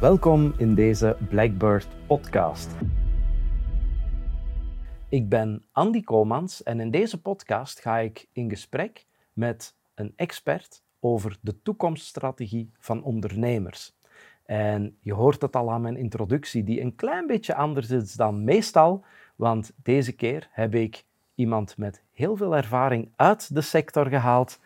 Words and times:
Welkom 0.00 0.54
in 0.56 0.74
deze 0.74 1.16
Blackbird 1.28 1.88
podcast. 2.06 2.70
Ik 5.08 5.28
ben 5.28 5.64
Andy 5.72 6.02
Komans 6.02 6.62
en 6.62 6.80
in 6.80 6.90
deze 6.90 7.20
podcast 7.20 7.80
ga 7.80 7.98
ik 7.98 8.28
in 8.32 8.50
gesprek 8.50 9.06
met 9.32 9.74
een 9.94 10.12
expert 10.16 10.82
over 11.00 11.38
de 11.40 11.62
toekomststrategie 11.62 12.70
van 12.78 13.02
ondernemers. 13.02 13.94
En 14.44 14.96
je 15.00 15.12
hoort 15.14 15.42
het 15.42 15.56
al 15.56 15.70
aan 15.70 15.80
mijn 15.80 15.96
introductie, 15.96 16.64
die 16.64 16.80
een 16.80 16.94
klein 16.94 17.26
beetje 17.26 17.54
anders 17.54 17.90
is 17.90 18.12
dan 18.12 18.44
meestal, 18.44 19.04
want 19.36 19.72
deze 19.82 20.12
keer 20.12 20.48
heb 20.50 20.74
ik 20.74 21.04
iemand 21.34 21.76
met 21.76 22.02
heel 22.12 22.36
veel 22.36 22.56
ervaring 22.56 23.12
uit 23.16 23.54
de 23.54 23.60
sector 23.60 24.06
gehaald. 24.06 24.60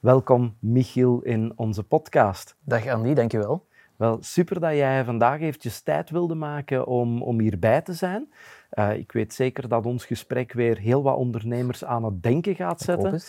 Welkom, 0.00 0.56
Michiel, 0.58 1.20
in 1.22 1.52
onze 1.56 1.82
podcast. 1.82 2.56
Dag 2.64 2.86
Andy, 2.86 3.14
dankjewel. 3.14 3.65
Wel, 3.96 4.18
super 4.20 4.60
dat 4.60 4.72
jij 4.72 5.04
vandaag 5.04 5.40
eventjes 5.40 5.80
tijd 5.80 6.10
wilde 6.10 6.34
maken 6.34 6.86
om, 6.86 7.22
om 7.22 7.40
hierbij 7.40 7.82
te 7.82 7.92
zijn. 7.92 8.32
Uh, 8.72 8.94
ik 8.94 9.12
weet 9.12 9.34
zeker 9.34 9.68
dat 9.68 9.86
ons 9.86 10.04
gesprek 10.04 10.52
weer 10.52 10.78
heel 10.78 11.02
wat 11.02 11.16
ondernemers 11.16 11.84
aan 11.84 12.04
het 12.04 12.22
denken 12.22 12.54
gaat 12.54 12.80
zetten. 12.80 13.20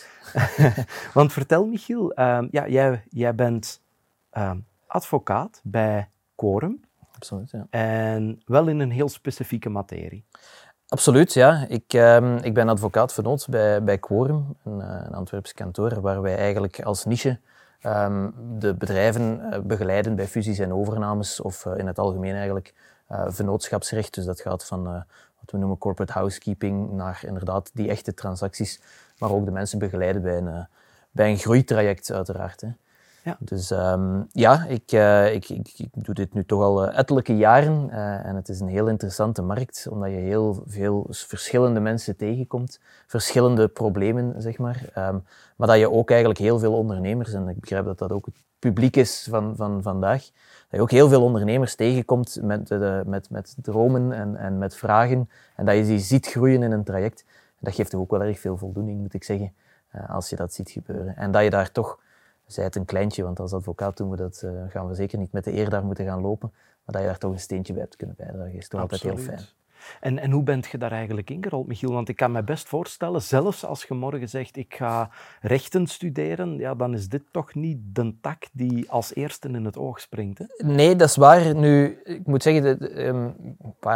Want 1.14 1.32
vertel, 1.32 1.66
Michiel, 1.66 2.12
uh, 2.18 2.38
ja, 2.50 2.68
jij, 2.68 3.04
jij 3.10 3.34
bent 3.34 3.80
uh, 4.32 4.52
advocaat 4.86 5.60
bij 5.64 6.08
Quorum. 6.34 6.80
Absoluut, 7.12 7.50
ja. 7.50 7.66
En 7.70 8.42
wel 8.46 8.68
in 8.68 8.78
een 8.80 8.90
heel 8.90 9.08
specifieke 9.08 9.68
materie. 9.68 10.24
Absoluut, 10.88 11.34
ja. 11.34 11.66
Ik, 11.68 11.94
uh, 11.94 12.36
ik 12.42 12.54
ben 12.54 12.68
advocaat 12.68 13.12
vernoot 13.12 13.46
bij, 13.48 13.84
bij 13.84 13.98
Quorum, 13.98 14.56
een, 14.64 14.80
eh, 14.80 15.00
een 15.06 15.14
Antwerps 15.14 15.52
kantoor, 15.52 16.00
waar 16.00 16.22
wij 16.22 16.36
eigenlijk 16.36 16.82
als 16.82 17.04
niche 17.04 17.38
um, 17.82 18.34
de 18.58 18.74
bedrijven 18.74 19.52
eh, 19.52 19.60
begeleiden 19.60 20.16
bij 20.16 20.26
fusies 20.26 20.58
en 20.58 20.72
overnames, 20.72 21.40
of 21.40 21.64
uh, 21.64 21.76
in 21.76 21.86
het 21.86 21.98
algemeen 21.98 22.34
eigenlijk 22.34 22.74
uh, 23.10 23.24
vennootschapsrecht. 23.28 24.14
Dus 24.14 24.24
dat 24.24 24.40
gaat 24.40 24.64
van 24.64 24.84
wat 25.40 25.50
we 25.50 25.58
noemen 25.58 25.78
corporate 25.78 26.12
housekeeping 26.12 26.90
naar 26.92 27.20
inderdaad 27.26 27.70
die 27.74 27.88
echte 27.88 28.14
transacties, 28.14 28.80
maar 29.18 29.30
ook 29.30 29.44
de 29.44 29.50
mensen 29.50 29.78
begeleiden 29.78 30.22
bij 30.22 30.36
een, 30.36 30.66
bij 31.10 31.30
een 31.30 31.38
groeitraject 31.38 32.12
uiteraard. 32.12 32.60
Hè. 32.60 32.68
Dus 33.38 33.70
um, 33.70 34.26
ja, 34.32 34.64
ik, 34.64 34.92
uh, 34.92 35.34
ik, 35.34 35.48
ik, 35.48 35.74
ik, 35.76 35.88
doe 35.92 36.14
dit 36.14 36.34
nu 36.34 36.44
toch 36.44 36.62
al 36.62 36.84
uh, 36.84 36.98
ettelijke 36.98 37.36
jaren 37.36 37.88
uh, 37.90 38.24
en 38.26 38.36
het 38.36 38.48
is 38.48 38.60
een 38.60 38.68
heel 38.68 38.88
interessante 38.88 39.42
markt, 39.42 39.86
omdat 39.90 40.10
je 40.10 40.16
heel 40.16 40.62
veel 40.66 41.06
verschillende 41.10 41.80
mensen 41.80 42.16
tegenkomt, 42.16 42.80
verschillende 43.06 43.68
problemen, 43.68 44.42
zeg 44.42 44.58
maar. 44.58 44.82
Um, 44.98 45.24
maar 45.56 45.68
dat 45.68 45.78
je 45.78 45.90
ook 45.90 46.08
eigenlijk 46.10 46.40
heel 46.40 46.58
veel 46.58 46.72
ondernemers, 46.72 47.32
en 47.32 47.48
ik 47.48 47.60
begrijp 47.60 47.84
dat 47.84 47.98
dat 47.98 48.12
ook 48.12 48.26
het 48.26 48.34
publiek 48.58 48.96
is 48.96 49.26
van, 49.30 49.56
van 49.56 49.82
vandaag, 49.82 50.22
dat 50.22 50.30
je 50.70 50.80
ook 50.80 50.90
heel 50.90 51.08
veel 51.08 51.22
ondernemers 51.22 51.74
tegenkomt 51.74 52.38
met, 52.42 52.68
met, 53.06 53.30
met 53.30 53.56
dromen 53.62 54.12
en, 54.12 54.36
en 54.36 54.58
met 54.58 54.76
vragen 54.76 55.30
en 55.56 55.64
dat 55.64 55.76
je 55.76 55.84
die 55.84 55.98
ziet 55.98 56.26
groeien 56.26 56.62
in 56.62 56.72
een 56.72 56.84
traject. 56.84 57.24
Dat 57.60 57.74
geeft 57.74 57.94
ook 57.94 58.10
wel 58.10 58.22
erg 58.22 58.38
veel 58.38 58.56
voldoening, 58.56 59.00
moet 59.00 59.14
ik 59.14 59.24
zeggen, 59.24 59.52
als 60.08 60.30
je 60.30 60.36
dat 60.36 60.54
ziet 60.54 60.70
gebeuren. 60.70 61.16
En 61.16 61.30
dat 61.30 61.42
je 61.42 61.50
daar 61.50 61.72
toch 61.72 61.98
zij 62.52 62.64
het 62.64 62.76
een 62.76 62.84
kleintje, 62.84 63.22
want 63.22 63.40
als 63.40 63.52
advocaat 63.52 63.96
doen 63.96 64.10
we 64.10 64.16
dat, 64.16 64.42
uh, 64.44 64.50
gaan 64.68 64.88
we 64.88 64.94
zeker 64.94 65.18
niet 65.18 65.32
met 65.32 65.44
de 65.44 65.56
eer 65.56 65.70
daar 65.70 65.84
moeten 65.84 66.04
gaan 66.04 66.20
lopen. 66.20 66.50
Maar 66.52 66.94
dat 66.94 67.00
je 67.00 67.06
daar 67.06 67.18
toch 67.18 67.32
een 67.32 67.40
steentje 67.40 67.72
bij 67.72 67.82
hebt 67.82 67.96
kunnen 67.96 68.16
bijdragen, 68.16 68.52
is 68.52 68.68
toch 68.68 68.80
altijd 68.80 69.02
heel 69.02 69.16
fijn. 69.16 69.40
En, 70.00 70.18
en 70.18 70.30
hoe 70.30 70.42
bent 70.42 70.66
je 70.66 70.78
daar 70.78 70.92
eigenlijk 70.92 71.30
ingerold, 71.30 71.66
Michiel? 71.66 71.92
Want 71.92 72.08
ik 72.08 72.16
kan 72.16 72.32
me 72.32 72.42
best 72.42 72.68
voorstellen, 72.68 73.22
zelfs 73.22 73.64
als 73.64 73.84
je 73.84 73.94
morgen 73.94 74.28
zegt 74.28 74.56
ik 74.56 74.74
ga 74.74 75.10
rechten 75.40 75.86
studeren, 75.86 76.58
ja, 76.58 76.74
dan 76.74 76.94
is 76.94 77.08
dit 77.08 77.22
toch 77.30 77.54
niet 77.54 77.78
de 77.82 78.14
tak 78.20 78.44
die 78.52 78.90
als 78.90 79.14
eerste 79.14 79.48
in 79.48 79.64
het 79.64 79.78
oog 79.78 80.00
springt. 80.00 80.38
Hè? 80.38 80.44
Nee, 80.66 80.96
dat 80.96 81.08
is 81.08 81.16
waar. 81.16 81.54
Nu, 81.54 82.00
ik 82.04 82.26
moet 82.26 82.42
zeggen, 82.42 82.78
de, 82.78 83.06
um, 83.06 83.34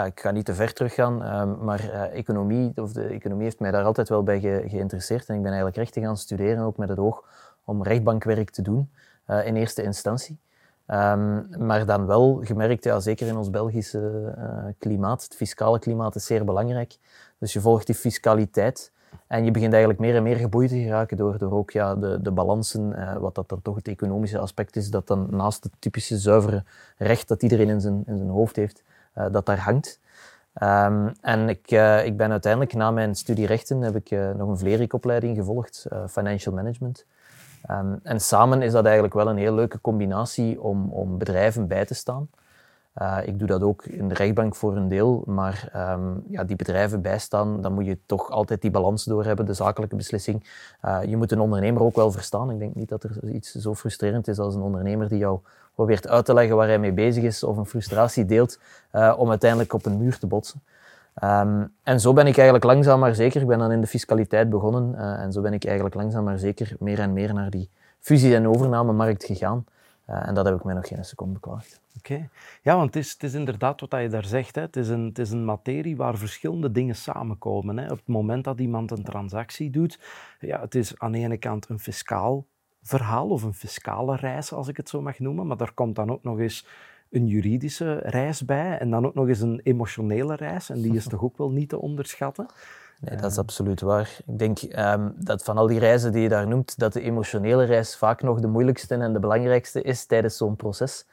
ik 0.06 0.20
ga 0.20 0.30
niet 0.30 0.44
te 0.44 0.54
ver 0.54 0.72
teruggaan, 0.72 1.40
um, 1.40 1.64
maar 1.64 1.84
uh, 1.84 2.18
economie, 2.18 2.72
of 2.74 2.92
de 2.92 3.04
economie 3.04 3.44
heeft 3.44 3.60
mij 3.60 3.70
daar 3.70 3.84
altijd 3.84 4.08
wel 4.08 4.22
bij 4.22 4.40
ge, 4.40 4.64
geïnteresseerd. 4.66 5.28
En 5.28 5.34
ik 5.34 5.42
ben 5.42 5.52
eigenlijk 5.52 5.76
rechten 5.76 6.02
gaan 6.02 6.16
studeren, 6.16 6.64
ook 6.64 6.76
met 6.76 6.88
het 6.88 6.98
oog 6.98 7.24
om 7.64 7.82
rechtbankwerk 7.82 8.50
te 8.50 8.62
doen 8.62 8.90
uh, 9.26 9.46
in 9.46 9.56
eerste 9.56 9.82
instantie. 9.82 10.38
Um, 10.86 11.48
maar 11.58 11.86
dan 11.86 12.06
wel 12.06 12.40
gemerkt, 12.44 12.84
ja, 12.84 13.00
zeker 13.00 13.26
in 13.26 13.36
ons 13.36 13.50
Belgische 13.50 14.34
uh, 14.38 14.64
klimaat, 14.78 15.22
het 15.22 15.34
fiscale 15.34 15.78
klimaat 15.78 16.14
is 16.14 16.26
zeer 16.26 16.44
belangrijk. 16.44 16.96
Dus 17.38 17.52
je 17.52 17.60
volgt 17.60 17.86
die 17.86 17.94
fiscaliteit 17.94 18.92
en 19.26 19.44
je 19.44 19.50
begint 19.50 19.72
eigenlijk 19.72 20.02
meer 20.02 20.16
en 20.16 20.22
meer 20.22 20.36
geboeid 20.36 20.68
te 20.68 20.82
geraken 20.82 21.16
door, 21.16 21.38
door 21.38 21.52
ook 21.52 21.70
ja, 21.70 21.94
de, 21.94 22.22
de 22.22 22.30
balansen, 22.30 22.92
uh, 22.96 23.16
wat 23.16 23.34
dat 23.34 23.48
dan 23.48 23.62
toch 23.62 23.76
het 23.76 23.88
economische 23.88 24.38
aspect 24.38 24.76
is, 24.76 24.90
dat 24.90 25.06
dan 25.06 25.26
naast 25.30 25.64
het 25.64 25.72
typische 25.78 26.18
zuivere 26.18 26.64
recht 26.96 27.28
dat 27.28 27.42
iedereen 27.42 27.68
in 27.68 27.80
zijn, 27.80 28.02
in 28.06 28.16
zijn 28.16 28.30
hoofd 28.30 28.56
heeft, 28.56 28.82
dat 29.30 29.46
daar 29.46 29.60
hangt. 29.60 30.00
Um, 30.62 31.12
en 31.20 31.48
ik, 31.48 31.70
ik 32.04 32.16
ben 32.16 32.30
uiteindelijk 32.30 32.74
na 32.74 32.90
mijn 32.90 33.14
studie 33.14 33.46
rechten 33.46 33.80
heb 33.80 33.96
ik 33.96 34.10
nog 34.10 34.48
een 34.48 34.58
Vlerik-opleiding 34.58 35.36
gevolgd, 35.36 35.86
Financial 36.08 36.54
Management. 36.54 37.06
Um, 37.70 38.00
en 38.02 38.20
samen 38.20 38.62
is 38.62 38.72
dat 38.72 38.84
eigenlijk 38.84 39.14
wel 39.14 39.28
een 39.28 39.36
heel 39.36 39.54
leuke 39.54 39.80
combinatie 39.80 40.62
om, 40.62 40.90
om 40.90 41.18
bedrijven 41.18 41.66
bij 41.66 41.84
te 41.84 41.94
staan. 41.94 42.28
Uh, 43.02 43.18
ik 43.24 43.38
doe 43.38 43.48
dat 43.48 43.62
ook 43.62 43.84
in 43.84 44.08
de 44.08 44.14
rechtbank 44.14 44.54
voor 44.54 44.76
een 44.76 44.88
deel, 44.88 45.22
maar 45.26 45.72
um, 45.76 46.24
ja, 46.28 46.44
die 46.44 46.56
bedrijven 46.56 47.00
bijstaan, 47.02 47.60
dan 47.60 47.72
moet 47.72 47.86
je 47.86 47.98
toch 48.06 48.30
altijd 48.30 48.60
die 48.60 48.70
balans 48.70 49.04
doorhebben, 49.04 49.46
de 49.46 49.54
zakelijke 49.54 49.96
beslissing. 49.96 50.46
Uh, 50.84 50.98
je 51.04 51.16
moet 51.16 51.32
een 51.32 51.40
ondernemer 51.40 51.82
ook 51.82 51.96
wel 51.96 52.12
verstaan. 52.12 52.50
Ik 52.50 52.58
denk 52.58 52.74
niet 52.74 52.88
dat 52.88 53.02
er 53.02 53.28
iets 53.28 53.54
zo 53.54 53.74
frustrerend 53.74 54.28
is 54.28 54.38
als 54.38 54.54
een 54.54 54.60
ondernemer 54.60 55.08
die 55.08 55.18
jou 55.18 55.38
probeert 55.74 56.08
uit 56.08 56.24
te 56.24 56.34
leggen 56.34 56.56
waar 56.56 56.66
hij 56.66 56.78
mee 56.78 56.92
bezig 56.92 57.24
is 57.24 57.42
of 57.42 57.56
een 57.56 57.66
frustratie 57.66 58.24
deelt 58.24 58.58
uh, 58.92 59.14
om 59.16 59.30
uiteindelijk 59.30 59.72
op 59.72 59.86
een 59.86 59.98
muur 59.98 60.18
te 60.18 60.26
botsen. 60.26 60.62
Um, 61.22 61.72
en 61.82 62.00
zo 62.00 62.12
ben 62.12 62.26
ik 62.26 62.34
eigenlijk 62.34 62.64
langzaam 62.64 63.00
maar 63.00 63.14
zeker, 63.14 63.40
ik 63.40 63.46
ben 63.46 63.58
dan 63.58 63.72
in 63.72 63.80
de 63.80 63.86
fiscaliteit 63.86 64.50
begonnen, 64.50 64.94
uh, 64.94 65.20
en 65.20 65.32
zo 65.32 65.40
ben 65.40 65.52
ik 65.52 65.64
eigenlijk 65.64 65.94
langzaam 65.94 66.24
maar 66.24 66.38
zeker 66.38 66.76
meer 66.78 66.98
en 66.98 67.12
meer 67.12 67.34
naar 67.34 67.50
die 67.50 67.68
fusie- 68.00 68.34
en 68.34 68.48
overnamemarkt 68.48 69.24
gegaan. 69.24 69.64
Uh, 70.10 70.28
en 70.28 70.34
dat 70.34 70.44
heb 70.44 70.54
ik 70.54 70.64
mij 70.64 70.74
nog 70.74 70.88
geen 70.88 71.04
seconde 71.04 71.34
beklaagd. 71.34 71.80
Oké. 71.96 72.28
Ja, 72.62 72.76
want 72.76 72.94
het 72.94 73.04
is, 73.04 73.12
het 73.12 73.22
is 73.22 73.34
inderdaad 73.34 73.80
wat 73.80 74.00
je 74.00 74.08
daar 74.08 74.24
zegt. 74.24 74.54
Hè. 74.54 74.62
Het, 74.62 74.76
is 74.76 74.88
een, 74.88 75.04
het 75.04 75.18
is 75.18 75.30
een 75.30 75.44
materie 75.44 75.96
waar 75.96 76.16
verschillende 76.16 76.72
dingen 76.72 76.96
samenkomen. 76.96 77.78
Hè. 77.78 77.84
Op 77.84 77.98
het 77.98 78.06
moment 78.06 78.44
dat 78.44 78.58
iemand 78.58 78.90
een 78.90 79.04
transactie 79.04 79.70
doet, 79.70 79.98
ja, 80.40 80.60
het 80.60 80.74
is 80.74 80.98
aan 80.98 81.12
de 81.12 81.18
ene 81.18 81.36
kant 81.36 81.68
een 81.68 81.78
fiscaal 81.78 82.44
verhaal 82.82 83.28
of 83.28 83.42
een 83.42 83.54
fiscale 83.54 84.16
reis, 84.16 84.52
als 84.52 84.68
ik 84.68 84.76
het 84.76 84.88
zo 84.88 85.00
mag 85.00 85.18
noemen, 85.18 85.46
maar 85.46 85.56
daar 85.56 85.72
komt 85.72 85.96
dan 85.96 86.10
ook 86.10 86.22
nog 86.22 86.38
eens 86.38 86.66
een 87.12 87.26
juridische 87.26 87.94
reis 87.94 88.44
bij 88.44 88.78
en 88.78 88.90
dan 88.90 89.06
ook 89.06 89.14
nog 89.14 89.28
eens 89.28 89.40
een 89.40 89.60
emotionele 89.62 90.34
reis. 90.34 90.70
En 90.70 90.80
die 90.80 90.94
is 90.94 91.06
toch 91.06 91.22
ook 91.22 91.36
wel 91.36 91.50
niet 91.50 91.68
te 91.68 91.80
onderschatten? 91.80 92.46
Nee, 93.00 93.16
dat 93.16 93.30
is 93.30 93.38
absoluut 93.38 93.80
waar. 93.80 94.18
Ik 94.26 94.38
denk 94.38 94.58
um, 94.62 95.14
dat 95.16 95.42
van 95.44 95.58
al 95.58 95.66
die 95.66 95.78
reizen 95.78 96.12
die 96.12 96.22
je 96.22 96.28
daar 96.28 96.48
noemt, 96.48 96.78
dat 96.78 96.92
de 96.92 97.00
emotionele 97.00 97.64
reis 97.64 97.96
vaak 97.96 98.22
nog 98.22 98.40
de 98.40 98.46
moeilijkste 98.46 98.94
en 98.94 99.12
de 99.12 99.18
belangrijkste 99.18 99.82
is 99.82 100.06
tijdens 100.06 100.36
zo'n 100.36 100.56
proces. 100.56 101.06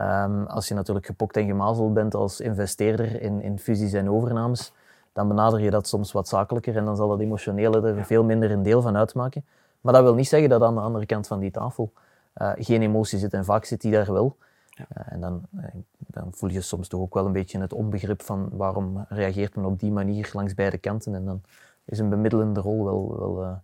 Um, 0.00 0.46
als 0.46 0.68
je 0.68 0.74
natuurlijk 0.74 1.06
gepokt 1.06 1.36
en 1.36 1.46
gemazeld 1.46 1.94
bent 1.94 2.14
als 2.14 2.40
investeerder 2.40 3.20
in, 3.22 3.40
in 3.40 3.58
fusies 3.58 3.92
en 3.92 4.10
overnames, 4.10 4.72
dan 5.12 5.28
benader 5.28 5.60
je 5.60 5.70
dat 5.70 5.88
soms 5.88 6.12
wat 6.12 6.28
zakelijker 6.28 6.76
en 6.76 6.84
dan 6.84 6.96
zal 6.96 7.08
dat 7.08 7.20
emotionele 7.20 7.88
er 7.88 8.04
veel 8.04 8.24
minder 8.24 8.50
een 8.50 8.62
deel 8.62 8.82
van 8.82 8.96
uitmaken. 8.96 9.44
Maar 9.80 9.92
dat 9.92 10.02
wil 10.02 10.14
niet 10.14 10.28
zeggen 10.28 10.48
dat 10.48 10.62
aan 10.62 10.74
de 10.74 10.80
andere 10.80 11.06
kant 11.06 11.26
van 11.26 11.38
die 11.38 11.50
tafel 11.50 11.92
uh, 12.36 12.52
geen 12.54 12.82
emotie 12.82 13.18
zit 13.18 13.32
en 13.32 13.44
vaak 13.44 13.64
zit 13.64 13.80
die 13.80 13.92
daar 13.92 14.12
wel. 14.12 14.36
Ja. 14.76 14.86
Uh, 14.96 15.12
en 15.12 15.20
dan, 15.20 15.42
uh, 15.54 15.64
dan, 15.96 16.28
voel 16.32 16.50
je 16.50 16.60
soms 16.60 16.88
toch 16.88 17.00
ook 17.00 17.14
wel 17.14 17.26
een 17.26 17.32
beetje 17.32 17.60
het 17.60 17.72
onbegrip 17.72 18.22
van 18.22 18.48
waarom 18.52 19.04
reageert 19.08 19.56
men 19.56 19.64
op 19.64 19.80
die 19.80 19.92
manier 19.92 20.30
langs 20.32 20.54
beide 20.54 20.78
kanten. 20.78 21.14
En 21.14 21.24
dan 21.24 21.42
is 21.84 21.98
een 21.98 22.08
bemiddelende 22.08 22.60
rol 22.60 22.84
wel, 22.84 23.18
wel 23.18 23.42
uh, 23.42 23.56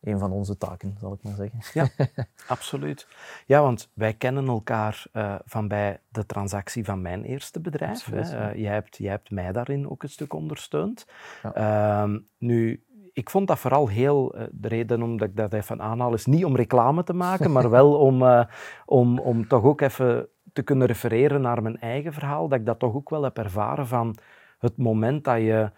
een 0.00 0.18
van 0.18 0.32
onze 0.32 0.56
taken, 0.56 0.96
zal 1.00 1.12
ik 1.12 1.22
maar 1.22 1.34
zeggen. 1.34 1.60
Ja, 1.72 2.06
absoluut. 2.48 3.06
Ja, 3.46 3.62
want 3.62 3.90
wij 3.92 4.14
kennen 4.14 4.48
elkaar 4.48 5.06
van 5.44 5.68
bij 5.68 6.00
de 6.08 6.26
transactie 6.26 6.84
van 6.84 7.02
mijn 7.02 7.24
eerste 7.24 7.60
bedrijf. 7.60 7.90
Absoluut, 7.90 8.30
hè. 8.30 8.50
jij, 8.50 8.72
hebt, 8.72 8.96
jij 8.96 9.10
hebt 9.10 9.30
mij 9.30 9.52
daarin 9.52 9.90
ook 9.90 10.02
een 10.02 10.08
stuk 10.08 10.32
ondersteund. 10.32 11.06
Ja. 11.42 11.54
Ehm, 11.54 12.18
nu, 12.38 12.84
ik 13.12 13.30
vond 13.30 13.48
dat 13.48 13.58
vooral 13.58 13.88
heel, 13.88 14.34
de 14.50 14.68
reden 14.68 15.02
omdat 15.02 15.28
ik 15.28 15.36
dat 15.36 15.52
even 15.52 15.80
aanhaal, 15.80 16.14
is 16.14 16.26
niet 16.26 16.44
om 16.44 16.56
reclame 16.56 17.04
te 17.04 17.12
maken, 17.12 17.52
maar 17.52 17.70
wel 17.80 17.94
om, 17.98 18.22
uh, 18.22 18.44
om, 18.86 19.18
om 19.18 19.48
toch 19.48 19.64
ook 19.64 19.80
even 19.80 20.28
te 20.58 20.64
kunnen 20.64 20.86
refereren 20.86 21.40
naar 21.40 21.62
mijn 21.62 21.80
eigen 21.80 22.12
verhaal, 22.12 22.48
dat 22.48 22.58
ik 22.58 22.66
dat 22.66 22.78
toch 22.78 22.94
ook 22.94 23.10
wel 23.10 23.22
heb 23.22 23.38
ervaren 23.38 23.86
van 23.86 24.16
het 24.58 24.76
moment 24.76 25.24
dat 25.24 25.36
je, 25.36 25.70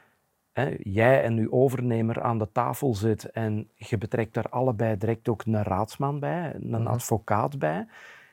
hè, 0.53 0.77
jij 0.79 1.23
en 1.23 1.39
uw 1.39 1.51
overnemer 1.51 2.23
aan 2.23 2.39
de 2.39 2.53
tafel 2.53 2.95
zit 2.95 3.31
en 3.31 3.69
je 3.75 3.99
betrekt 3.99 4.35
daar 4.35 4.49
allebei 4.49 4.97
direct 4.97 5.29
ook 5.29 5.45
een 5.45 5.63
raadsman 5.63 6.21
bij, 6.21 6.55
een 6.55 6.69
mm-hmm. 6.69 6.87
advocaat 6.87 7.59
bij. 7.59 7.87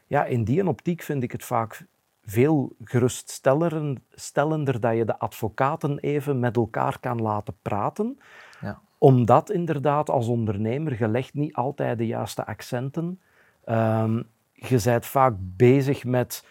Ja, 0.06 0.26
in 0.26 0.44
die 0.44 0.68
optiek 0.68 1.02
vind 1.02 1.24
ik 1.24 1.32
het 1.32 1.44
vaak 1.44 1.86
veel 2.24 2.76
geruststellender 2.84 4.80
dat 4.80 4.96
je 4.96 5.06
de 5.06 5.20
advocaten 5.20 6.00
even 6.00 6.40
met 6.40 6.56
elkaar 6.56 7.00
kan 7.00 7.22
laten 7.22 7.58
praten. 7.62 8.20
Ja. 8.62 8.80
Omdat 8.98 9.52
inderdaad 9.52 10.10
als 10.10 10.28
ondernemer, 10.28 10.96
je 11.00 11.08
legt 11.08 11.34
niet 11.34 11.54
altijd 11.54 11.98
de 11.98 12.08
juiste 12.08 12.46
accenten. 12.46 13.22
Um, 13.66 14.28
je 14.58 14.82
bent 14.84 15.06
vaak 15.06 15.34
bezig 15.40 16.06
met 16.06 16.44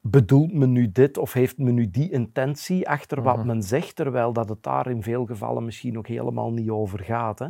bedoelt 0.00 0.52
men 0.52 0.72
nu 0.72 0.92
dit 0.92 1.18
of 1.18 1.32
heeft 1.32 1.58
men 1.58 1.74
nu 1.74 1.90
die 1.90 2.10
intentie 2.10 2.88
achter 2.88 3.22
wat 3.22 3.36
Mhm. 3.36 3.46
men 3.46 3.62
zegt, 3.62 3.96
terwijl 3.96 4.32
dat 4.32 4.48
het 4.48 4.62
daar 4.62 4.86
in 4.90 5.02
veel 5.02 5.24
gevallen 5.26 5.64
misschien 5.64 5.98
ook 5.98 6.06
helemaal 6.06 6.52
niet 6.52 6.70
over 6.70 7.00
gaat. 7.00 7.38
Hè? 7.38 7.46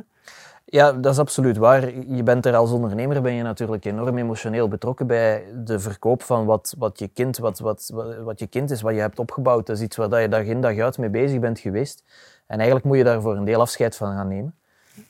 Ja, 0.65 0.93
dat 0.93 1.13
is 1.13 1.19
absoluut 1.19 1.57
waar. 1.57 1.99
Je 2.07 2.23
bent 2.23 2.47
er 2.47 2.55
als 2.55 2.71
ondernemer 2.71 3.23
ben 3.23 3.33
je 3.33 3.43
natuurlijk 3.43 3.85
enorm 3.85 4.19
emotioneel 4.19 4.69
betrokken 4.69 5.07
bij 5.07 5.45
de 5.65 5.79
verkoop 5.79 6.23
van 6.23 6.45
wat, 6.45 6.75
wat 6.79 6.99
je 6.99 7.09
kind, 7.09 7.39
wat, 7.39 7.59
wat, 7.59 7.91
wat, 8.25 8.39
je 8.39 8.47
kind 8.47 8.71
is, 8.71 8.83
wat 8.83 8.95
je 8.95 9.01
hebt 9.01 9.19
opgebouwd. 9.19 9.67
Dat 9.67 9.77
is 9.77 9.83
iets 9.83 9.97
waar 9.97 10.09
dat 10.09 10.21
je 10.21 10.29
dag 10.29 10.45
in 10.45 10.61
dag 10.61 10.79
uit 10.79 10.99
mee 10.99 11.11
bezig 11.11 11.41
bent 11.41 11.59
geweest. 11.59 12.05
En 12.47 12.57
eigenlijk 12.57 12.87
moet 12.87 12.97
je 12.97 13.05
daar 13.05 13.21
voor 13.21 13.37
een 13.37 13.45
deel 13.45 13.61
afscheid 13.61 13.97
van 13.97 14.13
gaan 14.13 14.29
nemen. 14.29 14.55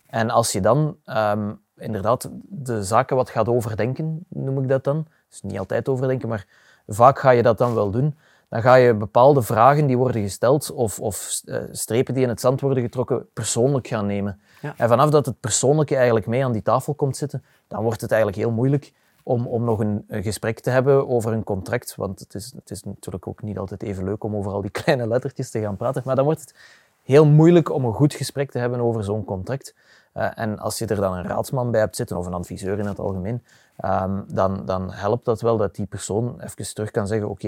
En 0.06 0.30
als 0.30 0.52
je 0.52 0.60
dan 0.60 0.96
ehm, 1.04 1.52
inderdaad 1.76 2.30
de 2.42 2.82
zaken 2.82 3.16
wat 3.16 3.30
gaat 3.30 3.48
overdenken, 3.48 4.26
noem 4.28 4.62
ik 4.62 4.68
dat 4.68 4.84
dan. 4.84 5.06
Dus 5.28 5.42
niet 5.42 5.58
altijd 5.58 5.88
overdenken, 5.88 6.28
maar 6.28 6.46
vaak 6.86 7.18
ga 7.18 7.30
je 7.30 7.42
dat 7.42 7.58
dan 7.58 7.74
wel 7.74 7.90
doen. 7.90 8.14
Dan 8.48 8.62
ga 8.62 8.74
je 8.74 8.94
bepaalde 8.94 9.42
vragen 9.42 9.86
die 9.86 9.98
worden 9.98 10.22
gesteld 10.22 10.72
of, 10.72 11.00
of 11.00 11.40
eh, 11.44 11.62
strepen 11.70 12.14
die 12.14 12.22
in 12.22 12.28
het 12.28 12.40
zand 12.40 12.60
worden 12.60 12.82
getrokken 12.82 13.26
persoonlijk 13.32 13.86
gaan 13.86 14.06
nemen. 14.06 14.40
Ja. 14.60 14.74
En 14.76 14.88
vanaf 14.88 15.10
dat 15.10 15.26
het 15.26 15.40
persoonlijke 15.40 15.96
eigenlijk 15.96 16.26
mee 16.26 16.44
aan 16.44 16.52
die 16.52 16.62
tafel 16.62 16.94
komt 16.94 17.16
zitten, 17.16 17.44
dan 17.68 17.82
wordt 17.82 18.00
het 18.00 18.10
eigenlijk 18.10 18.42
heel 18.42 18.50
moeilijk 18.50 18.92
om, 19.22 19.46
om 19.46 19.64
nog 19.64 19.78
een, 19.78 20.04
een 20.08 20.22
gesprek 20.22 20.60
te 20.60 20.70
hebben 20.70 21.08
over 21.08 21.32
een 21.32 21.44
contract. 21.44 21.94
Want 21.94 22.18
het 22.18 22.34
is, 22.34 22.52
het 22.56 22.70
is 22.70 22.82
natuurlijk 22.82 23.26
ook 23.26 23.42
niet 23.42 23.58
altijd 23.58 23.82
even 23.82 24.04
leuk 24.04 24.24
om 24.24 24.36
over 24.36 24.52
al 24.52 24.60
die 24.60 24.70
kleine 24.82 25.06
lettertjes 25.06 25.50
te 25.50 25.60
gaan 25.60 25.76
praten. 25.76 26.02
Maar 26.04 26.16
dan 26.16 26.24
wordt 26.24 26.40
het 26.40 26.54
heel 27.02 27.26
moeilijk 27.26 27.70
om 27.70 27.84
een 27.84 27.92
goed 27.92 28.14
gesprek 28.14 28.50
te 28.50 28.58
hebben 28.58 28.80
over 28.80 29.04
zo'n 29.04 29.24
contract. 29.24 29.74
Uh, 30.14 30.38
en 30.38 30.58
als 30.58 30.78
je 30.78 30.86
er 30.86 30.96
dan 30.96 31.14
een 31.14 31.26
raadsman 31.26 31.70
bij 31.70 31.80
hebt 31.80 31.96
zitten, 31.96 32.16
of 32.16 32.26
een 32.26 32.34
adviseur 32.34 32.78
in 32.78 32.86
het 32.86 32.98
algemeen, 32.98 33.42
um, 33.84 34.24
dan, 34.28 34.64
dan 34.64 34.92
helpt 34.92 35.24
dat 35.24 35.40
wel 35.40 35.56
dat 35.56 35.74
die 35.74 35.86
persoon 35.86 36.40
even 36.40 36.74
terug 36.74 36.90
kan 36.90 37.06
zeggen, 37.06 37.28
oké, 37.28 37.46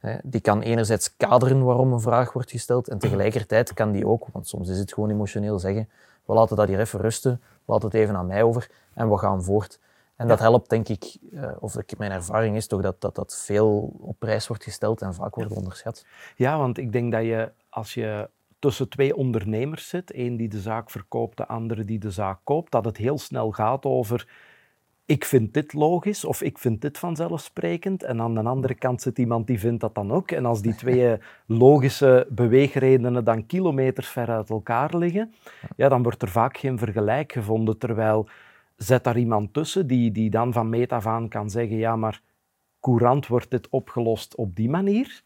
okay, 0.00 0.20
die 0.22 0.40
kan 0.40 0.62
enerzijds 0.62 1.16
kaderen 1.16 1.64
waarom 1.64 1.92
een 1.92 2.00
vraag 2.00 2.32
wordt 2.32 2.50
gesteld 2.50 2.88
en 2.88 2.98
tegelijkertijd 2.98 3.74
kan 3.74 3.92
die 3.92 4.06
ook, 4.06 4.26
want 4.32 4.48
soms 4.48 4.68
is 4.68 4.78
het 4.78 4.92
gewoon 4.92 5.10
emotioneel, 5.10 5.58
zeggen, 5.58 5.88
we 6.24 6.34
laten 6.34 6.56
dat 6.56 6.68
hier 6.68 6.80
even 6.80 7.00
rusten, 7.00 7.42
laten 7.64 7.84
het 7.88 7.96
even 7.96 8.16
aan 8.16 8.26
mij 8.26 8.42
over 8.42 8.70
en 8.94 9.10
we 9.10 9.18
gaan 9.18 9.42
voort. 9.42 9.80
En 10.16 10.28
dat 10.28 10.38
helpt, 10.38 10.70
denk 10.70 10.88
ik, 10.88 11.16
uh, 11.32 11.50
of 11.58 11.78
ik, 11.78 11.98
mijn 11.98 12.12
ervaring 12.12 12.56
is 12.56 12.66
toch 12.66 12.82
dat, 12.82 13.00
dat 13.00 13.14
dat 13.14 13.36
veel 13.36 13.92
op 14.00 14.18
prijs 14.18 14.46
wordt 14.46 14.64
gesteld 14.64 15.02
en 15.02 15.14
vaak 15.14 15.34
wordt 15.34 15.52
onderschat. 15.52 16.04
Ja, 16.36 16.58
want 16.58 16.78
ik 16.78 16.92
denk 16.92 17.12
dat 17.12 17.22
je, 17.22 17.52
als 17.68 17.94
je 17.94 18.30
tussen 18.64 18.88
twee 18.88 19.16
ondernemers 19.16 19.88
zit, 19.88 20.10
één 20.10 20.36
die 20.36 20.48
de 20.48 20.60
zaak 20.60 20.90
verkoopt, 20.90 21.36
de 21.36 21.46
andere 21.46 21.84
die 21.84 21.98
de 21.98 22.10
zaak 22.10 22.40
koopt, 22.44 22.72
dat 22.72 22.84
het 22.84 22.96
heel 22.96 23.18
snel 23.18 23.50
gaat 23.50 23.84
over 23.84 24.26
ik 25.06 25.24
vind 25.24 25.54
dit 25.54 25.72
logisch 25.72 26.24
of 26.24 26.42
ik 26.42 26.58
vind 26.58 26.80
dit 26.80 26.98
vanzelfsprekend. 26.98 28.02
En 28.02 28.20
aan 28.20 28.34
de 28.34 28.42
andere 28.42 28.74
kant 28.74 29.02
zit 29.02 29.18
iemand 29.18 29.46
die 29.46 29.58
vindt 29.58 29.80
dat 29.80 29.94
dan 29.94 30.12
ook. 30.12 30.30
En 30.30 30.46
als 30.46 30.62
die 30.62 30.74
twee 30.74 31.18
logische 31.46 32.26
beweegredenen 32.30 33.24
dan 33.24 33.46
kilometers 33.46 34.08
ver 34.08 34.28
uit 34.28 34.50
elkaar 34.50 34.96
liggen, 34.96 35.34
ja, 35.76 35.88
dan 35.88 36.02
wordt 36.02 36.22
er 36.22 36.28
vaak 36.28 36.58
geen 36.58 36.78
vergelijk 36.78 37.32
gevonden. 37.32 37.78
Terwijl 37.78 38.28
zet 38.76 39.04
daar 39.04 39.18
iemand 39.18 39.52
tussen 39.52 39.86
die, 39.86 40.12
die 40.12 40.30
dan 40.30 40.52
van 40.52 40.68
meet 40.68 40.92
af 40.92 41.06
aan 41.06 41.28
kan 41.28 41.50
zeggen, 41.50 41.76
ja, 41.76 41.96
maar 41.96 42.20
courant 42.80 43.26
wordt 43.26 43.50
dit 43.50 43.68
opgelost 43.68 44.36
op 44.36 44.56
die 44.56 44.70
manier. 44.70 45.22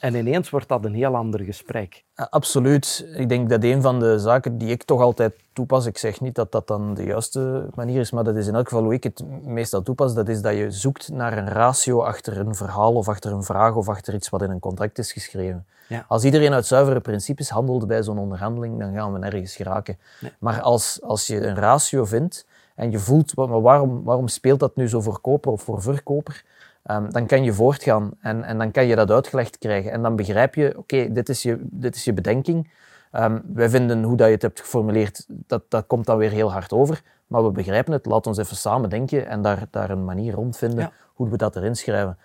En 0.00 0.14
ineens 0.14 0.50
wordt 0.50 0.68
dat 0.68 0.84
een 0.84 0.94
heel 0.94 1.16
ander 1.16 1.40
gesprek. 1.40 2.04
Absoluut. 2.14 3.06
Ik 3.14 3.28
denk 3.28 3.48
dat 3.50 3.62
een 3.62 3.82
van 3.82 4.00
de 4.00 4.18
zaken 4.18 4.58
die 4.58 4.68
ik 4.68 4.82
toch 4.82 5.00
altijd 5.00 5.34
toepas, 5.52 5.86
ik 5.86 5.98
zeg 5.98 6.20
niet 6.20 6.34
dat 6.34 6.52
dat 6.52 6.66
dan 6.66 6.94
de 6.94 7.04
juiste 7.04 7.66
manier 7.74 8.00
is, 8.00 8.10
maar 8.10 8.24
dat 8.24 8.36
is 8.36 8.46
in 8.46 8.54
elk 8.54 8.68
geval 8.68 8.84
hoe 8.84 8.94
ik 8.94 9.04
het 9.04 9.22
meestal 9.44 9.82
toepas, 9.82 10.14
dat 10.14 10.28
is 10.28 10.42
dat 10.42 10.56
je 10.56 10.70
zoekt 10.70 11.08
naar 11.08 11.38
een 11.38 11.48
ratio 11.48 12.02
achter 12.02 12.38
een 12.38 12.54
verhaal 12.54 12.94
of 12.94 13.08
achter 13.08 13.32
een 13.32 13.42
vraag 13.42 13.74
of 13.74 13.88
achter 13.88 14.14
iets 14.14 14.28
wat 14.28 14.42
in 14.42 14.50
een 14.50 14.60
contract 14.60 14.98
is 14.98 15.12
geschreven. 15.12 15.66
Ja. 15.86 16.04
Als 16.08 16.24
iedereen 16.24 16.52
uit 16.52 16.66
zuivere 16.66 17.00
principes 17.00 17.48
handelt 17.48 17.86
bij 17.86 18.02
zo'n 18.02 18.18
onderhandeling, 18.18 18.78
dan 18.78 18.94
gaan 18.94 19.12
we 19.12 19.18
nergens 19.18 19.56
geraken. 19.56 19.98
Nee. 20.20 20.32
Maar 20.38 20.60
als, 20.60 20.98
als 21.02 21.26
je 21.26 21.46
een 21.46 21.56
ratio 21.56 22.04
vindt 22.04 22.46
en 22.74 22.90
je 22.90 22.98
voelt, 22.98 23.36
maar 23.36 23.60
waarom, 23.60 24.04
waarom 24.04 24.28
speelt 24.28 24.60
dat 24.60 24.76
nu 24.76 24.88
zo 24.88 25.00
voor 25.00 25.20
koper 25.20 25.52
of 25.52 25.62
voor 25.62 25.82
verkoper? 25.82 26.44
Um, 26.84 27.12
dan 27.12 27.26
kan 27.26 27.44
je 27.44 27.52
voortgaan 27.52 28.10
en, 28.20 28.44
en 28.44 28.58
dan 28.58 28.70
kan 28.70 28.86
je 28.86 28.96
dat 28.96 29.10
uitgelegd 29.10 29.58
krijgen. 29.58 29.92
En 29.92 30.02
dan 30.02 30.16
begrijp 30.16 30.54
je, 30.54 30.78
oké, 30.78 31.12
dit, 31.12 31.28
is 31.28 31.42
je, 31.42 31.58
dit 31.60 31.96
is 31.96 32.04
je 32.04 32.12
bedenking. 32.12 32.70
Um, 33.12 33.42
wij 33.54 33.68
vinden 33.68 34.02
hoe 34.02 34.16
dat 34.16 34.26
je 34.26 34.32
het 34.32 34.42
hebt 34.42 34.60
geformuleerd, 34.60 35.26
dat, 35.28 35.62
dat 35.68 35.86
komt 35.86 36.06
dan 36.06 36.16
weer 36.16 36.30
heel 36.30 36.52
hard 36.52 36.72
over. 36.72 37.02
Maar 37.26 37.44
we 37.44 37.50
begrijpen 37.50 37.92
het, 37.92 38.06
laat 38.06 38.26
ons 38.26 38.38
even 38.38 38.56
samen 38.56 38.90
denken 38.90 39.26
en 39.26 39.42
daar, 39.42 39.66
daar 39.70 39.90
een 39.90 40.04
manier 40.04 40.34
rond 40.34 40.56
vinden 40.56 40.78
Ja. 40.78 40.92
hoe 41.14 41.28
we 41.28 41.36
dat 41.36 41.56
erin 41.56 41.76
schrijven. 41.76 42.18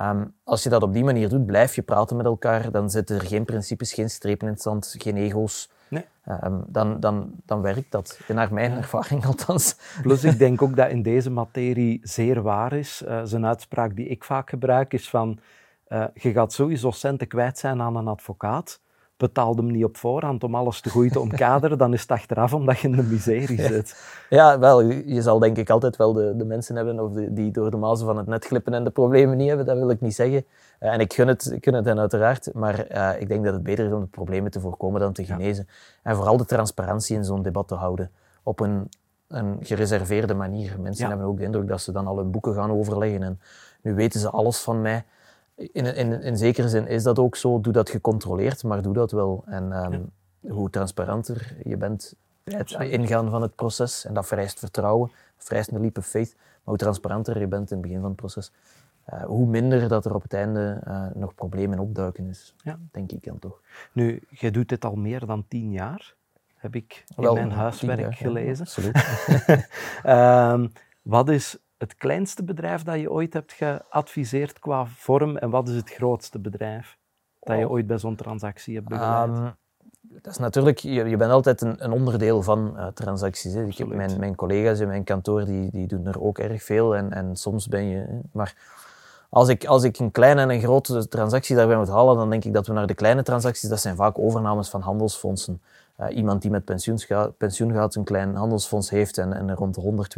Um, 0.00 0.34
als 0.44 0.62
je 0.62 0.68
dat 0.68 0.82
op 0.82 0.92
die 0.92 1.04
manier 1.04 1.28
doet, 1.28 1.46
blijf 1.46 1.74
je 1.74 1.82
praten 1.82 2.16
met 2.16 2.26
elkaar. 2.26 2.70
Dan 2.70 2.90
zitten 2.90 3.16
er 3.16 3.26
geen 3.26 3.44
principes, 3.44 3.92
geen 3.92 4.10
strepen 4.10 4.46
in 4.46 4.52
het 4.52 4.62
zand, 4.62 4.94
geen 4.98 5.16
ego's. 5.16 5.70
Nee. 5.92 6.04
Um, 6.44 6.64
dan, 6.66 7.00
dan, 7.00 7.32
dan 7.44 7.60
werkt 7.60 7.90
dat, 7.90 8.20
naar 8.28 8.52
mijn 8.52 8.72
ervaring 8.72 9.26
althans. 9.26 9.76
Plus, 10.02 10.24
ik 10.24 10.38
denk 10.38 10.62
ook 10.62 10.76
dat 10.76 10.90
in 10.90 11.02
deze 11.02 11.30
materie 11.30 12.00
zeer 12.02 12.42
waar 12.42 12.72
is. 12.72 13.02
Uh, 13.06 13.20
zijn 13.24 13.46
uitspraak 13.46 13.96
die 13.96 14.06
ik 14.06 14.24
vaak 14.24 14.50
gebruik 14.50 14.92
is 14.92 15.08
van 15.08 15.38
uh, 15.88 16.04
je 16.14 16.32
gaat 16.32 16.52
sowieso 16.52 16.90
centen 16.90 17.26
kwijt 17.26 17.58
zijn 17.58 17.82
aan 17.82 17.96
een 17.96 18.08
advocaat. 18.08 18.80
Betaal 19.22 19.54
hem 19.56 19.70
niet 19.70 19.84
op 19.84 19.96
voorhand 19.96 20.44
om 20.44 20.54
alles 20.54 20.80
te 20.80 20.90
goed 20.90 21.12
te 21.12 21.20
omkaderen, 21.20 21.78
dan 21.78 21.92
is 21.92 22.00
het 22.00 22.10
achteraf 22.10 22.54
omdat 22.54 22.78
je 22.78 22.88
in 22.88 22.96
de 22.96 23.02
miserie 23.02 23.62
zit. 23.62 23.96
Ja, 24.30 24.58
wel, 24.58 24.80
je 24.90 25.22
zal 25.22 25.38
denk 25.38 25.56
ik 25.56 25.70
altijd 25.70 25.96
wel 25.96 26.12
de, 26.12 26.36
de 26.36 26.44
mensen 26.44 26.76
hebben 26.76 27.00
of 27.00 27.12
de, 27.12 27.32
die 27.32 27.50
door 27.50 27.70
de 27.70 27.76
mazen 27.76 28.06
van 28.06 28.16
het 28.16 28.26
net 28.26 28.44
glippen 28.44 28.74
en 28.74 28.84
de 28.84 28.90
problemen 28.90 29.36
niet 29.36 29.48
hebben, 29.48 29.66
dat 29.66 29.76
wil 29.76 29.90
ik 29.90 30.00
niet 30.00 30.14
zeggen. 30.14 30.44
Uh, 30.80 30.92
en 30.92 31.00
ik 31.00 31.12
gun 31.12 31.28
het, 31.28 31.50
ik 31.52 31.64
gun 31.64 31.74
het 31.74 31.84
hen 31.84 31.98
uiteraard, 31.98 32.54
maar 32.54 32.86
uh, 32.92 33.20
ik 33.20 33.28
denk 33.28 33.44
dat 33.44 33.52
het 33.54 33.62
beter 33.62 33.86
is 33.86 33.92
om 33.92 34.00
de 34.00 34.06
problemen 34.06 34.50
te 34.50 34.60
voorkomen 34.60 35.00
dan 35.00 35.12
te 35.12 35.24
genezen. 35.24 35.66
Ja. 35.68 36.10
En 36.10 36.16
vooral 36.16 36.36
de 36.36 36.44
transparantie 36.44 37.16
in 37.16 37.24
zo'n 37.24 37.42
debat 37.42 37.68
te 37.68 37.74
houden 37.74 38.10
op 38.42 38.60
een, 38.60 38.88
een 39.28 39.58
gereserveerde 39.60 40.34
manier. 40.34 40.80
Mensen 40.80 41.04
Ja. 41.04 41.10
hebben 41.10 41.26
ook 41.26 41.36
de 41.36 41.44
indruk 41.44 41.68
dat 41.68 41.80
ze 41.80 41.92
dan 41.92 42.06
al 42.06 42.16
hun 42.16 42.30
boeken 42.30 42.54
gaan 42.54 42.70
overleggen 42.70 43.22
en 43.22 43.40
nu 43.82 43.94
weten 43.94 44.20
ze 44.20 44.30
alles 44.30 44.58
van 44.58 44.80
mij. 44.80 45.04
In, 45.72 45.94
in, 45.96 46.22
in 46.22 46.36
zekere 46.36 46.68
zin 46.68 46.86
is 46.86 47.02
dat 47.02 47.18
ook 47.18 47.36
zo. 47.36 47.60
Doe 47.60 47.72
dat 47.72 47.90
gecontroleerd, 47.90 48.64
maar 48.64 48.82
doe 48.82 48.92
dat 48.94 49.10
wel. 49.12 49.42
En 49.46 49.72
um, 49.92 50.10
hoe 50.52 50.70
transparanter 50.70 51.56
je 51.64 51.76
bent 51.76 52.14
bij 52.44 52.58
het 52.58 52.70
ingaan 52.72 53.30
van 53.30 53.42
het 53.42 53.54
proces, 53.54 54.04
en 54.04 54.14
dat 54.14 54.26
vereist 54.26 54.58
vertrouwen, 54.58 55.10
vereist 55.36 55.70
een 55.70 55.80
leap 55.80 55.98
of 55.98 56.06
faith, 56.06 56.34
maar 56.36 56.44
hoe 56.64 56.76
transparanter 56.76 57.38
je 57.40 57.46
bent 57.46 57.70
in 57.70 57.76
het 57.76 57.86
begin 57.86 58.00
van 58.00 58.08
het 58.10 58.16
proces, 58.16 58.52
uh, 59.12 59.22
hoe 59.24 59.46
minder 59.46 59.88
dat 59.88 60.04
er 60.04 60.14
op 60.14 60.22
het 60.22 60.32
einde 60.32 60.80
uh, 60.88 61.06
nog 61.14 61.34
problemen 61.34 61.78
opduiken 61.78 62.26
is, 62.26 62.54
Ja. 62.56 62.78
denk 62.90 63.12
ik 63.12 63.24
dan 63.24 63.38
toch. 63.38 63.60
Nu, 63.92 64.22
jij 64.30 64.50
doet 64.50 64.68
dit 64.68 64.84
al 64.84 64.94
meer 64.94 65.26
dan 65.26 65.44
tien 65.48 65.70
jaar, 65.72 66.14
heb 66.54 66.74
ik 66.74 67.04
in 67.16 67.22
Wel, 67.22 67.34
mijn 67.34 67.50
huiswerk 67.50 67.98
jaar, 68.00 68.10
ja, 68.10 68.16
gelezen. 68.16 68.64
absoluut. 68.64 69.04
Ehm, 70.02 70.68
wat 71.02 71.28
is 71.28 71.58
het 71.82 71.94
kleinste 71.94 72.44
bedrijf 72.44 72.82
dat 72.82 73.00
je 73.00 73.10
ooit 73.10 73.32
hebt 73.32 73.52
geadviseerd 73.52 74.58
qua 74.58 74.86
vorm 74.86 75.36
en 75.36 75.50
wat 75.50 75.68
is 75.68 75.74
het 75.74 75.90
grootste 75.90 76.38
bedrijf 76.38 76.98
dat 77.40 77.58
je 77.58 77.64
Oh. 77.64 77.70
ooit 77.70 77.86
bij 77.86 77.98
zo'n 77.98 78.16
transactie 78.16 78.74
hebt 78.74 78.88
begeleid? 78.88 79.28
Ehm, 79.28 79.50
dat 80.00 80.32
is 80.32 80.38
natuurlijk, 80.38 80.78
je, 80.78 81.04
je 81.04 81.16
bent 81.16 81.30
altijd 81.30 81.60
een, 81.60 81.84
een 81.84 81.92
onderdeel 81.92 82.42
van 82.42 82.72
uh, 82.76 82.86
transacties. 82.86 83.54
Hè. 83.54 83.64
Ik 83.64 83.78
heb 83.78 83.88
mijn, 83.88 84.18
mijn 84.18 84.34
collega's 84.34 84.80
in 84.80 84.86
mijn 84.86 85.04
kantoor, 85.04 85.44
die, 85.44 85.70
die 85.70 85.86
doen 85.86 86.06
er 86.06 86.22
ook 86.22 86.38
erg 86.38 86.62
veel. 86.62 86.96
En, 86.96 87.12
en 87.12 87.36
soms 87.36 87.68
ben 87.68 87.84
je... 87.84 87.96
hè, 87.96 88.18
Maar 88.32 88.54
als 89.30 89.48
ik, 89.48 89.64
als 89.64 89.82
ik 89.82 89.98
een 89.98 90.10
kleine 90.10 90.40
en 90.40 90.50
een 90.50 90.60
grote 90.60 91.08
transactie 91.08 91.56
daarbij 91.56 91.76
moet 91.76 91.88
halen, 91.88 92.16
dan 92.16 92.30
denk 92.30 92.44
ik 92.44 92.52
dat 92.52 92.66
we 92.66 92.72
naar 92.72 92.86
de 92.86 92.94
kleine 92.94 93.22
transacties, 93.22 93.68
dat 93.68 93.80
zijn 93.80 93.96
vaak 93.96 94.18
overnames 94.18 94.68
van 94.68 94.80
handelsfondsen. 94.80 95.62
Uh, 96.00 96.16
iemand 96.16 96.42
die 96.42 96.50
met 96.50 96.64
pensioen, 96.64 96.98
ga, 96.98 97.26
pensioen 97.26 97.72
gaat, 97.72 97.94
een 97.94 98.04
klein 98.04 98.34
handelsfonds 98.34 98.90
heeft 98.90 99.18
en, 99.18 99.32
en 99.32 99.54
rond 99.54 99.74
de 99.74 99.80
100, 99.80 100.16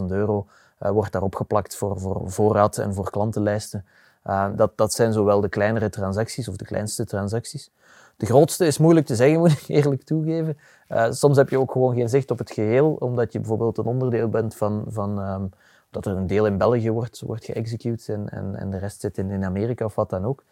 200.000 0.00 0.06
euro 0.06 0.46
wordt 0.90 1.12
daar 1.12 1.22
opgeplakt 1.22 1.76
voor, 1.76 2.00
voor 2.00 2.20
voorraad 2.24 2.78
en 2.78 2.94
voor 2.94 3.10
klantenlijsten. 3.10 3.84
Uh, 4.26 4.46
dat, 4.56 4.72
dat 4.76 4.92
zijn 4.92 5.12
zowel 5.12 5.40
de 5.40 5.48
kleinere 5.48 5.88
transacties 5.88 6.48
of 6.48 6.56
de 6.56 6.64
kleinste 6.64 7.04
transacties. 7.04 7.70
De 8.16 8.26
grootste 8.26 8.66
is 8.66 8.78
moeilijk 8.78 9.06
te 9.06 9.16
zeggen, 9.16 9.38
moet 9.40 9.52
ik 9.52 9.64
eerlijk 9.66 10.02
toegeven. 10.02 10.58
Uh, 10.88 11.06
soms 11.10 11.36
heb 11.36 11.48
je 11.48 11.58
ook 11.58 11.72
gewoon 11.72 11.94
geen 11.94 12.08
zicht 12.08 12.30
op 12.30 12.38
het 12.38 12.50
geheel, 12.50 12.96
omdat 12.98 13.32
je 13.32 13.38
bijvoorbeeld 13.38 13.78
een 13.78 13.84
onderdeel 13.84 14.28
bent 14.28 14.54
van, 14.54 14.84
van 14.88 15.18
um, 15.18 15.50
dat 15.90 16.06
er 16.06 16.16
een 16.16 16.26
deel 16.26 16.46
in 16.46 16.58
België 16.58 16.90
wordt, 16.90 17.20
wordt 17.20 17.44
geëxecute 17.44 18.12
en, 18.12 18.56
en, 18.58 18.70
de 18.70 18.78
rest 18.78 19.00
zit 19.00 19.18
in, 19.18 19.30
in 19.30 19.44
Amerika 19.44 19.84
of 19.84 19.94
wat 19.94 20.10
dan 20.10 20.24
ook. 20.24 20.44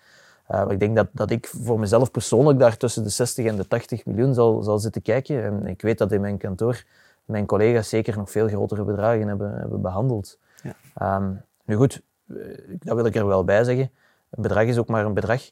Uh, 0.51 0.65
ik 0.69 0.81
denk 0.81 0.97
dat, 0.97 1.07
dat 1.13 1.31
ik 1.31 1.47
voor 1.47 1.79
mezelf 1.79 2.11
persoonlijk 2.11 2.59
daar 2.59 2.77
tussen 2.77 3.03
de 3.03 3.09
60 3.09 3.47
en 3.47 3.57
de 3.57 3.67
80 3.67 4.07
miljoen 4.07 4.35
zal, 4.35 4.63
zal 4.63 4.79
zitten 4.79 5.03
kijken. 5.03 5.45
En 5.45 5.67
ik 5.67 5.83
weet 5.83 5.99
dat 5.99 6.13
in 6.13 6.21
mijn 6.21 6.39
kantoor 6.39 6.85
mijn 7.25 7.47
collega's 7.47 7.89
zeker 7.89 8.17
nog 8.17 8.31
veel 8.31 8.49
grotere 8.49 8.85
bedragen 8.85 9.29
hebben, 9.29 9.59
hebben 9.59 9.81
behandeld. 9.81 10.39
Ja. 10.63 11.17
Um, 11.17 11.43
nu 11.65 11.75
goed, 11.75 12.03
dat 12.69 12.97
wil 12.97 13.05
ik 13.07 13.15
er 13.15 13.27
wel 13.27 13.45
bij 13.45 13.65
zeggen. 13.65 13.91
Een 14.31 14.43
bedrag 14.43 14.65
is 14.65 14.79
ook 14.79 14.89
maar 14.89 15.05
een 15.05 15.15
bedrag. 15.15 15.51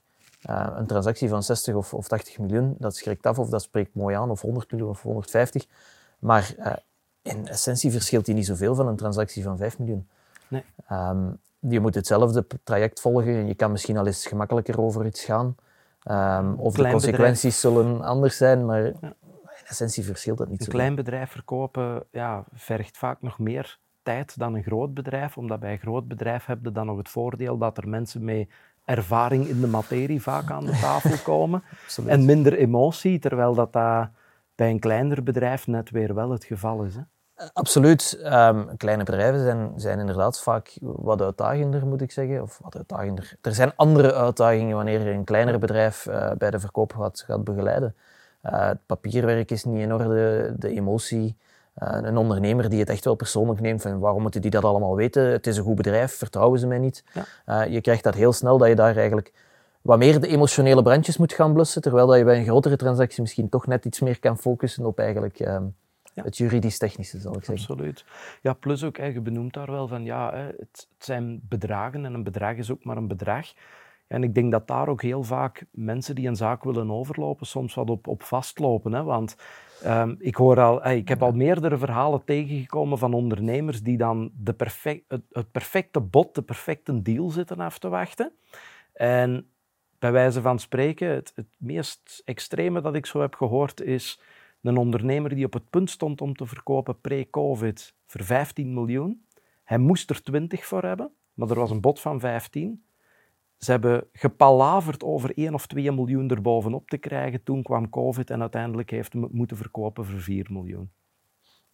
Uh, 0.50 0.66
een 0.76 0.86
transactie 0.86 1.28
van 1.28 1.42
60 1.42 1.74
of, 1.74 1.94
of 1.94 2.08
80 2.08 2.38
miljoen, 2.38 2.74
dat 2.78 2.96
schrikt 2.96 3.26
af 3.26 3.38
of 3.38 3.48
dat 3.48 3.62
spreekt 3.62 3.94
mooi 3.94 4.16
aan, 4.16 4.30
of 4.30 4.40
100 4.40 4.70
miljoen 4.70 4.90
of 4.90 5.02
150. 5.02 5.66
Maar 6.18 6.54
uh, 6.58 6.72
in 7.22 7.48
essentie 7.48 7.90
verschilt 7.90 8.24
die 8.24 8.34
niet 8.34 8.46
zoveel 8.46 8.74
van 8.74 8.86
een 8.86 8.96
transactie 8.96 9.42
van 9.42 9.56
5 9.56 9.78
miljoen. 9.78 10.08
Nee. 10.48 10.64
Um, 10.92 11.38
je 11.58 11.80
moet 11.80 11.94
hetzelfde 11.94 12.46
traject 12.64 13.00
volgen 13.00 13.34
en 13.34 13.46
je 13.46 13.54
kan 13.54 13.70
misschien 13.70 13.96
al 13.96 14.06
eens 14.06 14.26
gemakkelijker 14.26 14.80
over 14.80 15.06
iets 15.06 15.24
gaan. 15.24 15.56
Um, 16.10 16.54
of 16.54 16.74
de 16.74 16.90
consequenties 16.90 17.60
zullen 17.60 18.02
anders 18.02 18.36
zijn, 18.36 18.66
maar 18.66 18.92
essentie 19.68 20.04
verschilt 20.04 20.38
dat 20.38 20.48
niet 20.48 20.58
een 20.58 20.64
zo. 20.64 20.70
Een 20.70 20.76
klein 20.76 20.94
bedrijf 20.94 21.30
verkopen 21.30 22.04
ja, 22.10 22.44
vergt 22.52 22.98
vaak 22.98 23.22
nog 23.22 23.38
meer 23.38 23.78
tijd 24.02 24.38
dan 24.38 24.54
een 24.54 24.62
groot 24.62 24.94
bedrijf, 24.94 25.36
omdat 25.36 25.60
bij 25.60 25.72
een 25.72 25.78
groot 25.78 26.08
bedrijf 26.08 26.46
heb 26.46 26.58
je 26.62 26.72
dan 26.72 26.86
nog 26.86 26.96
het 26.96 27.08
voordeel 27.08 27.58
dat 27.58 27.78
er 27.78 27.88
mensen 27.88 28.24
mee 28.24 28.48
ervaring 28.84 29.46
in 29.46 29.60
de 29.60 29.66
materie 29.66 30.22
vaak 30.22 30.50
aan 30.50 30.64
de 30.64 30.78
tafel 30.80 31.22
komen 31.32 31.62
en 32.06 32.24
minder 32.24 32.54
emotie, 32.54 33.18
terwijl 33.18 33.54
dat, 33.54 33.72
dat 33.72 34.08
bij 34.54 34.70
een 34.70 34.80
kleiner 34.80 35.22
bedrijf 35.22 35.66
net 35.66 35.90
weer 35.90 36.14
wel 36.14 36.30
het 36.30 36.44
geval 36.44 36.82
is. 36.82 36.94
Hè? 36.94 37.00
Eh, 37.38 37.46
absoluut. 37.52 38.20
Um, 38.24 38.76
kleine 38.76 39.04
bedrijven 39.04 39.40
zijn, 39.40 39.72
zijn 39.76 39.98
inderdaad 39.98 40.40
vaak 40.40 40.76
wat 40.80 41.22
uitdagender, 41.22 41.86
moet 41.86 42.00
ik 42.00 42.10
zeggen. 42.10 42.42
Of 42.42 42.58
wat 42.62 42.76
uitdagender. 42.76 43.36
Er 43.40 43.54
zijn 43.54 43.72
andere 43.76 44.14
uitdagingen 44.14 44.76
wanneer 44.76 45.04
je 45.04 45.10
een 45.10 45.24
kleiner 45.24 45.58
bedrijf 45.58 46.06
uh, 46.06 46.32
bij 46.38 46.50
de 46.50 46.60
verkoop 46.60 46.92
gaat, 46.94 47.20
gaat 47.20 47.44
begeleiden. 47.44 47.96
Uh, 48.52 48.68
het 48.68 48.86
papierwerk 48.86 49.50
is 49.50 49.64
niet 49.64 49.80
in 49.80 49.92
orde, 49.92 50.54
de 50.58 50.68
emotie. 50.68 51.36
een 51.74 52.16
ondernemer 52.16 52.68
die 52.68 52.80
het 52.80 52.88
echt 52.88 53.04
wel 53.04 53.14
persoonlijk 53.14 53.60
neemt 53.60 53.82
van 53.82 53.98
waarom 53.98 54.22
moeten 54.22 54.40
die 54.40 54.50
dat 54.50 54.64
allemaal 54.64 54.96
weten? 54.96 55.22
Het 55.22 55.46
is 55.46 55.56
een 55.56 55.64
goed 55.64 55.76
bedrijf, 55.76 56.12
vertrouwen 56.12 56.58
ze 56.58 56.66
mij 56.66 56.78
niet? 56.78 57.04
Ja. 57.46 57.62
je 57.62 57.80
krijgt 57.80 58.04
dat 58.04 58.14
heel 58.14 58.32
snel 58.32 58.58
dat 58.58 58.68
je 58.68 58.74
daar 58.74 58.96
eigenlijk 58.96 59.32
wat 59.82 59.98
meer 59.98 60.20
de 60.20 60.28
emotionele 60.28 60.82
brandjes 60.82 61.16
moet 61.16 61.32
gaan 61.32 61.52
blussen, 61.52 61.82
terwijl 61.82 62.06
dat 62.06 62.18
je 62.18 62.24
bij 62.24 62.38
een 62.38 62.44
grotere 62.44 62.76
transactie 62.76 63.22
misschien 63.22 63.48
toch 63.48 63.66
net 63.66 63.84
iets 63.84 64.00
meer 64.00 64.18
kan 64.18 64.38
focussen 64.38 64.86
op 64.86 64.98
eigenlijk 64.98 65.40
ehm, 65.40 65.66
het 66.14 66.36
juridisch-technische, 66.36 67.18
zal 67.18 67.36
ik 67.36 67.44
zeggen. 67.44 67.68
Absoluut. 67.68 68.04
Ja, 68.42 68.52
plus 68.52 68.84
ook, 68.84 68.96
je 68.96 69.20
benoemt 69.20 69.54
daar 69.54 69.70
wel 69.70 69.88
van, 69.88 70.04
ja, 70.04 70.34
het, 70.34 70.56
het, 70.58 70.86
zijn 70.98 71.40
bedragen 71.48 72.04
en 72.04 72.14
een 72.14 72.24
bedrag 72.24 72.56
is 72.56 72.70
ook 72.70 72.84
maar 72.84 72.96
een 72.96 73.08
bedrag. 73.08 73.46
En 74.08 74.22
ik 74.22 74.34
denk 74.34 74.52
dat 74.52 74.66
daar 74.66 74.88
ook 74.88 75.02
heel 75.02 75.22
vaak 75.22 75.64
mensen 75.70 76.14
die 76.14 76.28
een 76.28 76.36
zaak 76.36 76.64
willen 76.64 76.90
overlopen 76.90 77.46
soms 77.46 77.74
wat 77.74 77.90
op, 77.90 78.06
op 78.06 78.22
vastlopen. 78.22 78.92
Hè? 78.92 79.02
Want 79.02 79.36
um, 79.86 80.16
ik, 80.18 80.34
hoor 80.34 80.60
al, 80.60 80.86
ik 80.86 81.08
heb 81.08 81.22
al 81.22 81.32
meerdere 81.32 81.78
verhalen 81.78 82.24
tegengekomen 82.24 82.98
van 82.98 83.14
ondernemers 83.14 83.82
die 83.82 83.96
dan 83.96 84.30
de 84.34 84.52
perfect, 84.52 85.04
het, 85.08 85.22
het 85.30 85.50
perfecte 85.50 86.00
bod, 86.00 86.34
de 86.34 86.42
perfecte 86.42 87.02
deal 87.02 87.30
zitten 87.30 87.60
af 87.60 87.78
te 87.78 87.88
wachten. 87.88 88.32
En 88.92 89.50
bij 89.98 90.12
wijze 90.12 90.40
van 90.40 90.58
spreken, 90.58 91.08
het, 91.08 91.32
het 91.34 91.54
meest 91.58 92.22
extreme 92.24 92.80
dat 92.80 92.94
ik 92.94 93.06
zo 93.06 93.20
heb 93.20 93.34
gehoord 93.34 93.80
is 93.80 94.20
een 94.62 94.76
ondernemer 94.76 95.34
die 95.34 95.44
op 95.44 95.52
het 95.52 95.70
punt 95.70 95.90
stond 95.90 96.20
om 96.20 96.34
te 96.34 96.46
verkopen 96.46 97.00
pre-COVID 97.00 97.94
voor 98.06 98.24
15 98.24 98.74
miljoen. 98.74 99.26
Hij 99.64 99.78
moest 99.78 100.10
er 100.10 100.22
20 100.22 100.66
voor 100.66 100.82
hebben, 100.82 101.10
maar 101.34 101.50
er 101.50 101.58
was 101.58 101.70
een 101.70 101.80
bod 101.80 102.00
van 102.00 102.20
15. 102.20 102.82
Ze 103.58 103.70
hebben 103.70 104.08
gepalaverd 104.12 105.04
over 105.04 105.30
1 105.34 105.54
of 105.54 105.66
2 105.66 105.92
miljoen 105.92 106.30
erbovenop 106.30 106.88
te 106.88 106.98
krijgen. 106.98 107.42
Toen 107.42 107.62
kwam 107.62 107.90
COVID 107.90 108.30
en 108.30 108.40
uiteindelijk 108.40 108.90
heeft 108.90 109.12
hij 109.12 109.28
moeten 109.30 109.56
verkopen 109.56 110.04
voor 110.04 110.20
4 110.20 110.46
miljoen. 110.50 110.90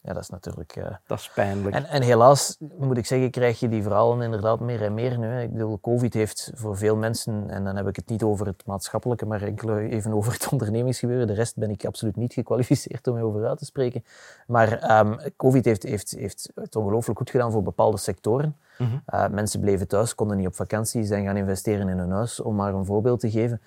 Ja, 0.06 0.12
dat 0.12 0.23
is 0.23 0.28
natuurlijk... 0.28 0.76
Uh... 0.76 0.84
Dat 1.06 1.18
is 1.18 1.30
pijnlijk. 1.34 1.75
En, 1.75 1.84
en, 1.84 2.02
helaas, 2.02 2.56
moet 2.78 2.96
ik 2.96 3.06
zeggen, 3.06 3.30
krijg 3.30 3.61
je 3.61 3.68
die 3.68 3.82
verhalen 3.82 4.23
inderdaad 4.23 4.61
meer 4.61 4.82
en 4.82 4.94
meer 4.94 5.18
nu. 5.18 5.26
Hè. 5.26 5.42
Ik 5.42 5.52
bedoel, 5.52 5.80
COVID 5.80 6.14
heeft 6.14 6.50
voor 6.54 6.76
veel 6.76 6.96
mensen, 6.96 7.44
en 7.50 7.64
dan 7.64 7.76
heb 7.76 7.88
ik 7.88 7.96
het 7.96 8.08
niet 8.08 8.23
over 8.23 8.46
het 8.46 8.62
maatschappelijke, 8.66 9.26
maar 9.26 9.42
enkel 9.42 9.78
even 9.78 10.12
over 10.12 10.32
het 10.32 10.49
ondernemingsgebeuren. 10.52 11.26
De 11.26 11.32
rest 11.32 11.56
ben 11.56 11.70
ik 11.70 11.84
absoluut 11.84 12.16
niet 12.16 12.32
gekwalificeerd 12.32 13.06
om 13.06 13.18
over 13.18 13.46
uit 13.46 13.58
te 13.58 13.64
spreken. 13.64 14.04
Maar 14.46 15.00
um, 15.00 15.18
COVID 15.37 15.64
heeft, 15.64 15.82
heeft, 15.82 16.11
heeft 16.18 16.50
het 16.54 16.76
ongelooflijk 16.76 17.18
goed 17.18 17.30
gedaan 17.30 17.52
voor 17.52 17.62
bepaalde 17.62 17.99
sectoren. 17.99 18.56
Mm 18.78 18.87
-hmm. 18.87 19.02
uh, 19.14 19.28
mensen 19.28 19.61
bleven 19.61 19.88
thuis, 19.88 20.14
konden 20.14 20.37
niet 20.37 20.46
op 20.46 20.54
vakantie, 20.54 21.04
zijn 21.04 21.25
gaan 21.25 21.37
investeren 21.37 21.88
in 21.88 21.99
hun 21.99 22.11
huis, 22.11 22.40
om 22.40 22.54
maar 22.54 22.75
een 22.75 22.84
voorbeeld 22.84 23.20
te 23.20 23.30
geven. 23.30 23.61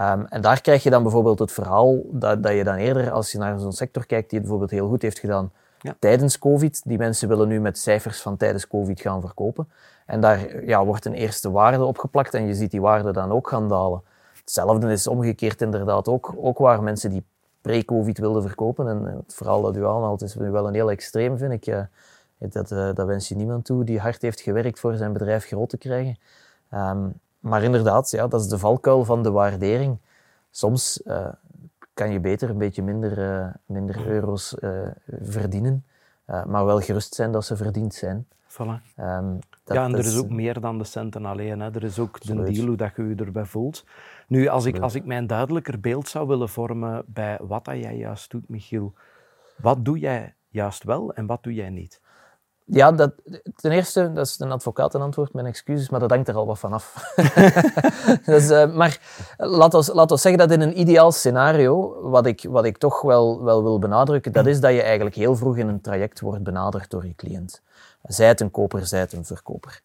Um, 0.00 0.26
en 0.26 0.40
daar 0.40 0.60
krijg 0.60 0.82
je 0.82 0.90
dan 0.90 1.02
bijvoorbeeld 1.02 1.38
het 1.38 1.52
verhaal 1.52 2.00
dat, 2.10 2.42
dat 2.42 2.52
je 2.52 2.64
dan 2.64 2.74
eerder, 2.74 3.10
als 3.10 3.32
je 3.32 3.38
naar 3.38 3.58
zo'n 3.58 3.72
sector 3.72 4.06
kijkt 4.06 4.30
die 4.30 4.38
het 4.38 4.48
bijvoorbeeld 4.48 4.70
heel 4.70 4.88
goed 4.88 5.02
heeft 5.02 5.18
gedaan, 5.18 5.50
tijdens 5.98 6.38
COVID. 6.38 6.82
Die 6.84 6.98
mensen 6.98 7.28
willen 7.28 7.48
nu 7.48 7.60
met 7.60 7.78
cijfers 7.78 8.20
van 8.20 8.36
tijdens 8.36 8.66
COVID 8.66 9.00
gaan 9.00 9.20
verkopen. 9.20 9.68
En 10.06 10.20
daar 10.20 10.64
ja, 10.64 10.84
wordt 10.84 11.04
een 11.04 11.14
eerste 11.14 11.50
waarde 11.50 11.84
opgeplakt 11.84 12.34
en 12.34 12.46
je 12.46 12.54
ziet 12.54 12.70
die 12.70 12.80
waarde 12.80 13.12
dan 13.12 13.32
ook 13.32 13.48
gaan 13.48 13.68
dalen. 13.68 14.02
Hetzelfde 14.40 14.92
is 14.92 15.06
omgekeerd 15.06 15.62
inderdaad 15.62 16.08
ook, 16.08 16.34
ook 16.36 16.58
waar 16.58 16.82
mensen 16.82 17.10
die 17.10 17.24
pre-COVID 17.60 18.18
wilden 18.18 18.42
verkopen. 18.42 18.88
En 18.88 19.04
het 19.04 19.34
verhaal 19.34 19.62
dat 19.62 19.76
u 19.76 19.86
aanhaalt 19.86 20.22
is 20.22 20.34
nu 20.34 20.50
wel 20.50 20.66
een 20.66 20.74
heel 20.74 20.90
extreem, 20.90 21.38
vind 21.38 21.52
ik. 21.52 21.86
Dat, 22.38 22.70
uh, 22.70 22.94
dat 22.94 23.06
wens 23.06 23.28
je 23.28 23.36
niemand 23.36 23.64
toe 23.64 23.84
die 23.84 24.00
hard 24.00 24.22
heeft 24.22 24.40
gewerkt 24.40 24.80
voor 24.80 24.94
zijn 24.94 25.12
bedrijf 25.12 25.46
groot 25.46 25.68
te 25.68 25.78
krijgen. 25.78 26.18
Um, 26.74 27.20
maar 27.40 27.62
inderdaad, 27.62 28.10
ja, 28.10 28.26
dat 28.26 28.40
is 28.40 28.48
de 28.48 28.58
valkuil 28.58 29.04
van 29.04 29.22
de 29.22 29.30
waardering. 29.30 29.98
Soms 30.50 31.00
uh, 31.04 31.26
kan 31.96 32.12
je 32.12 32.20
beter 32.20 32.50
een 32.50 32.58
beetje 32.58 32.82
minder, 32.82 33.18
uh, 33.18 33.46
minder 33.66 34.06
euro's 34.06 34.56
uh, 34.60 34.88
verdienen, 35.22 35.84
uh, 36.26 36.44
maar 36.44 36.64
wel 36.64 36.80
gerust 36.80 37.14
zijn 37.14 37.32
dat 37.32 37.44
ze 37.44 37.56
verdiend 37.56 37.94
zijn. 37.94 38.26
Voilà. 38.48 38.96
Um, 39.00 39.38
dat, 39.64 39.76
ja, 39.76 39.84
en 39.84 39.92
er 39.92 39.98
is 39.98 40.18
ook 40.18 40.30
meer 40.30 40.60
dan 40.60 40.78
de 40.78 40.84
centen 40.84 41.24
alleen. 41.24 41.60
Hè. 41.60 41.74
Er 41.74 41.84
is 41.84 41.98
ook 41.98 42.20
de 42.20 42.42
deal, 42.42 42.66
hoe 42.66 42.76
dat 42.76 42.96
je 42.96 43.02
je 43.02 43.14
erbij 43.14 43.44
voelt. 43.44 43.84
Nu, 44.28 44.46
als 44.46 44.64
ik, 44.64 44.78
als 44.78 44.94
ik 44.94 45.04
mij 45.04 45.16
een 45.16 45.26
duidelijker 45.26 45.80
beeld 45.80 46.08
zou 46.08 46.26
willen 46.26 46.48
vormen 46.48 47.04
bij 47.06 47.38
wat 47.42 47.64
dat 47.64 47.76
jij 47.76 47.96
juist 47.96 48.30
doet, 48.30 48.48
Michiel, 48.48 48.94
wat 49.56 49.84
doe 49.84 49.98
jij 49.98 50.34
juist 50.48 50.84
wel 50.84 51.14
en 51.14 51.26
wat 51.26 51.42
doe 51.42 51.54
jij 51.54 51.70
niet? 51.70 52.00
Ja, 52.68 52.92
dat, 52.92 53.12
ten 53.56 53.70
eerste, 53.70 54.12
dat 54.12 54.26
is 54.26 54.38
een 54.38 54.52
advocatenantwoord, 54.52 55.32
mijn 55.32 55.46
excuses, 55.46 55.90
maar 55.90 56.00
dat 56.00 56.10
hangt 56.10 56.28
er 56.28 56.34
al 56.34 56.46
wat 56.46 56.58
van 56.58 56.72
af. 56.72 57.14
dus, 58.24 58.50
uh, 58.50 58.74
maar 58.74 59.00
laten 59.36 59.94
we 59.94 60.16
zeggen 60.16 60.38
dat 60.38 60.50
in 60.50 60.60
een 60.60 60.80
ideaal 60.80 61.12
scenario, 61.12 62.00
wat 62.10 62.26
ik, 62.26 62.46
wat 62.48 62.64
ik 62.64 62.78
toch 62.78 63.02
wel, 63.02 63.42
wel 63.42 63.62
wil 63.62 63.78
benadrukken, 63.78 64.32
dat 64.32 64.46
is 64.46 64.60
dat 64.60 64.72
je 64.72 64.82
eigenlijk 64.82 65.16
heel 65.16 65.36
vroeg 65.36 65.56
in 65.56 65.68
een 65.68 65.80
traject 65.80 66.20
wordt 66.20 66.42
benaderd 66.42 66.90
door 66.90 67.06
je 67.06 67.14
cliënt. 67.14 67.62
Zij 68.02 68.28
het 68.28 68.40
een 68.40 68.50
koper, 68.50 68.86
zij 68.86 69.00
het 69.00 69.12
een 69.12 69.24
verkoper. 69.24 69.82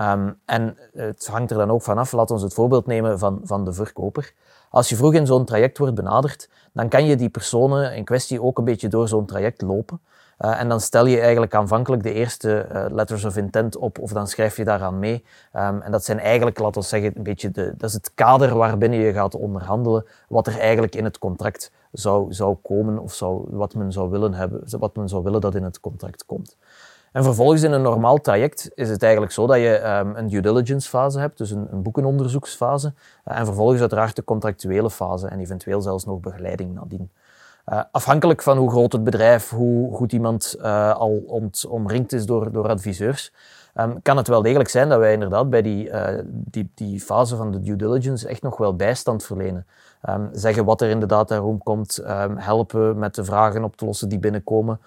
Um, 0.00 0.40
en 0.44 0.76
het 0.92 1.26
hangt 1.26 1.50
er 1.50 1.56
dan 1.56 1.70
ook 1.70 1.82
vanaf, 1.82 2.12
laten 2.12 2.36
we 2.36 2.42
het 2.42 2.54
voorbeeld 2.54 2.86
nemen 2.86 3.18
van, 3.18 3.40
van 3.44 3.64
de 3.64 3.72
verkoper. 3.72 4.32
Als 4.70 4.88
je 4.88 4.96
vroeg 4.96 5.14
in 5.14 5.26
zo'n 5.26 5.44
traject 5.44 5.78
wordt 5.78 5.94
benaderd, 5.94 6.48
dan 6.72 6.88
kan 6.88 7.04
je 7.04 7.16
die 7.16 7.28
personen 7.28 7.94
in 7.94 8.04
kwestie 8.04 8.42
ook 8.42 8.58
een 8.58 8.64
beetje 8.64 8.88
door 8.88 9.08
zo'n 9.08 9.26
traject 9.26 9.62
lopen. 9.62 10.00
Uh, 10.40 10.60
en 10.60 10.68
dan 10.68 10.80
stel 10.80 11.06
je 11.06 11.20
eigenlijk 11.20 11.54
aanvankelijk 11.54 12.02
de 12.02 12.12
eerste 12.12 12.66
uh, 12.72 12.84
letters 12.90 13.24
of 13.24 13.36
intent 13.36 13.76
op, 13.76 13.98
of 13.98 14.12
dan 14.12 14.26
schrijf 14.26 14.56
je 14.56 14.64
daaraan 14.64 14.98
mee. 14.98 15.24
Um, 15.54 15.80
en 15.80 15.90
dat 15.90 16.04
zijn 16.04 16.18
eigenlijk, 16.18 16.58
laten 16.58 16.80
we 16.80 16.86
zeggen, 16.86 17.12
een 17.16 17.22
beetje 17.22 17.50
de, 17.50 17.74
dat 17.76 17.88
is 17.88 17.94
het 17.94 18.10
kader 18.14 18.56
waarbinnen 18.56 18.98
je 18.98 19.12
gaat 19.12 19.34
onderhandelen, 19.34 20.04
wat 20.28 20.46
er 20.46 20.58
eigenlijk 20.58 20.94
in 20.94 21.04
het 21.04 21.18
contract 21.18 21.70
zou, 21.92 22.32
zou 22.32 22.56
komen, 22.62 22.98
of 22.98 23.14
zou, 23.14 23.44
wat 23.50 23.74
men 23.74 23.92
zou 23.92 24.10
willen 24.10 24.34
hebben, 24.34 24.78
wat 24.78 24.96
men 24.96 25.08
zou 25.08 25.22
willen 25.22 25.40
dat 25.40 25.54
in 25.54 25.62
het 25.62 25.80
contract 25.80 26.26
komt. 26.26 26.56
En 27.12 27.24
vervolgens 27.24 27.62
in 27.62 27.72
een 27.72 27.82
normaal 27.82 28.20
traject 28.20 28.70
is 28.74 28.90
het 28.90 29.02
eigenlijk 29.02 29.32
zo 29.32 29.46
dat 29.46 29.56
je 29.56 29.98
um, 29.98 30.16
een 30.16 30.28
due 30.28 30.40
diligence 30.40 30.88
fase 30.88 31.18
hebt, 31.18 31.38
dus 31.38 31.50
een, 31.50 31.68
een 31.70 31.82
boekenonderzoeksfase, 31.82 32.92
uh, 33.28 33.38
en 33.38 33.44
vervolgens 33.44 33.80
uiteraard 33.80 34.16
de 34.16 34.24
contractuele 34.24 34.90
fase 34.90 35.28
en 35.28 35.40
eventueel 35.40 35.80
zelfs 35.80 36.04
nog 36.04 36.20
begeleiding 36.20 36.74
nadien. 36.74 37.10
Uh, 37.72 37.82
afhankelijk 37.90 38.42
van 38.42 38.58
hoe 38.58 38.70
groot 38.70 38.92
het 38.92 39.04
bedrijf, 39.04 39.50
hoe 39.50 39.94
goed 39.94 40.12
iemand 40.12 40.56
uh, 40.58 40.94
al 40.94 41.22
ont, 41.26 41.66
omringd 41.68 42.12
is 42.12 42.26
door, 42.26 42.52
door 42.52 42.68
adviseurs, 42.68 43.32
um, 43.74 44.02
kan 44.02 44.16
het 44.16 44.28
wel 44.28 44.42
degelijk 44.42 44.68
zijn 44.68 44.88
dat 44.88 44.98
wij 44.98 45.12
inderdaad 45.12 45.50
bij 45.50 45.62
die, 45.62 45.88
uh, 45.88 46.08
die, 46.26 46.70
die 46.74 47.00
fase 47.00 47.36
van 47.36 47.52
de 47.52 47.60
due 47.60 47.76
diligence 47.76 48.28
echt 48.28 48.42
nog 48.42 48.56
wel 48.56 48.76
bijstand 48.76 49.24
verlenen. 49.24 49.66
Um, 50.08 50.28
zeggen 50.32 50.64
wat 50.64 50.80
er 50.80 50.88
in 50.88 51.00
de 51.00 51.06
dataroom 51.06 51.62
komt, 51.62 51.98
um, 51.98 52.36
helpen 52.36 52.98
met 52.98 53.14
de 53.14 53.24
vragen 53.24 53.64
op 53.64 53.76
te 53.76 53.84
lossen 53.84 54.08
die 54.08 54.18
binnenkomen. 54.18 54.80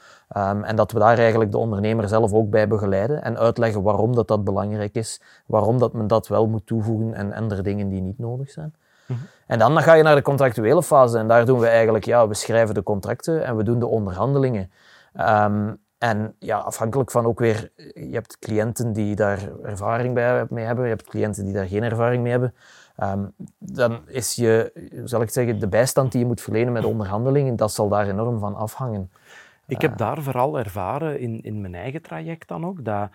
en 0.63 0.75
dat 0.75 0.91
we 0.91 0.99
daar 0.99 1.17
eigenlijk 1.17 1.51
de 1.51 1.57
ondernemer 1.57 2.07
zelf 2.07 2.33
ook 2.33 2.49
bij 2.49 2.67
begeleiden 2.67 3.23
en 3.23 3.37
uitleggen 3.37 3.81
waarom 3.81 4.15
dat, 4.15 4.27
dat 4.27 4.43
belangrijk 4.43 4.95
is, 4.95 5.21
waarom 5.45 5.79
dat 5.79 5.93
men 5.93 6.07
dat 6.07 6.27
wel 6.27 6.47
moet 6.47 6.65
toevoegen 6.65 7.13
en 7.13 7.33
andere 7.33 7.61
dingen 7.61 7.89
die 7.89 8.01
niet 8.01 8.19
nodig 8.19 8.51
zijn. 8.51 8.73
En 9.49 9.59
dan, 9.59 9.81
ga 9.81 9.93
je 9.93 10.03
naar 10.03 10.15
de 10.15 10.21
contractuele 10.21 10.83
fase 10.83 11.17
en 11.17 11.27
daar 11.27 11.45
doen 11.45 11.59
we 11.59 11.67
eigenlijk, 11.67 12.05
ja, 12.05 12.27
we 12.27 12.33
schrijven 12.33 12.75
de 12.75 12.83
contracten 12.83 13.45
en 13.45 13.55
we 13.55 13.63
doen 13.63 13.79
de 13.79 13.85
onderhandelingen. 13.85 14.71
Um, 15.19 15.77
en 15.97 16.35
ja, 16.39 16.57
afhankelijk 16.57 17.11
van 17.11 17.25
ook 17.25 17.39
weer, 17.39 17.71
je 17.93 18.13
hebt 18.13 18.39
cliënten 18.39 18.93
die 18.93 19.15
daar 19.15 19.39
ervaring 19.63 20.13
bij, 20.13 20.45
mee 20.49 20.65
hebben, 20.65 20.83
je 20.83 20.89
hebt 20.89 21.07
cliënten 21.07 21.43
die 21.43 21.53
daar 21.53 21.67
geen 21.67 21.83
ervaring 21.83 22.23
mee 22.23 22.31
hebben. 22.31 22.55
Um, 23.03 23.33
dan 23.57 23.99
is 24.07 24.35
je, 24.35 24.71
zal 25.05 25.21
ik 25.21 25.29
zeggen, 25.29 25.59
de 25.59 25.67
bijstand 25.67 26.11
die 26.11 26.21
je 26.21 26.27
moet 26.27 26.41
verlenen 26.41 26.73
met 26.73 26.85
onderhandelingen, 26.85 27.55
dat 27.55 27.71
zal 27.71 27.89
daar 27.89 28.07
enorm 28.07 28.39
van 28.39 28.55
afhangen. 28.55 29.11
Ik 29.67 29.81
heb 29.81 29.97
daar 29.97 30.21
vooral 30.21 30.59
ervaren 30.59 31.19
in, 31.19 31.41
in 31.41 31.61
mijn 31.61 31.75
eigen 31.75 32.01
traject 32.01 32.47
dan 32.47 32.65
ook, 32.65 32.85
dat 32.85 33.09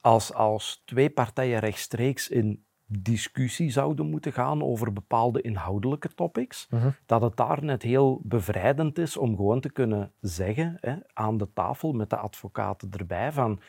als, 0.00 0.34
als 0.34 0.82
twee 0.84 1.10
partijen 1.10 1.58
rechtstreeks 1.58 2.28
in 2.28 2.64
discussie 2.86 3.70
zouden 3.70 4.10
moeten 4.10 4.32
gaan 4.32 4.62
over 4.62 4.92
bepaalde 4.92 5.40
inhoudelijke 5.40 6.14
topics, 6.14 6.66
-hmm. 6.70 6.94
dat 7.06 7.22
het 7.22 7.36
daar 7.36 7.64
net 7.64 7.82
heel 7.82 8.20
bevrijdend 8.22 8.98
is 8.98 9.16
om 9.16 9.36
gewoon 9.36 9.60
te 9.60 9.70
kunnen 9.70 10.12
zeggen 10.20 10.76
hè, 10.80 10.94
aan 11.12 11.36
de 11.36 11.52
tafel 11.52 11.92
met 11.92 12.10
de 12.10 12.16
advocaten 12.16 12.90
erbij 12.90 13.32
van 13.32 13.60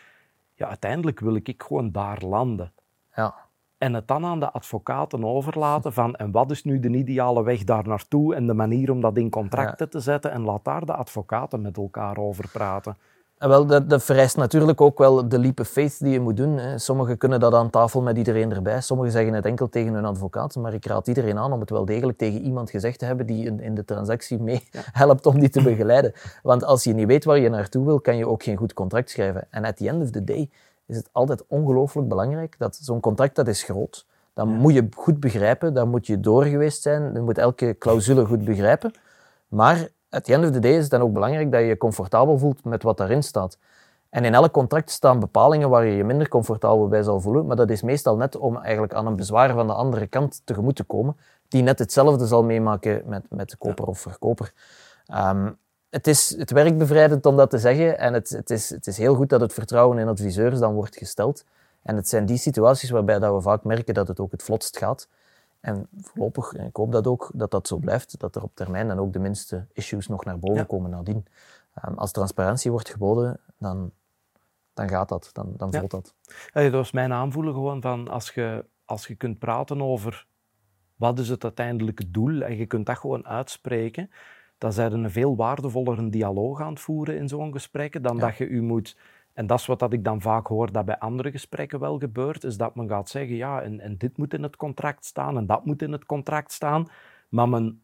ja, 0.53 0.67
uiteindelijk 0.67 1.19
wil 1.19 1.35
ik 1.35 1.63
gewoon 1.63 1.91
daar 1.91 2.21
landen. 2.23 2.73
Ja. 3.15 3.35
En 3.77 3.93
het 3.93 4.07
dan 4.07 4.25
aan 4.25 4.39
de 4.39 4.51
advocaten 4.51 5.23
overlaten 5.23 5.93
van 5.99 6.15
en 6.15 6.31
wat 6.31 6.51
is 6.51 6.63
nu 6.63 6.79
de 6.79 6.89
ideale 6.89 7.43
weg 7.43 7.63
daar 7.63 7.87
naartoe 7.87 8.35
en 8.35 8.47
de 8.47 8.53
manier 8.53 8.91
om 8.91 9.01
dat 9.01 9.17
in 9.17 9.29
contracten 9.29 9.89
te 9.89 9.99
zetten 9.99 10.31
en 10.31 10.41
laat 10.41 10.63
daar 10.63 10.85
de 10.85 10.93
advocaten 10.93 11.61
met 11.61 11.77
elkaar 11.77 12.17
over 12.17 12.49
praten. 12.51 12.97
En 13.37 13.49
wel, 13.49 13.65
dat, 13.65 13.89
dat, 13.89 14.03
vereist 14.03 14.37
natuurlijk 14.37 14.81
ook 14.81 14.97
wel 14.97 15.29
de 15.29 15.39
leap 15.39 15.59
of 15.59 15.67
faith 15.67 15.99
die 15.99 16.11
je 16.11 16.19
moet 16.19 16.37
doen. 16.37 16.57
Hè. 16.57 16.77
Sommigen 16.77 17.17
kunnen 17.17 17.39
dat 17.39 17.53
aan 17.53 17.69
tafel 17.69 18.01
met 18.01 18.17
iedereen 18.17 18.51
erbij. 18.51 18.81
Sommigen 18.81 19.11
zeggen 19.11 19.33
het 19.33 19.45
enkel 19.45 19.69
tegen 19.69 19.93
hun 19.93 20.05
advocaat. 20.05 20.55
Maar 20.55 20.73
ik 20.73 20.85
raad 20.85 21.07
iedereen 21.07 21.37
aan 21.37 21.53
om 21.53 21.59
het 21.59 21.69
wel 21.69 21.85
degelijk 21.85 22.17
tegen 22.17 22.41
iemand 22.41 22.69
gezegd 22.69 22.99
te 22.99 23.05
hebben 23.05 23.25
die 23.25 23.45
in, 23.45 23.59
in 23.59 23.75
de 23.75 23.85
transactie 23.85 24.39
mee 24.39 24.67
helpt 24.91 25.25
om 25.25 25.39
die 25.39 25.49
te 25.49 25.61
begeleiden. 25.61 26.13
Want 26.43 26.63
als 26.63 26.83
je 26.83 26.93
niet 26.93 27.07
weet 27.07 27.23
waar 27.23 27.39
je 27.39 27.49
naartoe 27.49 27.85
wil, 27.85 27.99
kan 27.99 28.17
je 28.17 28.27
ook 28.27 28.43
geen 28.43 28.57
goed 28.57 28.73
contract 28.73 29.09
schrijven. 29.09 29.47
En 29.49 29.65
at 29.65 29.77
the 29.77 29.87
end 29.87 30.03
of 30.03 30.09
the 30.09 30.23
day 30.23 30.49
is 30.85 30.95
het 30.95 31.09
altijd 31.11 31.43
ongelooflijk 31.47 32.07
belangrijk 32.07 32.55
dat 32.57 32.79
zo'n 32.81 32.99
contract 32.99 33.35
dat 33.35 33.47
is 33.47 33.63
groot. 33.63 34.05
Dan 34.33 34.47
moet 34.47 34.73
je 34.73 34.87
goed 34.95 35.19
begrijpen, 35.19 35.73
dan 35.73 35.89
moet 35.89 36.07
je 36.07 36.19
door 36.19 36.43
geweest 36.43 36.81
zijn, 36.81 37.13
je 37.13 37.19
moet 37.19 37.37
elke 37.37 37.75
clausule 37.79 38.25
goed 38.25 38.45
begrijpen. 38.45 38.91
Maar 39.47 39.87
at 40.09 40.23
the 40.23 40.33
end 40.33 40.45
of 40.45 40.51
the 40.51 40.59
day 40.59 40.75
is 40.75 40.81
het 40.81 40.89
dan 40.89 41.01
ook 41.01 41.13
belangrijk 41.13 41.51
dat 41.51 41.61
je 41.61 41.67
je 41.67 41.77
comfortabel 41.77 42.37
voelt 42.37 42.63
met 42.63 42.83
wat 42.83 42.97
daarin 42.97 43.23
staat. 43.23 43.57
En 44.09 44.25
in 44.25 44.33
elk 44.33 44.51
contract 44.51 44.89
staan 44.89 45.19
bepalingen 45.19 45.69
waar 45.69 45.85
je 45.85 45.95
je 45.95 46.03
minder 46.03 46.27
comfortabel 46.27 46.87
bij 46.87 47.03
zal 47.03 47.21
voelen, 47.21 47.45
maar 47.45 47.55
dat 47.55 47.69
is 47.69 47.81
meestal 47.81 48.15
net 48.15 48.37
om 48.37 48.57
eigenlijk 48.57 48.93
aan 48.93 49.07
een 49.07 49.15
bezwaar 49.15 49.53
van 49.53 49.67
de 49.67 49.73
andere 49.73 50.07
kant 50.07 50.41
tegemoet 50.43 50.75
te 50.75 50.83
komen, 50.83 51.17
die 51.47 51.63
net 51.63 51.79
hetzelfde 51.79 52.27
zal 52.27 52.43
meemaken 52.43 53.01
met, 53.05 53.25
met 53.29 53.49
de 53.49 53.57
koper 53.57 53.85
of 53.85 53.99
verkoper. 53.99 54.53
Um, 55.13 55.57
het, 55.89 56.07
is, 56.07 56.37
het 56.37 56.77
bevrijdend 56.77 57.25
om 57.25 57.35
dat 57.35 57.49
te 57.49 57.57
zeggen 57.57 57.97
en 57.97 58.13
het, 58.13 58.29
het, 58.29 58.49
is, 58.49 58.69
het 58.69 58.87
is 58.87 58.97
heel 58.97 59.15
goed 59.15 59.29
dat 59.29 59.41
het 59.41 59.53
vertrouwen 59.53 59.97
in 59.97 60.07
adviseurs 60.07 60.59
dan 60.59 60.73
wordt 60.73 60.97
gesteld. 60.97 61.43
En 61.83 61.95
het 61.95 62.09
zijn 62.09 62.25
die 62.25 62.37
situaties 62.37 62.89
waarbij 62.89 63.19
dat 63.19 63.33
we 63.33 63.41
vaak 63.41 63.63
merken 63.63 63.93
dat 63.93 64.07
het 64.07 64.19
ook 64.19 64.31
het 64.31 64.43
vlotst 64.43 64.77
gaat. 64.77 65.07
En 65.67 65.87
voorlopig, 66.01 66.53
en 66.53 66.65
ik 66.65 66.75
hoop 66.75 66.91
dat 66.91 67.07
ook, 67.07 67.31
dat 67.33 67.51
dat 67.51 67.67
zo 67.67 67.77
blijft, 67.77 68.19
dat 68.19 68.35
er 68.35 68.43
op 68.43 68.51
termijn 68.55 68.87
dan 68.87 68.99
ook 68.99 69.13
de 69.13 69.19
minste 69.19 69.67
issues 69.73 70.07
nog 70.07 70.25
naar 70.25 70.39
boven 70.39 70.67
komen 70.67 70.89
nadien. 70.89 71.25
Um, 71.85 71.97
als 71.97 72.11
transparantie 72.11 72.71
wordt 72.71 72.89
geboden, 72.89 73.39
dan, 73.57 73.91
dan 74.73 74.89
gaat 74.89 75.09
dat, 75.09 75.29
dan, 75.33 75.53
dan 75.57 75.73
voelt 75.73 75.91
dat. 75.91 76.13
Ja, 76.53 76.61
dat 76.61 76.71
was 76.71 76.91
mijn 76.91 77.13
aanvoelen 77.13 77.53
gewoon 77.53 77.81
van 77.81 78.07
als 78.07 78.31
je, 78.31 78.65
als 78.85 79.07
je 79.07 79.15
kunt 79.15 79.39
praten 79.39 79.81
over 79.81 80.27
wat 80.95 81.19
is 81.19 81.29
het 81.29 81.43
uiteindelijke 81.43 82.11
doel 82.11 82.41
en 82.41 82.57
je 82.57 82.65
kunt 82.65 82.85
dat 82.85 82.97
gewoon 82.97 83.25
uitspreken, 83.25 84.11
dan 84.57 84.73
zijn 84.73 84.91
een 84.91 85.11
veel 85.11 85.35
waardevoller 85.35 86.11
dialoog 86.11 86.61
aan 86.61 86.69
het 86.69 86.79
voeren 86.79 87.17
in 87.17 87.27
zo'n 87.27 87.51
gesprekken 87.51 88.01
dan 88.01 88.17
dat 88.17 88.37
je 88.37 88.47
u 88.47 88.61
moet... 88.61 88.97
En 89.37 89.47
dat 89.47 89.59
is 89.59 89.65
wat 89.65 89.79
dat 89.79 89.93
ik 89.93 90.03
dan 90.03 90.21
vaak 90.21 90.47
hoor 90.47 90.71
dat 90.71 90.85
bij 90.85 90.97
andere 90.97 91.31
gesprekken 91.31 91.79
wel 91.79 91.99
gebeurt, 91.99 92.43
is 92.43 92.57
dat 92.57 92.75
men 92.75 92.87
gaat 92.87 93.09
zeggen, 93.09 93.35
ja, 93.35 93.61
en, 93.61 93.79
en 93.79 93.97
dit 93.97 94.17
moet 94.17 94.33
in 94.33 94.43
het 94.43 94.55
contract 94.55 95.05
staan 95.05 95.37
en 95.37 95.45
dat 95.45 95.65
moet 95.65 95.81
in 95.81 95.91
het 95.91 96.05
contract 96.05 96.51
staan, 96.51 96.87
maar 97.29 97.49
men, 97.49 97.81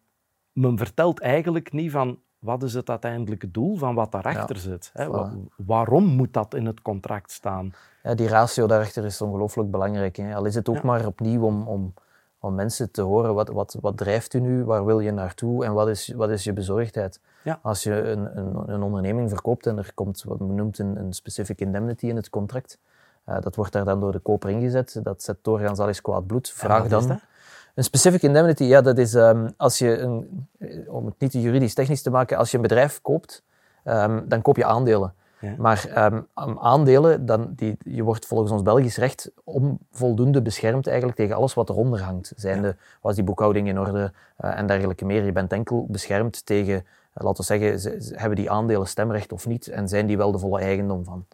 men 0.51 0.77
vertelt 0.77 1.19
eigenlijk 1.19 1.71
niet 1.71 1.91
van 1.91 2.19
wat 2.39 2.63
is 2.63 2.73
het 2.73 2.89
uiteindelijke 2.89 3.51
doel 3.51 3.77
van 3.77 3.95
wat 3.95 4.11
daarachter 4.11 4.57
zit. 4.57 4.89
Hè? 4.93 5.07
waarom 5.55 6.05
moet 6.05 6.33
dat 6.33 6.53
in 6.53 6.65
het 6.65 6.81
contract 6.81 7.31
staan? 7.31 7.73
Ja, 8.03 8.15
die 8.15 8.27
ratio 8.27 8.67
daarachter 8.67 9.05
is 9.05 9.21
ongelooflijk 9.21 9.71
belangrijk. 9.71 10.15
Hè? 10.15 10.35
Al 10.35 10.45
is 10.45 10.55
het 10.55 10.69
ook 10.69 10.83
maar 10.83 11.05
opnieuw 11.05 11.43
om, 11.43 11.67
om 11.67 11.93
om 12.43 12.55
mensen 12.55 12.91
te 12.91 13.01
horen 13.01 13.33
wat, 13.33 13.49
wat, 13.49 13.77
wat 13.81 13.97
drijft 13.97 14.33
u 14.33 14.39
nu, 14.39 14.63
waar 14.63 14.85
wil 14.85 14.99
je 14.99 15.11
naartoe 15.11 15.65
en 15.65 15.73
wat 15.73 15.87
is, 15.87 16.13
wat 16.15 16.29
is 16.29 16.43
je 16.43 16.53
bezorgdheid. 16.53 17.19
Ja. 17.43 17.59
Als 17.61 17.83
je 17.83 18.01
een, 18.01 18.37
een, 18.37 18.63
een, 18.65 18.81
onderneming 18.81 19.29
verkoopt 19.29 19.65
en 19.65 19.77
er 19.77 19.91
komt 19.93 20.23
wat 20.23 20.39
men 20.39 20.55
noemt 20.55 20.79
een, 20.79 20.97
een 20.97 21.13
specific 21.13 21.59
indemnity 21.59 22.07
in 22.07 22.15
het 22.15 22.29
contract, 22.29 22.77
uh, 23.29 23.41
dat 23.41 23.55
wordt 23.55 23.71
daar 23.71 23.85
dan 23.85 23.99
door 23.99 24.11
de 24.11 24.19
koper 24.19 24.49
ingezet, 24.49 24.99
dat 25.03 25.23
zet 25.23 25.37
doorgaans 25.41 25.79
al 25.79 25.87
eens 25.87 26.01
kwaad 26.01 26.27
bloed. 26.27 26.49
Vraag 26.49 26.87
dan. 26.87 27.19
Een 27.75 27.83
specific 27.83 28.21
indemnity, 28.21 28.63
ja, 28.63 28.81
dat 28.81 28.97
is 28.97 29.13
um, 29.13 29.53
als 29.57 29.77
je, 29.77 29.97
een, 29.97 30.47
om 30.87 31.05
het 31.05 31.15
niet 31.17 31.33
juridisch 31.33 31.73
technisch 31.73 32.01
te 32.01 32.09
maken, 32.09 32.37
als 32.37 32.51
je 32.51 32.55
een 32.55 32.63
bedrijf 32.63 33.01
koopt, 33.01 33.43
um, 33.85 34.27
dan 34.27 34.41
koop 34.41 34.57
je 34.57 34.65
aandelen. 34.65 35.13
Maar 35.57 36.05
um, 36.13 36.27
aandelen, 36.59 37.25
dan, 37.25 37.53
die, 37.55 37.77
je 37.85 38.03
wordt 38.03 38.25
volgens 38.25 38.51
ons 38.51 38.61
Belgisch 38.61 38.97
recht 38.97 39.31
onvoldoende 39.43 40.41
beschermd 40.41 40.87
eigenlijk 40.87 41.17
tegen 41.17 41.35
alles 41.35 41.53
wat 41.53 41.69
eronder 41.69 42.01
hangt. 42.01 42.33
Zijnde, 42.35 42.75
was 43.01 43.15
die 43.15 43.23
boekhouding 43.23 43.67
in 43.67 43.79
orde 43.79 44.11
uh, 44.41 44.57
en 44.57 44.67
dergelijke 44.67 45.05
meer. 45.05 45.25
Je 45.25 45.31
bent 45.31 45.51
enkel 45.51 45.85
beschermd 45.89 46.45
tegen, 46.45 46.73
uh, 46.73 46.83
laten 47.13 47.37
we 47.37 47.43
zeggen, 47.43 47.79
ze, 47.79 48.13
hebben 48.15 48.37
die 48.37 48.51
aandelen 48.51 48.87
stemrecht 48.87 49.31
of 49.31 49.47
niet 49.47 49.67
en 49.67 49.87
zijn 49.87 50.05
die 50.05 50.17
wel 50.17 50.31
de 50.31 50.39
volle 50.39 50.59
eigendom 50.59 51.03
van. 51.03 51.25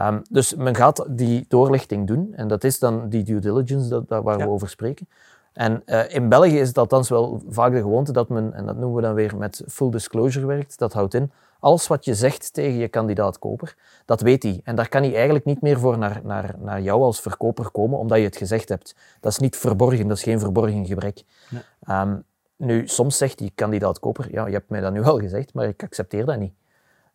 Um, 0.00 0.22
dus 0.30 0.54
men 0.54 0.74
gaat 0.74 1.06
die 1.08 1.44
doorlichting 1.48 2.06
doen 2.06 2.32
en 2.34 2.48
dat 2.48 2.64
is 2.64 2.78
dan 2.78 3.08
die 3.08 3.22
due 3.22 3.40
diligence 3.40 3.88
dat, 3.88 4.08
dat 4.08 4.22
waar 4.22 4.38
we 4.38 4.48
over 4.48 4.68
spreken. 4.68 5.08
En 5.52 5.82
uh, 5.86 6.14
in 6.14 6.28
België 6.28 6.58
is 6.58 6.68
het 6.68 6.78
althans 6.78 7.08
wel 7.08 7.42
vaak 7.48 7.72
de 7.72 7.80
gewoonte 7.80 8.12
dat 8.12 8.28
men, 8.28 8.52
en 8.52 8.66
dat 8.66 8.76
noemen 8.76 8.96
we 8.96 9.02
dan 9.02 9.14
weer 9.14 9.36
met 9.36 9.62
full 9.68 9.90
disclosure 9.90 10.46
werkt. 10.46 10.78
Dat 10.78 10.92
houdt 10.92 11.14
in, 11.14 11.30
alles 11.60 11.86
wat 11.86 12.04
je 12.04 12.14
zegt 12.14 12.52
tegen 12.52 12.78
je 12.78 12.88
kandidaat-koper, 12.88 13.76
dat 14.04 14.20
weet 14.20 14.42
hij. 14.42 14.60
En 14.64 14.76
daar 14.76 14.88
kan 14.88 15.02
hij 15.02 15.14
eigenlijk 15.14 15.44
niet 15.44 15.60
meer 15.60 15.78
voor 15.78 15.98
naar, 15.98 16.20
naar, 16.24 16.54
naar 16.58 16.80
jou 16.80 17.02
als 17.02 17.20
verkoper 17.20 17.70
komen, 17.70 17.98
omdat 17.98 18.18
je 18.18 18.24
het 18.24 18.36
gezegd 18.36 18.68
hebt. 18.68 18.94
Dat 19.20 19.32
is 19.32 19.38
niet 19.38 19.56
verborgen, 19.56 20.08
dat 20.08 20.16
is 20.16 20.22
geen 20.22 20.40
verborgen 20.40 20.86
gebrek. 20.86 21.22
Um, 21.88 22.24
nu, 22.56 22.88
soms 22.88 23.16
zegt 23.16 23.38
die 23.38 23.52
kandidaat-koper, 23.54 24.32
ja, 24.32 24.46
je 24.46 24.52
hebt 24.52 24.70
mij 24.70 24.80
dat 24.80 24.92
nu 24.92 25.02
al 25.02 25.18
gezegd, 25.18 25.54
maar 25.54 25.68
ik 25.68 25.82
accepteer 25.82 26.24
dat 26.24 26.38
niet. 26.38 26.52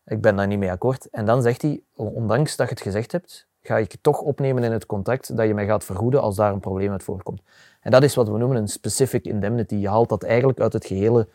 Ik 0.05 0.21
ben 0.21 0.35
daar 0.35 0.47
niet 0.47 0.59
mee 0.59 0.71
akkoord. 0.71 1.09
En 1.09 1.25
dan 1.25 1.41
zegt 1.41 1.61
hij, 1.61 1.81
ondanks 1.95 2.55
dat 2.55 2.67
je 2.67 2.73
het 2.73 2.83
gezegd 2.83 3.11
hebt, 3.11 3.47
ga 3.61 3.77
ik 3.77 3.95
toch 4.01 4.21
opnemen 4.21 4.63
in 4.63 4.71
het 4.71 4.85
contract 4.85 5.37
dat 5.37 5.47
je 5.47 5.53
mij 5.53 5.65
gaat 5.65 5.83
vergoeden 5.83 6.21
als 6.21 6.35
daar 6.35 6.53
een 6.53 6.59
probleem 6.59 6.91
uit 6.91 7.03
voorkomt. 7.03 7.41
En 7.81 7.91
dat 7.91 8.03
is 8.03 8.15
wat 8.15 8.29
we 8.29 8.37
noemen 8.37 8.57
een 8.57 8.67
specific 8.67 9.25
indemnity. 9.25 9.75
Je 9.75 9.89
haalt 9.89 10.09
dat 10.09 10.23
eigenlijk 10.23 10.59
uit 10.59 10.73
het 10.73 10.85
gehele 10.85 11.27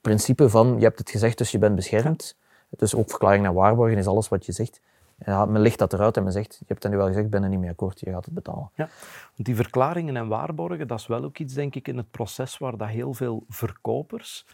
principe 0.00 0.48
van, 0.48 0.74
je 0.78 0.84
hebt 0.84 0.98
het 0.98 1.10
gezegd, 1.10 1.38
dus 1.38 1.50
je 1.50 1.58
bent 1.58 1.74
beschermd. 1.74 2.38
Dus 2.70 2.94
ook 2.94 3.10
verklaring 3.10 3.42
naar 3.42 3.54
waarborgen 3.54 3.98
is 3.98 4.06
alles 4.06 4.28
wat 4.28 4.46
je 4.46 4.52
zegt. 4.52 4.80
Ja, 5.24 5.44
men 5.44 5.62
ligt 5.62 5.78
dat 5.78 5.92
eruit 5.92 6.16
en 6.16 6.22
men 6.22 6.32
zegt, 6.32 6.56
je 6.58 6.64
hebt 6.66 6.82
dat 6.82 6.90
nu 6.90 6.96
wel 6.96 7.06
gezegd, 7.06 7.24
ik 7.24 7.30
ben 7.30 7.42
er 7.42 7.48
niet 7.48 7.58
mee 7.58 7.70
akkoord, 7.70 8.00
je 8.00 8.10
gaat 8.10 8.24
het 8.24 8.34
betalen. 8.34 8.70
Ja, 8.74 8.88
want 9.36 9.46
die 9.46 9.56
verklaringen 9.56 10.16
en 10.16 10.28
waarborgen, 10.28 10.88
dat 10.88 10.98
is 10.98 11.06
wel 11.06 11.24
ook 11.24 11.38
iets, 11.38 11.54
denk 11.54 11.74
ik, 11.74 11.88
in 11.88 11.96
het 11.96 12.10
proces 12.10 12.58
waar 12.58 12.76
dat 12.76 12.88
heel 12.88 13.14
veel 13.14 13.44
verkopers 13.48 14.46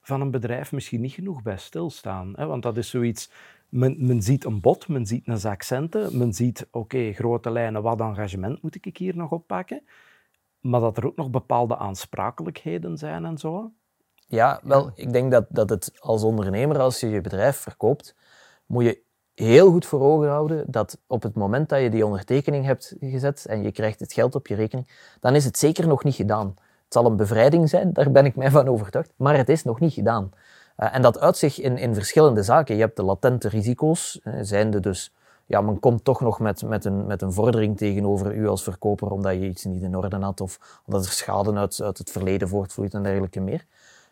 van 0.00 0.20
een 0.20 0.30
bedrijf 0.30 0.72
misschien 0.72 1.00
niet 1.00 1.12
genoeg 1.12 1.42
bij 1.42 1.56
stilstaan. 1.56 2.32
Hè? 2.36 2.46
Want 2.46 2.62
dat 2.62 2.76
is 2.76 2.90
zoiets, 2.90 3.30
men, 3.68 4.06
men 4.06 4.22
ziet 4.22 4.44
een 4.44 4.60
bod, 4.60 4.88
men 4.88 5.06
ziet 5.06 5.28
een 5.28 5.38
zak 5.38 5.62
centen, 5.62 6.18
men 6.18 6.32
ziet, 6.32 6.68
oké, 6.70 7.12
grote 7.12 7.50
lijnen, 7.50 7.82
wat 7.82 8.00
engagement 8.00 8.62
moet 8.62 8.84
ik 8.84 8.96
hier 8.96 9.16
nog 9.16 9.30
oppakken? 9.30 9.82
Maar 10.60 10.80
dat 10.80 10.96
er 10.96 11.06
ook 11.06 11.16
nog 11.16 11.30
bepaalde 11.30 11.76
aansprakelijkheden 11.76 12.98
zijn 12.98 13.24
en 13.24 13.38
zo. 13.38 13.72
Ja, 14.28 14.60
wel, 14.62 14.90
ik 14.94 15.12
denk 15.12 15.30
dat, 15.30 15.44
dat 15.48 15.70
het 15.70 15.92
als 15.98 16.22
ondernemer, 16.22 16.78
als 16.78 17.00
je 17.00 17.08
je 17.08 17.20
bedrijf 17.20 17.56
verkoopt, 17.56 18.14
moet 18.66 18.84
je 18.84 19.00
heel 19.34 19.70
goed 19.70 19.86
voor 19.86 20.00
ogen 20.00 20.28
houden 20.28 20.64
dat 20.66 20.98
op 21.06 21.22
het 21.22 21.34
moment 21.34 21.68
dat 21.68 21.80
je 21.80 21.90
die 21.90 22.04
ondertekening 22.04 22.64
hebt 22.64 22.94
gezet 23.00 23.46
en 23.46 23.62
je 23.62 23.72
krijgt 23.72 24.00
het 24.00 24.12
geld 24.12 24.34
op 24.34 24.46
je 24.46 24.54
rekening, 24.54 24.88
dan 25.20 25.34
is 25.34 25.44
het 25.44 25.58
zeker 25.58 25.86
nog 25.86 26.04
niet 26.04 26.14
gedaan. 26.14 26.46
Het 26.84 26.92
zal 26.92 27.06
een 27.06 27.16
bevrijding 27.16 27.68
zijn, 27.68 27.92
daar 27.92 28.10
ben 28.10 28.24
ik 28.24 28.36
mij 28.36 28.50
van 28.50 28.68
overtuigd, 28.68 29.12
maar 29.16 29.36
het 29.36 29.48
is 29.48 29.64
nog 29.64 29.80
niet 29.80 29.92
gedaan. 29.92 30.30
Uh, 30.78 30.94
en 30.94 31.02
dat 31.02 31.18
uit 31.20 31.36
zich 31.36 31.60
in, 31.60 31.78
in 31.78 31.94
verschillende 31.94 32.42
zaken. 32.42 32.74
Je 32.74 32.80
hebt 32.80 32.96
de 32.96 33.02
latente 33.02 33.48
risico's, 33.48 34.20
uh, 34.24 34.34
zijnde 34.42 34.80
dus, 34.80 35.14
ja, 35.46 35.60
men 35.60 35.80
komt 35.80 36.04
toch 36.04 36.20
nog 36.20 36.40
met, 36.40 36.62
met, 36.62 36.84
een, 36.84 37.06
met 37.06 37.22
een 37.22 37.32
vordering 37.32 37.76
tegenover 37.76 38.34
u 38.34 38.48
als 38.48 38.62
verkoper 38.62 39.10
omdat 39.10 39.32
je 39.32 39.48
iets 39.48 39.64
niet 39.64 39.82
in 39.82 39.96
orde 39.96 40.16
had 40.16 40.40
of 40.40 40.80
omdat 40.86 41.04
er 41.04 41.10
schade 41.10 41.54
uit, 41.54 41.80
uit 41.82 41.98
het 41.98 42.10
verleden 42.10 42.48
voortvloeit 42.48 42.94
en 42.94 43.02
dergelijke 43.02 43.40
meer. 43.40 43.66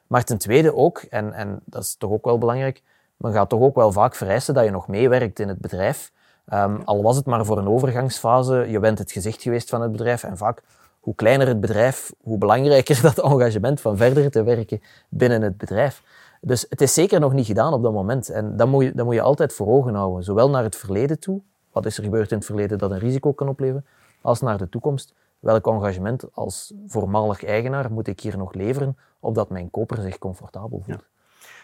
Maar 0.07 0.25
ten 0.25 0.39
tweede 0.39 0.75
ook, 0.75 0.99
en, 0.99 1.33
en 1.33 1.61
dat 1.65 1.83
is 1.83 1.97
toch 1.97 2.11
ook 2.11 2.25
wel 2.25 2.39
belangrijk, 2.39 2.83
men 3.17 3.33
gaat 3.33 3.49
toch 3.49 3.61
ook 3.61 3.75
wel 3.75 3.93
vaak 3.93 4.15
vereisen 4.15 4.55
dat 4.55 4.65
je 4.65 4.71
nog 4.71 4.89
meewerkt 4.89 5.39
in 5.39 5.49
het 5.49 5.59
bedrijf. 5.59 6.13
Um, 6.53 6.83
al 6.85 7.03
was 7.03 7.17
het 7.17 7.27
maar 7.27 7.45
voor 7.45 7.59
een 7.59 7.69
overgangsfase, 7.69 8.67
je 8.69 8.79
bent 8.79 8.99
het 8.99 9.13
gezicht 9.13 9.43
geweest 9.43 9.69
van 9.69 9.81
het 9.83 9.93
bedrijf. 9.93 10.23
En 10.23 10.37
vaak, 10.37 10.63
hoe 11.01 11.15
kleiner 11.15 11.47
het 11.47 11.61
bedrijf, 11.61 12.13
hoe 12.23 12.39
belangrijker 12.39 13.03
dat 13.15 13.19
engagement 13.19 13.81
van 13.81 13.97
verder 13.97 14.31
te 14.31 14.43
werken 14.43 14.83
binnen 15.09 15.43
het 15.43 15.57
bedrijf. 15.57 16.03
Dus 16.41 16.67
het 16.69 16.81
is 16.81 16.95
zeker 16.95 17.21
nog 17.21 17.33
niet 17.33 17.47
gedaan 17.47 17.73
op 17.73 17.83
dat 17.83 17.93
moment. 17.93 18.29
En 18.29 18.57
dat 18.57 18.69
moet 18.69 18.85
je, 18.85 18.93
dat 18.95 19.05
moet 19.05 19.15
je 19.15 19.21
altijd 19.21 19.53
voor 19.53 19.67
ogen 19.67 19.95
houden. 19.95 20.25
Zowel 20.25 20.51
naar 20.51 20.63
het 20.63 20.77
verleden 20.77 21.19
toe, 21.19 21.41
wat 21.73 21.87
is 21.87 21.97
er 21.97 22.05
gebeurd 22.05 22.31
in 22.31 22.37
het 22.37 22.47
verleden 22.47 22.79
dat 22.79 22.91
een 22.91 22.99
risico 22.99 23.33
kan 23.33 23.49
opleveren, 23.49 23.87
als 24.21 24.41
naar 24.41 24.59
de 24.59 24.69
toekomst 24.69 25.15
welk 25.47 25.67
engagement 25.67 26.33
als 26.33 26.75
voormalig 26.87 27.45
eigenaar 27.45 27.93
moet 27.93 28.07
ik 28.07 28.21
hier 28.21 28.39
nog 28.39 28.55
leveren, 28.55 28.97
opdat 29.21 29.51
mijn 29.51 29.71
koper 29.71 30.03
zich 30.03 30.19
comfortabel 30.19 30.81
voelt. 30.81 31.09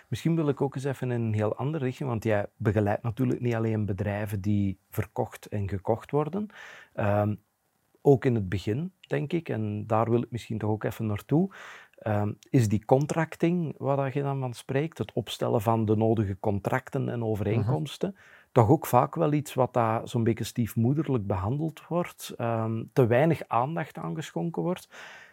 Misschien 0.09 0.35
wil 0.35 0.49
ik 0.49 0.61
ook 0.61 0.75
eens 0.75 0.85
even 0.85 1.11
in 1.11 1.21
een 1.21 1.35
heel 1.35 1.57
andere 1.57 1.85
richting, 1.85 2.09
want 2.09 2.25
jij 2.25 2.47
begeleidt 2.57 3.03
natuurlijk 3.03 3.41
niet 3.41 3.55
alleen 3.55 3.87
bedrijven 3.87 4.41
die 4.41 4.79
verkocht 4.91 5.47
en 5.47 5.69
gekocht 5.69 6.11
worden. 6.11 6.49
Um, 6.95 7.41
ook 8.03 8.25
in 8.25 8.35
het 8.35 8.49
begin, 8.49 8.93
denk 9.01 9.33
ik, 9.33 9.49
en 9.49 9.87
daar 9.87 10.11
wil 10.11 10.23
ik 10.23 10.31
misschien 10.31 10.59
toch 10.59 10.71
ook 10.71 10.85
even 10.85 11.07
naartoe, 11.07 11.51
um, 12.07 12.39
is 12.51 12.69
die 12.69 12.85
contracting, 12.85 13.75
waar 13.79 14.15
je 14.15 14.23
dan 14.23 14.41
van 14.41 14.55
spreekt, 14.55 14.99
het 14.99 15.13
opstellen 15.13 15.61
van 15.61 15.85
de 15.85 15.97
nodige 15.97 16.37
contracten 16.41 17.09
en 17.09 17.25
overeenkomsten. 17.25 18.17
Toch 18.53 18.69
ook 18.69 18.87
vaak 18.87 19.15
wel 19.15 19.33
iets 19.33 19.55
wat 19.55 19.73
daar 19.73 20.09
zo'n 20.09 20.25
beetje 20.25 20.45
stiefmoederlijk 20.45 21.27
behandeld 21.27 21.83
wordt, 21.89 22.35
um, 22.39 22.91
te 22.93 23.07
weinig 23.07 23.43
aandacht 23.47 23.99
aan 23.99 24.15
geschonken 24.15 24.63
wordt. 24.63 24.89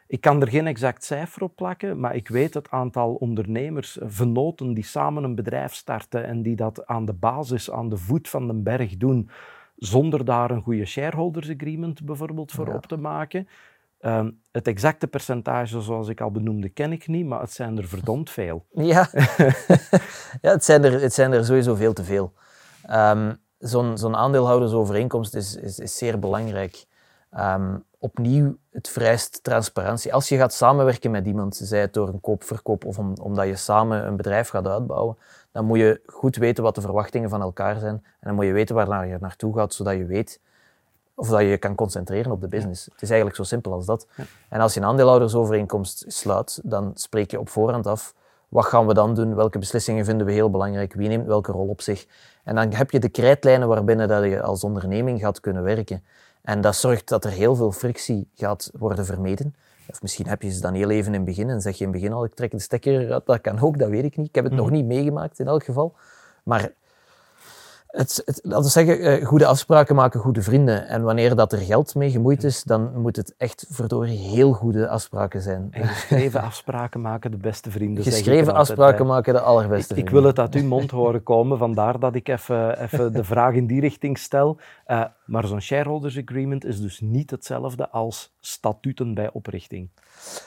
Ik 0.08 0.22
kan 0.22 0.42
er 0.42 0.48
geen 0.48 0.68
exact 0.68 1.04
cijfer 1.04 1.44
op 1.44 1.56
plakken, 1.56 2.00
maar 2.00 2.16
ik 2.16 2.28
weet 2.28 2.54
het 2.54 2.70
aantal 2.70 3.14
ondernemers, 3.14 3.98
venoten 4.02 4.74
die 4.74 4.84
samen 4.84 5.24
een 5.24 5.36
bedrijf 5.36 5.74
starten 5.74 6.26
en 6.26 6.42
die 6.42 6.56
dat 6.56 6.86
aan 6.86 7.06
de 7.06 7.14
basis, 7.14 7.72
aan 7.72 7.90
de 7.90 7.98
voet 7.98 8.30
van 8.30 8.48
de 8.48 8.54
berg 8.54 8.98
doen, 8.98 9.30
zonder 9.76 10.26
daar 10.26 10.52
een 10.52 10.62
goede 10.62 10.86
shareholders 10.86 11.50
agreement 11.50 12.06
bijvoorbeeld 12.06 12.52
voor 12.52 12.68
op 12.68 12.86
te 12.86 12.98
maken. 12.98 13.48
Um, 14.02 14.40
het 14.52 14.68
exacte 14.68 15.08
percentage, 15.08 15.82
zoals 15.82 16.08
ik 16.08 16.22
al 16.22 16.32
benoemde, 16.32 16.70
ken 16.70 16.92
ik 16.92 17.08
niet, 17.08 17.26
maar 17.26 17.42
het 17.42 17.52
zijn 17.52 17.78
er 17.78 17.88
verdomd 17.88 18.30
veel. 18.30 18.66
Ja, 18.74 19.10
ja 20.42 20.52
het, 20.52 20.64
zijn 20.66 20.84
er, 20.84 21.02
het 21.02 21.14
zijn 21.14 21.32
er 21.32 21.46
sowieso 21.46 21.76
veel 21.76 21.94
te 21.94 22.04
veel. 22.04 22.34
Um, 22.94 23.40
Zo'n 23.60 23.98
zo 23.98 24.12
aandeelhoudersovereenkomst 24.12 25.36
is, 25.36 25.56
is, 25.56 25.80
is 25.80 25.98
zeer 25.98 26.20
belangrijk. 26.20 26.86
Um, 27.38 27.84
opnieuw, 27.98 28.58
het 28.72 28.90
vereist 28.90 29.44
transparantie. 29.44 30.14
Als 30.14 30.30
je 30.30 30.38
gaat 30.38 30.54
samenwerken 30.54 31.12
met 31.12 31.26
iemand, 31.26 31.56
zij 31.56 31.80
het 31.80 31.94
door 31.94 32.08
een 32.08 32.22
koop-verkoop 32.22 32.86
of 32.86 32.98
om, 32.98 33.14
omdat 33.22 33.48
je 33.48 33.56
samen 33.56 34.08
een 34.08 34.16
bedrijf 34.16 34.50
gaat 34.50 34.68
uitbouwen, 34.68 35.18
dan 35.52 35.66
moet 35.66 35.78
je 35.78 36.02
goed 36.06 36.36
weten 36.36 36.64
wat 36.64 36.76
de 36.76 36.82
verwachtingen 36.82 37.30
van 37.30 37.42
elkaar 37.42 37.80
zijn. 37.80 37.94
En 37.94 38.04
dan 38.20 38.36
moet 38.36 38.46
je 38.46 38.52
weten 38.52 38.76
waar 38.76 39.08
je 39.08 39.18
naartoe 39.20 39.56
gaat, 39.56 39.74
zodat 39.74 39.94
je 39.94 40.06
weet 40.06 40.40
of 41.14 41.30
dat 41.30 41.40
je 41.40 41.46
je 41.46 41.58
kan 41.58 41.76
concentreren 41.76 42.32
op 42.32 42.42
de 42.42 42.48
business. 42.48 42.86
Het 42.86 43.02
is 43.02 43.10
eigenlijk 43.10 43.38
zo 43.38 43.44
simpel 43.44 43.74
als 43.74 43.86
dat. 43.86 44.08
En 44.50 44.60
als 44.60 44.74
je 44.74 44.80
een 44.80 44.86
aandeelhoudersovereenkomst 44.86 46.04
sluit, 46.08 46.60
dan 46.64 46.92
spreek 46.94 47.32
je 47.32 47.40
op 47.40 47.50
voorhand 47.50 47.88
af 47.88 48.14
wat 48.50 48.66
gaan 48.66 48.88
we 48.88 48.94
dan 48.94 49.16
doen, 49.16 49.36
welke 49.36 49.60
beslissingen 49.60 50.06
vinden 50.06 50.26
we 50.26 50.32
heel 50.32 50.50
belangrijk, 50.50 50.94
wie 50.94 51.08
neemt 51.08 51.26
welke 51.26 51.52
rol 51.52 51.68
op 51.68 51.82
zich. 51.82 52.06
En 52.44 52.56
dan 52.56 52.74
heb 52.74 52.92
je 52.92 53.00
de 53.00 53.10
krijtlijnen 53.10 53.68
waarbinnen 53.68 54.08
dat 54.08 54.24
je 54.24 54.42
als 54.42 54.64
onderneming 54.64 55.20
gaat 55.20 55.40
kunnen 55.40 55.64
werken. 55.64 56.04
En 56.42 56.62
dat 56.62 56.76
zorgt 56.76 57.08
dat 57.08 57.26
er 57.26 57.32
heel 57.32 57.56
veel 57.56 57.72
frictie 57.72 58.28
gaat 58.36 58.72
worden 58.78 59.06
vermeden. 59.06 59.56
Of 59.90 60.02
misschien 60.02 60.28
heb 60.28 60.42
je 60.42 60.52
ze 60.52 60.62
dan 60.62 60.74
heel 60.74 60.90
even 60.90 61.14
in 61.14 61.20
het 61.20 61.26
begin 61.26 61.50
en 61.50 61.62
zeg 61.62 61.78
je 61.78 61.86
in 61.86 61.92
het 61.92 62.02
begin 62.02 62.16
al, 62.16 62.24
ik 62.24 62.34
trek 62.34 62.52
de 62.52 62.60
stekker 62.60 63.02
eruit. 63.02 63.26
Dat 63.26 63.42
kan 63.42 63.60
ook, 63.60 63.78
dat 63.78 63.90
weet 63.90 64.04
ik 64.04 64.18
niet. 64.18 64.28
Ik 64.28 64.36
heb 64.36 64.44
het 64.44 64.54
nog 64.54 64.66
mhm. 64.66 64.76
niet 64.76 64.86
meegemaakt 64.86 65.40
in 65.40 65.48
elk 65.48 65.64
geval. 65.64 65.96
Maar 66.44 66.72
het, 67.90 68.22
het, 68.26 68.40
laten 68.44 68.64
we 68.64 68.70
zeggen, 68.70 69.00
eh, 69.00 69.26
goede 69.26 69.46
afspraken 69.46 69.96
maken 69.96 70.20
goede 70.20 70.42
vrienden. 70.42 70.88
En 70.88 71.04
wanneer 71.04 71.36
dat 71.36 71.52
er 71.52 71.60
geld 71.60 71.96
mee 71.96 72.12
gemoeid 72.12 72.44
is, 72.44 72.64
dan 72.64 73.02
moet 73.02 73.16
het 73.16 73.34
echt 73.38 73.66
verdorie 73.70 74.18
heel 74.18 74.54
goede 74.54 74.88
afspraken 74.88 75.42
zijn. 75.42 75.68
En 75.72 75.88
geschreven 75.88 76.42
afspraken 76.42 77.02
maken 77.02 77.32
de 77.32 77.38
beste 77.38 77.72
vrienden. 77.72 78.04
Geschreven 78.04 78.54
afspraken 78.54 79.06
maken 79.06 79.34
de 79.34 79.40
allerbeste 79.40 79.78
ik, 79.78 79.86
vrienden. 79.86 80.06
Ik 80.06 80.20
wil 80.20 80.24
het 80.24 80.40
uit 80.40 80.56
uw 80.56 80.68
mond 80.68 80.92
horen 80.92 81.24
komen, 81.24 81.58
vandaar 81.58 82.00
dat 82.00 82.16
ik 82.16 82.28
even, 82.28 82.82
even 82.82 83.14
de 83.14 83.24
vraag 83.24 83.54
in 83.54 83.68
die 83.68 83.82
richting 83.82 84.18
stel. 84.18 84.58
Uh, 84.88 85.04
maar 85.26 85.48
zo'n 85.48 85.62
shareholders 85.62 86.18
agreement 86.18 86.66
is 86.66 86.82
dus 86.82 87.00
niet 87.00 87.32
hetzelfde 87.32 87.90
als 87.90 88.36
statuten 88.40 89.14
bij 89.14 89.30
oprichting. 89.32 89.90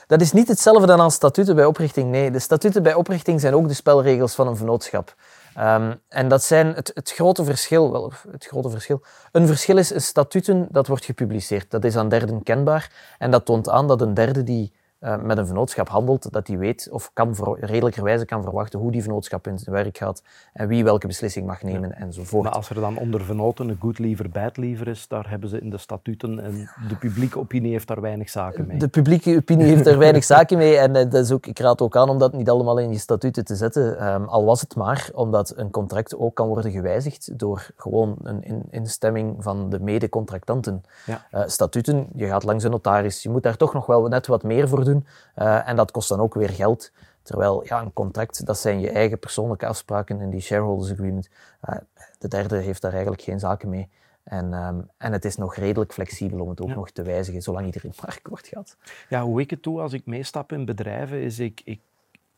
Dat 0.07 0.21
is 0.21 0.31
niet 0.31 0.47
hetzelfde 0.47 0.85
dan 0.87 0.99
als 0.99 1.13
statuten 1.13 1.55
bij 1.55 1.65
oprichting. 1.65 2.11
Nee, 2.11 2.31
de 2.31 2.39
statuten 2.39 2.83
bij 2.83 2.93
oprichting 2.93 3.41
zijn 3.41 3.53
ook 3.53 3.67
de 3.67 3.73
spelregels 3.73 4.35
van 4.35 4.47
een 4.47 4.57
vennootschap. 4.57 5.15
Um, 5.59 6.01
en 6.07 6.27
dat 6.27 6.43
zijn 6.43 6.73
het, 6.73 6.91
het, 6.93 7.11
grote 7.11 7.43
verschil, 7.43 7.91
wel, 7.91 8.11
het 8.31 8.45
grote 8.45 8.69
verschil. 8.69 9.01
Een 9.31 9.47
verschil 9.47 9.77
is 9.77 9.89
een 9.89 10.01
statuten 10.01 10.67
dat 10.71 10.87
wordt 10.87 11.05
gepubliceerd. 11.05 11.71
Dat 11.71 11.83
is 11.83 11.95
aan 11.95 12.09
derden 12.09 12.43
kenbaar 12.43 12.91
en 13.17 13.31
dat 13.31 13.45
toont 13.45 13.69
aan 13.69 13.87
dat 13.87 14.01
een 14.01 14.13
derde 14.13 14.43
die 14.43 14.73
uh, 15.03 15.21
met 15.21 15.37
een 15.37 15.45
vennootschap 15.45 15.89
handelt, 15.89 16.31
dat 16.31 16.47
hij 16.47 16.57
weet 16.57 16.87
of 16.91 17.11
kan 17.13 17.35
redelijkerwijze 17.59 18.25
kan 18.25 18.43
verwachten 18.43 18.79
hoe 18.79 18.91
die 18.91 19.01
vennootschap 19.01 19.47
in 19.47 19.59
zijn 19.59 19.75
werk 19.75 19.97
gaat 19.97 20.23
en 20.53 20.67
wie 20.67 20.83
welke 20.83 21.07
beslissing 21.07 21.45
mag 21.45 21.61
nemen 21.61 21.89
ja. 21.89 21.95
enzovoort. 21.95 22.43
Maar 22.43 22.51
als 22.51 22.69
er 22.69 22.75
dan 22.75 22.97
onder 22.97 23.21
vennoten 23.21 23.69
een 23.69 23.77
goed 23.79 23.99
liever, 23.99 24.29
bad 24.29 24.57
liever 24.57 24.87
is, 24.87 25.07
daar 25.07 25.29
hebben 25.29 25.49
ze 25.49 25.59
in 25.59 25.69
de 25.69 25.77
statuten 25.77 26.39
en 26.39 26.69
de 26.87 26.95
publieke 26.95 27.39
opinie 27.39 27.71
heeft 27.71 27.87
daar 27.87 28.01
weinig 28.01 28.29
zaken 28.29 28.67
mee. 28.67 28.77
De 28.77 28.87
publieke 28.87 29.35
opinie 29.35 29.65
heeft 29.65 29.83
daar 29.83 29.97
weinig 29.97 30.23
zaken 30.23 30.57
mee 30.57 30.77
en 30.77 30.95
eh, 30.95 31.09
dat 31.09 31.23
is 31.23 31.31
ook, 31.31 31.45
ik 31.45 31.59
raad 31.59 31.81
ook 31.81 31.95
aan 31.97 32.09
om 32.09 32.17
dat 32.17 32.33
niet 32.33 32.49
allemaal 32.49 32.79
in 32.79 32.91
je 32.91 32.97
statuten 32.97 33.45
te 33.45 33.55
zetten, 33.55 34.13
um, 34.13 34.23
al 34.23 34.45
was 34.45 34.61
het 34.61 34.75
maar 34.75 35.09
omdat 35.13 35.53
een 35.55 35.69
contract 35.69 36.17
ook 36.17 36.35
kan 36.35 36.47
worden 36.47 36.71
gewijzigd 36.71 37.39
door 37.39 37.67
gewoon 37.75 38.15
een 38.23 38.43
in, 38.43 38.63
instemming 38.69 39.35
van 39.39 39.69
de 39.69 39.79
mede-contractanten. 39.79 40.83
Ja. 41.05 41.25
Uh, 41.31 41.41
statuten, 41.45 42.07
je 42.15 42.27
gaat 42.27 42.43
langs 42.43 42.63
een 42.63 42.71
notaris, 42.71 43.23
je 43.23 43.29
moet 43.29 43.43
daar 43.43 43.57
toch 43.57 43.73
nog 43.73 43.85
wel 43.85 44.07
net 44.07 44.27
wat 44.27 44.43
meer 44.43 44.67
voor 44.67 44.83
doen 44.83 44.92
uh, 44.97 45.67
en 45.67 45.75
dat 45.75 45.91
kost 45.91 46.09
dan 46.09 46.19
ook 46.19 46.33
weer 46.33 46.49
geld. 46.49 46.91
Terwijl 47.21 47.63
ja, 47.65 47.81
een 47.81 47.93
contract, 47.93 48.45
dat 48.45 48.57
zijn 48.57 48.79
je 48.79 48.89
eigen 48.89 49.19
persoonlijke 49.19 49.65
afspraken 49.65 50.21
in 50.21 50.29
die 50.29 50.41
shareholders 50.41 50.91
agreement. 50.91 51.29
Uh, 51.69 51.75
de 52.19 52.27
derde 52.27 52.57
heeft 52.57 52.81
daar 52.81 52.91
eigenlijk 52.91 53.21
geen 53.21 53.39
zaken 53.39 53.69
mee. 53.69 53.89
En, 54.23 54.53
um, 54.53 54.89
en 54.97 55.11
het 55.11 55.25
is 55.25 55.37
nog 55.37 55.55
redelijk 55.55 55.93
flexibel 55.93 56.39
om 56.39 56.49
het 56.49 56.61
ook 56.61 56.67
ja. 56.67 56.75
nog 56.75 56.91
te 56.91 57.01
wijzigen, 57.01 57.41
zolang 57.41 57.65
iedereen 57.65 57.93
maar 58.01 58.15
akkoord 58.17 58.47
gaat. 58.47 58.77
Ja, 59.09 59.23
hoe 59.23 59.41
ik 59.41 59.49
het 59.49 59.63
doe 59.63 59.81
als 59.81 59.93
ik 59.93 60.05
meestap 60.05 60.51
in 60.51 60.65
bedrijven, 60.65 61.21
is 61.21 61.39
ik, 61.39 61.61
ik, 61.63 61.81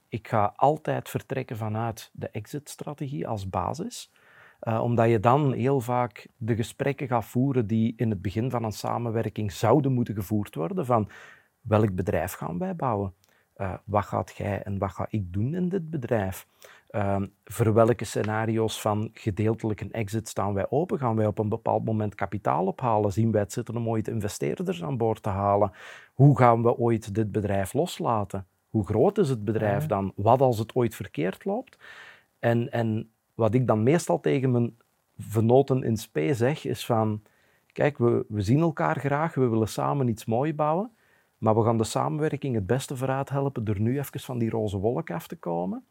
ik 0.10 0.28
ga 0.28 0.54
altijd 0.56 1.10
vertrekken 1.10 1.58
vanuit 1.58 2.10
de 2.14 2.30
exit-strategie 2.30 3.28
als 3.28 3.50
basis. 3.50 4.12
Uh, 4.62 4.82
omdat 4.82 5.10
je 5.10 5.20
dan 5.20 5.54
heel 5.54 5.82
vaak 5.82 6.28
de 6.38 6.56
gesprekken 6.56 7.08
gaat 7.08 7.26
voeren 7.26 7.68
die 7.68 7.94
in 7.98 8.10
het 8.10 8.22
begin 8.22 8.50
van 8.50 8.64
een 8.64 8.72
samenwerking 8.72 9.52
zouden 9.52 9.92
moeten 9.92 10.16
gevoerd 10.16 10.56
worden. 10.56 10.86
Van 10.86 11.10
welk 11.68 11.96
bedrijf 11.96 12.34
gaan 12.34 12.58
wij 12.58 12.76
bouwen? 12.76 13.14
Uh, 13.58 13.74
wat 13.84 14.06
gaat 14.06 14.34
jij 14.38 14.64
en 14.64 14.78
wat 14.78 14.92
ga 14.92 15.06
ik 15.10 15.34
doen 15.34 15.54
in 15.54 15.70
dit 15.70 15.90
bedrijf? 15.90 16.48
Uh, 16.90 17.22
voor 17.46 17.74
welke 17.74 18.06
scenario's 18.06 18.82
van 18.82 19.10
gedeeltelijk 19.14 19.82
een 19.82 19.92
exit 19.92 20.28
staan 20.28 20.54
wij 20.54 20.66
open? 20.70 21.00
Gaan 21.00 21.16
wij 21.16 21.26
op 21.26 21.40
een 21.40 21.50
bepaald 21.50 21.86
moment 21.86 22.16
kapitaal 22.16 22.66
ophalen? 22.66 23.12
Zien 23.12 23.32
wij 23.32 23.42
het 23.42 23.54
zitten 23.54 23.78
om 23.78 23.90
ooit 23.90 24.08
investeerders 24.08 24.84
aan 24.84 24.98
boord 24.98 25.24
te 25.24 25.30
halen? 25.30 25.72
Hoe 26.14 26.38
gaan 26.38 26.64
we 26.64 26.78
ooit 26.78 27.16
dit 27.16 27.32
bedrijf 27.32 27.74
loslaten? 27.74 28.48
Hoe 28.70 28.86
groot 28.86 29.18
is 29.18 29.30
het 29.30 29.46
bedrijf 29.46 29.86
dan? 29.86 30.12
Wat 30.16 30.42
als 30.42 30.60
het 30.60 30.76
ooit 30.76 30.96
verkeerd 30.96 31.46
loopt? 31.46 31.78
En, 32.40 32.72
en 32.72 33.12
wat 33.34 33.54
ik 33.54 33.68
dan 33.68 33.84
meestal 33.84 34.20
tegen 34.20 34.52
mijn 34.52 34.78
venoten 35.18 35.84
in 35.84 35.98
spe 35.98 36.34
zeg, 36.34 36.66
is 36.66 36.86
van... 36.86 37.22
Kijk, 37.72 37.98
we, 37.98 38.26
we 38.28 38.42
zien 38.42 38.60
elkaar 38.60 39.00
graag, 39.00 39.36
we 39.36 39.48
willen 39.48 39.68
samen 39.68 40.08
iets 40.08 40.26
moois 40.26 40.56
bouwen. 40.56 40.92
Maar 41.38 41.56
we 41.56 41.64
gaan 41.64 41.78
de 41.78 41.84
samenwerking 41.84 42.56
het 42.56 42.68
beste 42.68 42.96
vooruit 42.96 43.30
helpen 43.30 43.64
door 43.64 43.80
nu 43.80 44.00
even 44.00 44.20
van 44.20 44.38
die 44.38 44.50
roze 44.50 44.78
wolk 44.78 45.12
af 45.12 45.28
te 45.28 45.36
komen. 45.36 45.86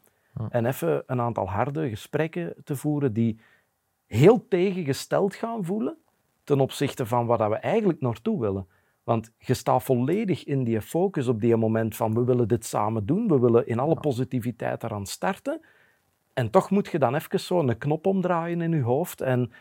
En 0.49 0.65
even 0.65 1.03
een 1.05 1.21
aantal 1.21 1.49
harde 1.49 1.89
gesprekken 1.89 2.53
te 2.63 2.75
voeren 2.75 3.13
die 3.13 3.39
heel 4.05 4.47
tegengesteld 4.47 5.35
gaan 5.35 5.65
voelen 5.65 5.97
ten 6.43 6.59
opzichte 6.59 7.05
van 7.05 7.25
waar 7.25 7.49
we 7.49 7.55
eigenlijk 7.55 8.01
naartoe 8.01 8.39
willen. 8.39 8.67
Want 9.03 9.31
je 9.37 9.53
staat 9.53 9.83
volledig 9.83 10.43
in 10.43 10.63
die 10.63 10.81
focus 10.81 11.27
op 11.27 11.41
die 11.41 11.55
moment 11.55 11.95
van 11.95 12.13
we 12.13 12.23
willen 12.23 12.47
dit 12.47 12.65
samen 12.65 13.05
doen, 13.05 13.27
we 13.27 13.39
willen 13.39 13.67
in 13.67 13.79
alle 13.79 13.99
positiviteit 13.99 14.83
eraan 14.83 15.05
starten. 15.05 15.61
En 16.33 16.49
toch 16.49 16.69
moet 16.69 16.87
je 16.87 16.99
dan 16.99 17.15
even 17.15 17.39
zo 17.39 17.59
een 17.59 17.77
knop 17.77 18.05
omdraaien 18.05 18.61
in 18.61 18.71
je 18.71 18.81
hoofd 18.81 19.21
en 19.21 19.51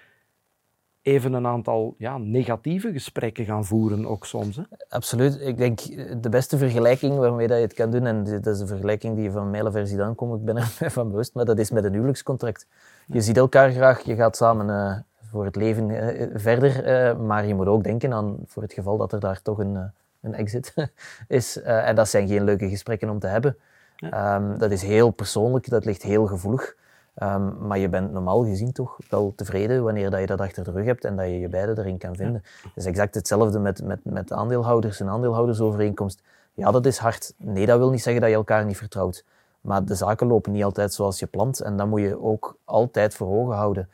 even 1.04 1.32
een 1.32 1.46
aantal 1.46 1.94
ja, 1.98 2.18
negatieve 2.18 2.92
gesprekken 2.92 3.44
gaan 3.44 3.64
voeren, 3.64 4.06
ook 4.06 4.26
soms. 4.26 4.56
Hè? 4.56 4.62
Absoluut. 4.88 5.40
Ik 5.40 5.56
denk 5.56 5.80
de 6.22 6.28
beste 6.28 6.58
vergelijking 6.58 7.16
waarmee 7.16 7.46
dat 7.46 7.56
je 7.56 7.62
het 7.62 7.74
kan 7.74 7.90
doen, 7.90 8.06
en 8.06 8.24
dat 8.24 8.46
is 8.46 8.60
een 8.60 8.66
vergelijking 8.66 9.16
die 9.16 9.30
van 9.30 9.50
mijle 9.50 9.70
versie 9.70 9.96
dan 9.96 10.14
komt, 10.14 10.38
ik 10.38 10.44
ben 10.44 10.56
er 10.56 10.90
van 10.90 11.10
bewust, 11.10 11.34
maar 11.34 11.44
dat 11.44 11.58
is 11.58 11.70
met 11.70 11.84
een 11.84 11.92
huwelijkscontract. 11.92 12.66
Je 13.06 13.20
ziet 13.20 13.36
elkaar 13.36 13.70
graag, 13.70 14.00
je 14.00 14.14
gaat 14.14 14.36
samen 14.36 14.68
uh, 14.68 14.96
voor 15.30 15.44
het 15.44 15.56
leven 15.56 15.88
uh, 15.88 16.26
verder, 16.34 16.86
uh, 16.86 17.18
maar 17.18 17.46
je 17.46 17.54
moet 17.54 17.66
ook 17.66 17.84
denken 17.84 18.12
aan 18.12 18.36
voor 18.46 18.62
het 18.62 18.72
geval 18.72 18.96
dat 18.96 19.12
er 19.12 19.20
daar 19.20 19.42
toch 19.42 19.58
een, 19.58 19.90
een 20.20 20.34
exit 20.34 20.74
is. 21.28 21.62
en 21.62 21.94
dat 21.94 22.08
zijn 22.08 22.28
geen 22.28 22.44
leuke 22.44 22.68
gesprekken 22.68 23.10
om 23.10 23.18
te 23.18 23.26
hebben. 23.26 23.56
Ja. 23.96 24.36
Um, 24.36 24.58
dat 24.58 24.70
is 24.70 24.82
heel 24.82 25.10
persoonlijk, 25.10 25.68
dat 25.68 25.84
ligt 25.84 26.02
heel 26.02 26.26
gevoelig. 26.26 26.74
Um, 27.22 27.66
maar 27.66 27.78
je 27.78 27.88
bent 27.88 28.12
normaal 28.12 28.44
gezien 28.44 28.72
toch 28.72 28.98
wel 29.08 29.32
tevreden 29.36 29.84
wanneer 29.84 30.10
dat 30.10 30.20
je 30.20 30.26
dat 30.26 30.40
achter 30.40 30.64
de 30.64 30.70
rug 30.70 30.84
hebt 30.84 31.04
en 31.04 31.16
dat 31.16 31.26
je 31.26 31.38
je 31.38 31.48
beide 31.48 31.78
erin 31.78 31.98
kan 31.98 32.16
vinden. 32.16 32.42
Het 32.62 32.72
is 32.74 32.84
exact 32.84 33.14
hetzelfde 33.14 33.58
met, 33.58 33.82
met, 33.82 34.00
met 34.02 34.32
aandeelhouders 34.32 35.00
en 35.00 35.08
aandeelhoudersovereenkomst. 35.08 36.22
Ja, 36.54 36.70
dat 36.70 36.86
is 36.86 36.98
hard. 36.98 37.34
Nee, 37.36 37.66
dat 37.66 37.78
wil 37.78 37.90
niet 37.90 38.02
zeggen 38.02 38.22
dat 38.22 38.30
je 38.30 38.36
elkaar 38.36 38.64
niet 38.64 38.76
vertrouwt. 38.76 39.24
Maar 39.60 39.84
de 39.84 39.94
zaken 39.94 40.26
lopen 40.26 40.52
niet 40.52 40.64
altijd 40.64 40.92
zoals 40.92 41.18
je 41.18 41.26
plant 41.26 41.60
en 41.60 41.76
dat 41.76 41.86
moet 41.86 42.00
je 42.00 42.22
ook 42.22 42.56
altijd 42.64 43.14
voor 43.14 43.28
ogen 43.28 43.54
houden. 43.54 43.88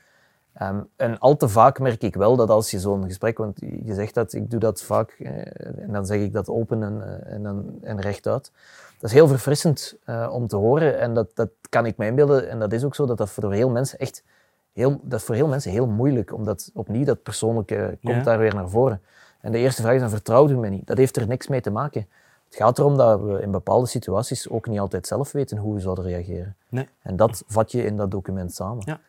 Um, 0.62 0.88
en 0.96 1.18
al 1.18 1.36
te 1.36 1.48
vaak 1.48 1.78
merk 1.78 2.02
ik 2.02 2.14
wel 2.14 2.36
dat 2.36 2.50
als 2.50 2.70
je 2.70 2.78
zo'n 2.78 3.04
gesprek, 3.04 3.38
want 3.38 3.60
je 3.60 3.94
zegt 3.94 4.14
dat, 4.14 4.32
ik 4.32 4.50
doe 4.50 4.60
dat 4.60 4.82
vaak, 4.82 5.10
eh, 5.10 5.82
en 5.82 5.92
dan 5.92 6.06
zeg 6.06 6.20
ik 6.20 6.32
dat 6.32 6.48
open 6.48 6.82
en, 6.82 7.02
eh, 7.02 7.34
en, 7.34 7.78
en 7.82 8.00
rechtuit. 8.00 8.52
Dat 9.00 9.10
is 9.10 9.16
heel 9.16 9.28
verfrissend 9.28 9.96
uh, 10.06 10.28
om 10.32 10.46
te 10.46 10.56
horen 10.56 10.98
en 10.98 11.14
dat, 11.14 11.30
dat 11.34 11.50
kan 11.68 11.86
ik 11.86 11.96
me 11.96 12.06
inbeelden. 12.06 12.48
En 12.48 12.58
dat 12.58 12.72
is 12.72 12.84
ook 12.84 12.94
zo 12.94 13.06
dat 13.06 13.18
dat 13.18 13.30
voor 13.30 13.52
heel 13.52 13.70
mensen 13.70 13.98
echt 13.98 14.24
heel, 14.72 15.00
dat 15.02 15.20
is 15.20 15.26
voor 15.26 15.34
heel 15.34 15.48
mensen 15.48 15.70
heel 15.70 15.86
moeilijk, 15.86 16.32
omdat 16.32 16.70
opnieuw 16.74 17.04
dat 17.04 17.22
persoonlijke 17.22 17.98
komt 18.02 18.14
ja. 18.14 18.22
daar 18.22 18.38
weer 18.38 18.54
naar 18.54 18.68
voren. 18.68 19.02
En 19.40 19.52
de 19.52 19.58
eerste 19.58 19.82
vraag 19.82 19.94
is 19.94 20.00
dan, 20.00 20.10
vertrouwt 20.10 20.50
u 20.50 20.56
me 20.56 20.68
niet? 20.68 20.86
Dat 20.86 20.96
heeft 20.96 21.16
er 21.16 21.26
niks 21.26 21.48
mee 21.48 21.60
te 21.60 21.70
maken. 21.70 22.06
Het 22.44 22.56
gaat 22.56 22.78
erom 22.78 22.96
dat 22.96 23.20
we 23.20 23.42
in 23.42 23.50
bepaalde 23.50 23.86
situaties 23.86 24.48
ook 24.48 24.66
niet 24.66 24.78
altijd 24.78 25.06
zelf 25.06 25.32
weten 25.32 25.58
hoe 25.58 25.74
we 25.74 25.80
zouden 25.80 26.04
reageren. 26.04 26.56
Nee. 26.68 26.88
En 27.02 27.16
dat 27.16 27.42
vat 27.46 27.72
je 27.72 27.84
in 27.84 27.96
dat 27.96 28.10
document 28.10 28.54
samen. 28.54 28.82
Ja. 28.86 29.00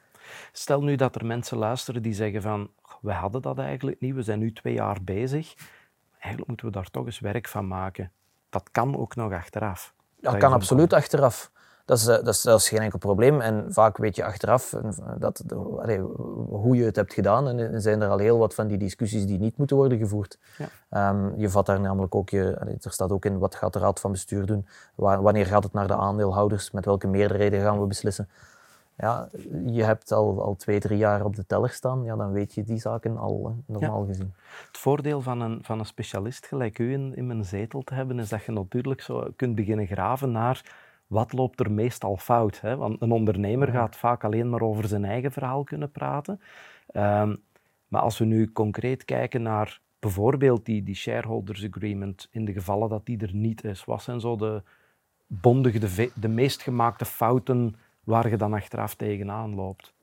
Stel 0.52 0.82
nu 0.82 0.96
dat 0.96 1.16
er 1.16 1.26
mensen 1.26 1.58
luisteren 1.58 2.02
die 2.02 2.14
zeggen 2.14 2.42
van, 2.42 2.70
we 3.02 3.12
hadden 3.12 3.42
dat 3.42 3.58
eigenlijk 3.58 4.00
niet, 4.00 4.16
we 4.16 4.22
zijn 4.22 4.40
nu 4.40 4.54
twee 4.54 4.74
jaar 4.74 4.98
bezig. 5.04 5.54
Eigenlijk 6.12 6.48
moeten 6.48 6.66
we 6.66 6.72
daar 6.72 6.90
toch 6.92 7.06
eens 7.06 7.20
werk 7.20 7.48
van 7.48 7.68
maken. 7.68 8.12
Dat 8.52 8.70
kan 8.72 8.98
ook 8.98 9.16
nog 9.16 9.34
achteraf. 9.34 9.94
Dat, 10.20 10.38
kan 10.38 10.54
absoluut 10.54 10.94
achteraf. 10.94 11.52
Dat 11.86 11.98
is, 11.98 12.04
dat, 12.04 12.28
is, 12.28 12.42
dat 12.42 12.60
is, 12.60 12.70
geen 12.70 12.80
enkel 12.80 13.00
probleem. 13.00 13.42
En 13.42 13.66
vaak 13.70 13.98
weet 13.98 14.16
je 14.16 14.24
achteraf 14.24 14.76
dat, 15.18 15.44
allee, 15.78 16.00
hoe 16.50 16.76
je 16.76 16.84
het 16.84 16.96
hebt 16.96 17.14
gedaan. 17.14 17.48
En 17.48 17.82
zijn 17.82 18.02
er 18.02 18.10
al 18.10 18.18
heel 18.18 18.38
wat 18.38 18.54
van 18.54 18.68
die 18.68 18.78
discussies 18.78 19.26
die 19.26 19.40
niet 19.40 19.58
moeten 19.58 19.76
worden 19.76 19.98
gevoerd. 19.98 20.38
Ja. 20.90 21.10
Um, 21.10 21.34
je 21.38 21.50
vat 21.50 21.66
daar 21.66 21.80
namelijk 21.80 22.16
ook, 22.16 22.30
je, 22.30 22.54
er 22.82 22.92
staat 22.92 23.12
ook 23.12 23.26
in 23.26 23.40
wat 23.40 23.56
gaat 23.56 23.74
de 23.74 23.80
raad 23.80 24.00
van 24.00 24.12
bestuur 24.12 24.46
doen. 24.46 24.68
Wanneer 24.96 25.46
gaat 25.46 25.64
het 25.64 25.74
naar 25.74 25.88
de 25.88 25.96
aandeelhouders? 25.96 26.72
Met 26.72 26.86
welke 26.86 27.08
meerderheden 27.08 27.62
gaan 27.62 27.80
we 27.80 27.86
beslissen? 27.86 28.30
Ja, 29.02 29.30
je 29.66 29.84
hebt 29.84 30.12
al, 30.12 30.44
al 30.44 30.56
twee, 30.56 30.80
drie 30.80 30.98
jaar 30.98 31.26
op 31.26 31.36
de 31.36 31.46
teller 31.46 31.70
staan. 31.70 32.04
Ja, 32.04 32.16
dan 32.16 32.32
weet 32.32 32.54
je 32.54 32.64
die 32.64 32.80
zaken 32.80 33.18
al 33.18 33.56
normaal 33.66 34.06
gezien. 34.06 34.34
Het 34.68 34.78
voordeel 34.78 35.22
van 35.22 35.42
een, 35.42 35.60
van 35.64 35.80
een 35.80 35.86
specialist 35.86 36.46
gelijk 36.46 36.80
u 36.80 36.92
in, 36.92 37.16
in 37.16 37.28
mijn 37.28 37.46
zetel 37.46 37.82
te 37.82 37.94
hebben, 37.94 38.20
is 38.20 38.30
dat 38.30 38.44
je 38.44 38.52
natuurlijk 38.52 39.02
zo 39.02 39.32
kunt 39.36 39.56
beginnen 39.56 39.88
graven 39.88 40.32
naar 40.32 40.90
wat 41.08 41.34
loopt 41.34 41.60
er 41.60 41.72
meestal 41.72 42.18
fout? 42.18 42.62
Hè? 42.62 42.76
Want 42.76 43.02
een 43.02 43.12
ondernemer 43.12 43.68
gaat 43.68 43.96
vaak 43.96 44.24
alleen 44.24 44.50
maar 44.50 44.62
over 44.62 44.88
zijn 44.88 45.06
eigen 45.06 45.32
verhaal 45.32 45.64
kunnen 45.64 45.92
praten. 45.92 46.42
Um, 46.94 47.42
maar 47.88 48.02
als 48.02 48.18
we 48.18 48.26
nu 48.26 48.52
concreet 48.52 49.06
kijken 49.06 49.42
naar 49.42 49.80
bijvoorbeeld 50.00 50.66
die, 50.66 50.84
die 50.84 50.96
shareholders 50.96 51.68
agreement, 51.68 52.28
in 52.32 52.46
de 52.46 52.54
gevallen 52.54 52.90
dat 52.90 53.06
die 53.06 53.18
er 53.18 53.36
niet 53.36 53.64
is, 53.64 53.86
wat 53.86 54.02
zijn 54.02 54.20
zo 54.20 54.36
de 54.36 54.62
bondige, 55.28 55.80
de, 55.80 56.12
de 56.16 56.28
meest 56.28 56.62
gemaakte 56.62 57.06
fouten 57.06 57.76
waar 58.04 58.30
je 58.30 58.38
dan 58.38 58.54
achteraf 58.54 58.96
tegenaan 58.96 59.56
loopt. 59.56 59.94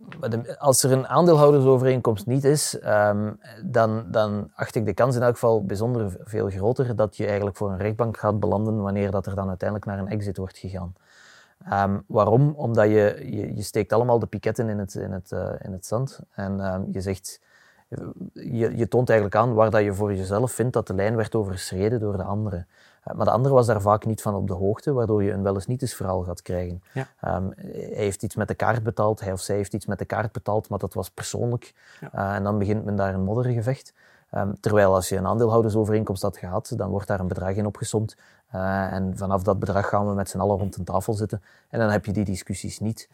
Als 0.59 0.83
er 0.83 0.93
een 0.93 1.07
aandeelhoudersovereenkomst 1.07 2.27
niet 2.27 2.45
is, 2.45 2.79
um, 2.85 3.41
dan, 3.65 4.05
dan 4.11 4.51
acht 4.55 4.75
ik 4.75 4.87
de 4.87 4.95
kans 4.95 5.17
in 5.17 5.23
elk 5.23 5.33
geval 5.33 5.65
bijzonder 5.65 6.17
veel 6.21 6.49
groter 6.49 6.97
dat 6.97 7.17
je 7.17 7.27
eigenlijk 7.27 7.57
voor 7.57 7.71
een 7.71 7.79
rechtbank 7.79 8.17
gaat 8.17 8.41
belanden 8.41 8.83
wanneer 8.83 9.11
dat 9.11 9.27
er 9.27 9.35
dan 9.35 9.49
uiteindelijk 9.49 9.89
naar 9.89 9.99
een 9.99 10.09
exit 10.09 10.37
wordt 10.37 10.59
gegaan. 10.59 10.95
Um, 11.73 12.05
waarom? 12.07 12.55
Omdat 12.57 12.89
je, 12.89 13.27
je, 13.55 13.63
steekt 13.63 13.93
allemaal 13.93 14.19
de 14.19 14.27
piketten 14.27 14.69
in 14.69 14.79
het, 14.79 14.95
in 14.95 15.13
het, 15.13 15.31
uh, 15.31 15.51
in 15.59 15.73
het 15.73 15.87
zand 15.87 16.21
en 16.31 16.75
um, 16.75 16.89
je 16.93 17.01
zegt, 17.01 17.41
je, 18.33 18.77
je 18.77 18.89
toont 18.89 19.09
eigenlijk 19.09 19.41
aan 19.41 19.55
waar 19.55 19.71
dat 19.71 19.83
je 19.83 19.95
voor 19.95 20.15
jezelf 20.15 20.53
vindt 20.53 20.73
dat 20.73 20.87
de 20.87 20.95
lijn 20.95 21.17
werd 21.17 21.35
overschreden 21.35 22.01
door 22.01 22.17
de 22.17 22.23
anderen. 22.23 22.67
Eh, 23.09 23.17
maar 23.17 23.25
de 23.25 23.33
andere 23.33 23.55
was 23.55 23.67
daar 23.67 23.81
vaak 23.81 24.07
niet 24.07 24.23
van 24.23 24.35
op 24.35 24.47
de 24.47 24.55
hoogte, 24.55 24.93
waardoor 24.93 25.23
je 25.23 25.33
een 25.33 25.43
wel 25.43 25.55
eens 25.55 25.67
niet 25.67 25.83
eens 25.83 25.95
verhaal 25.95 26.23
gaat 26.23 26.43
krijgen. 26.43 26.83
Ja. 26.93 27.37
Um, 27.37 27.53
hij 27.57 27.89
heeft 27.91 28.23
iets 28.23 28.37
met 28.37 28.49
de 28.49 28.55
kaart 28.55 28.83
betaald, 28.83 29.21
hij 29.21 29.33
of 29.33 29.41
zij 29.41 29.57
heeft 29.57 29.75
iets 29.75 29.87
met 29.87 29.99
de 29.99 30.05
kaart 30.05 30.33
betaald, 30.33 30.69
maar 30.69 30.79
dat 30.79 30.95
was 30.95 31.11
persoonlijk. 31.11 31.75
Ja. 32.01 32.11
Uh, 32.15 32.35
en 32.35 32.43
dan 32.43 32.59
begint 32.59 32.85
men 32.85 32.97
daar 32.97 33.15
een 33.15 33.25
moddergevecht. 33.25 33.93
Um, 34.35 34.61
terwijl 34.61 34.95
als 34.95 35.09
je 35.09 35.17
een 35.17 35.27
aandeelhoudersovereenkomst 35.27 36.23
had 36.23 36.37
gehad, 36.37 36.73
dan 36.77 36.91
wordt 36.91 37.07
daar 37.07 37.21
een 37.21 37.29
bedrag 37.29 37.55
in 37.55 37.67
opgesomd. 37.67 38.17
Uh, 38.55 38.93
en 38.93 39.17
vanaf 39.17 39.43
dat 39.43 39.59
bedrag 39.59 39.89
gaan 39.89 40.09
we 40.09 40.15
met 40.15 40.29
z'n 40.29 40.39
allen 40.39 40.59
rond 40.59 40.77
een 40.77 40.85
tafel 40.85 41.13
zitten. 41.13 41.43
En 41.69 41.79
dan 41.79 41.91
heb 41.91 42.05
je 42.05 42.13
die 42.13 42.25
discussies 42.25 42.81
niet. 42.81 43.09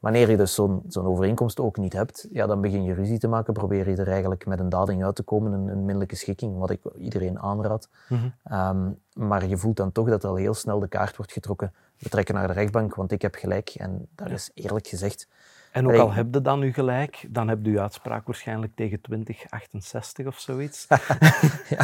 Wanneer 0.00 0.30
je 0.30 0.36
dus 0.36 0.54
zo'n 0.54 0.82
zo'n 0.88 1.06
overeenkomst 1.06 1.60
ook 1.60 1.76
niet 1.76 1.92
hebt, 1.92 2.28
ja, 2.32 2.46
dan 2.46 2.60
begin 2.60 2.84
je 2.84 2.94
ruzie 2.94 3.18
te 3.18 3.28
maken, 3.28 3.52
probeer 3.52 3.90
je 3.90 3.96
er 3.96 4.08
eigenlijk 4.08 4.46
met 4.46 4.60
een 4.60 4.68
dading 4.68 5.04
uit 5.04 5.14
te 5.14 5.22
komen, 5.22 5.52
een, 5.52 5.68
een 5.68 5.78
minderlijke 5.78 6.16
schikking, 6.16 6.58
wat 6.58 6.70
ik 6.70 6.80
iedereen 6.94 7.38
aanraad. 7.38 7.88
Mm 8.08 8.34
um, 8.52 8.98
maar 9.16 9.46
je 9.46 9.56
voelt 9.56 9.76
dan 9.76 9.92
toch 9.92 10.08
dat 10.08 10.24
al 10.24 10.34
heel 10.34 10.54
snel 10.54 10.78
de 10.78 10.88
kaart 10.88 11.16
wordt 11.16 11.32
getrokken. 11.32 11.72
We 11.98 12.08
trekken 12.08 12.34
naar 12.34 12.46
de 12.46 12.52
rechtbank, 12.52 12.94
want 12.94 13.12
ik 13.12 13.22
heb 13.22 13.34
gelijk. 13.34 13.68
En 13.68 14.08
daar 14.14 14.30
is 14.30 14.50
eerlijk 14.54 14.86
gezegd 14.86 15.28
en 15.76 15.86
ook 15.86 16.00
al 16.00 16.12
heb 16.12 16.34
je 16.34 16.40
dan 16.40 16.58
nu 16.58 16.72
gelijk, 16.72 17.26
dan 17.28 17.48
heb 17.48 17.58
je 17.62 17.70
uw 17.70 17.80
uitspraak 17.80 18.26
waarschijnlijk 18.26 18.72
tegen 18.76 19.00
2068 19.00 20.26
of 20.26 20.38
zoiets. 20.38 20.86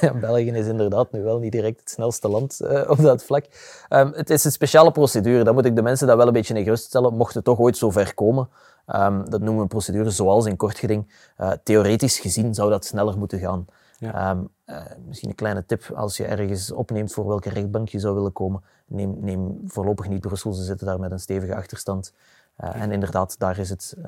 ja, 0.00 0.14
België 0.14 0.50
is 0.50 0.66
inderdaad 0.66 1.12
nu 1.12 1.22
wel 1.22 1.38
niet 1.38 1.52
direct 1.52 1.80
het 1.80 1.90
snelste 1.90 2.28
land 2.28 2.60
uh, 2.62 2.90
op 2.90 2.98
dat 2.98 3.24
vlak. 3.24 3.44
Um, 3.88 4.12
het 4.14 4.30
is 4.30 4.44
een 4.44 4.52
speciale 4.52 4.90
procedure, 4.90 5.44
dan 5.44 5.54
moet 5.54 5.64
ik 5.64 5.76
de 5.76 5.82
mensen 5.82 6.06
dat 6.06 6.16
wel 6.16 6.26
een 6.26 6.32
beetje 6.32 6.54
in 6.54 6.64
gerust 6.64 6.84
stellen, 6.84 7.14
mocht 7.14 7.34
het 7.34 7.44
toch 7.44 7.58
ooit 7.58 7.76
zo 7.76 7.90
ver 7.90 8.14
komen. 8.14 8.48
Um, 8.86 9.30
dat 9.30 9.40
noemen 9.40 9.56
we 9.56 9.62
een 9.62 9.68
procedure 9.68 10.10
zoals 10.10 10.46
in 10.46 10.56
kort 10.56 10.78
geding. 10.78 11.12
Uh, 11.38 11.50
theoretisch 11.62 12.18
gezien 12.18 12.54
zou 12.54 12.70
dat 12.70 12.84
sneller 12.84 13.18
moeten 13.18 13.38
gaan. 13.38 13.66
Ja. 14.00 14.30
Um, 14.30 14.48
uh, 14.66 14.82
misschien 15.06 15.28
een 15.28 15.34
kleine 15.34 15.66
tip, 15.66 15.90
als 15.94 16.16
je 16.16 16.24
ergens 16.24 16.72
opneemt 16.72 17.12
voor 17.12 17.26
welke 17.26 17.50
rechtbank 17.50 17.88
je 17.88 17.98
zou 17.98 18.14
willen 18.14 18.32
komen, 18.32 18.62
neem, 18.86 19.16
neem 19.18 19.60
voorlopig 19.66 20.08
niet 20.08 20.20
Brussel, 20.20 20.52
ze 20.52 20.62
zitten 20.62 20.86
daar 20.86 21.00
met 21.00 21.10
een 21.10 21.20
stevige 21.20 21.54
achterstand. 21.54 22.12
Uh, 22.60 22.82
en 22.82 22.92
inderdaad, 22.92 23.38
daar 23.38 23.58
is 23.58 23.70
het 23.70 23.94
uh, 23.98 24.04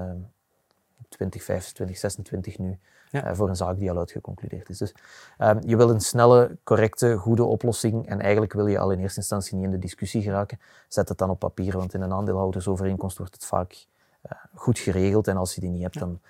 2025, 1.09 1.73
2026 1.73 2.59
nu 2.59 2.79
ja. 3.11 3.31
uh, 3.31 3.37
voor 3.37 3.49
een 3.49 3.57
zaak 3.57 3.79
die 3.79 3.91
al 3.91 3.99
uitgeconcludeerd 3.99 4.69
is. 4.69 4.79
Dus 4.79 4.95
ehm, 5.39 5.59
je 5.67 5.77
wil 5.77 5.91
een 5.91 6.01
snelle, 6.01 6.57
correcte, 6.65 7.17
goede 7.17 7.45
oplossing 7.45 8.09
en 8.09 8.21
eigenlijk 8.21 8.53
wil 8.53 8.67
je 8.67 8.79
al 8.79 8.91
in 8.91 8.99
eerste 8.99 9.21
instantie 9.21 9.57
niet 9.57 9.65
in 9.65 9.71
de 9.71 9.79
discussie 9.79 10.23
geraken. 10.23 10.61
Zet 10.89 11.09
het 11.09 11.19
dan 11.19 11.31
op 11.31 11.39
papier, 11.39 11.77
want 11.77 11.95
in 11.95 12.01
een 12.01 12.13
aandeelhoudersovereenkomst 12.13 13.19
wordt 13.19 13.35
het 13.35 13.45
vaak 13.45 13.87
eh, 14.23 14.39
goed 14.55 14.79
geregeld 14.79 15.29
en 15.29 15.37
als 15.37 15.55
je 15.55 15.61
die 15.61 15.71
niet 15.71 15.83
hebt, 15.83 15.95
ja. 15.95 16.01
dan... 16.01 16.21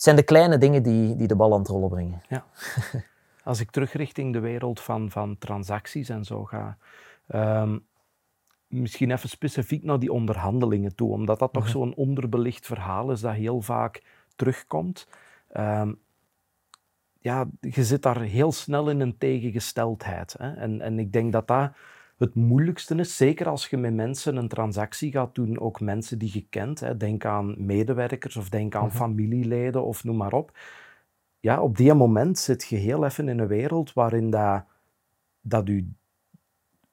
Het 0.00 0.08
zijn 0.08 0.18
de 0.18 0.24
kleine 0.24 0.58
dingen 0.58 0.82
die, 0.82 1.16
die 1.16 1.26
de 1.26 1.36
bal 1.36 1.52
aan 1.52 1.58
het 1.58 1.68
rollen 1.68 1.88
brengen. 1.88 2.22
Ja. 2.28 2.44
Als 3.44 3.60
ik 3.60 3.70
terug 3.70 3.92
richting 3.92 4.32
de 4.32 4.40
wereld 4.40 4.80
van, 4.80 5.10
van 5.10 5.38
transacties 5.38 6.08
en 6.08 6.24
zo 6.24 6.44
ga, 6.44 6.76
um, 7.34 7.86
misschien 8.66 9.10
even 9.10 9.28
specifiek 9.28 9.82
naar 9.82 9.98
die 9.98 10.12
onderhandelingen 10.12 10.94
toe, 10.94 11.10
omdat 11.12 11.38
dat 11.38 11.52
toch 11.52 11.62
mhm. 11.62 11.72
zo'n 11.72 11.94
onderbelicht 11.94 12.66
verhaal 12.66 13.10
is 13.10 13.20
dat 13.20 13.34
heel 13.34 13.60
vaak 13.60 14.02
terugkomt. 14.36 15.08
Um, 15.56 15.98
ja, 17.18 17.46
je 17.60 17.84
zit 17.84 18.02
daar 18.02 18.20
heel 18.20 18.52
snel 18.52 18.90
in 18.90 19.00
een 19.00 19.18
tegengesteldheid. 19.18 20.34
Hè? 20.38 20.54
En, 20.54 20.80
en 20.80 20.98
ik 20.98 21.12
denk 21.12 21.32
dat 21.32 21.46
dat 21.46 21.70
het 22.20 22.34
moeilijkste 22.34 22.94
is, 22.94 23.16
zeker 23.16 23.48
als 23.48 23.66
je 23.66 23.76
met 23.76 23.94
mensen 23.94 24.36
een 24.36 24.48
transactie 24.48 25.12
gaat 25.12 25.34
doen, 25.34 25.60
ook 25.60 25.80
mensen 25.80 26.18
die 26.18 26.30
je 26.32 26.46
kent. 26.50 26.80
Hè? 26.80 26.96
Denk 26.96 27.24
aan 27.24 27.66
medewerkers 27.66 28.36
of 28.36 28.48
denk 28.48 28.74
aan 28.74 28.86
mhm. 28.86 28.96
familieleden 28.96 29.84
of 29.84 30.04
noem 30.04 30.16
maar 30.16 30.32
op. 30.32 30.58
Ja, 31.40 31.62
op 31.62 31.76
die 31.76 31.94
moment 31.94 32.38
zit 32.38 32.68
je 32.68 32.76
heel 32.76 33.04
even 33.04 33.28
in 33.28 33.38
een 33.38 33.46
wereld 33.46 33.92
waarin 33.92 34.30
dat, 34.30 34.64
dat 35.40 35.66
je 35.66 35.88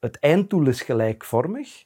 het 0.00 0.18
einddoel 0.18 0.66
is 0.66 0.82
gelijkvormig, 0.82 1.84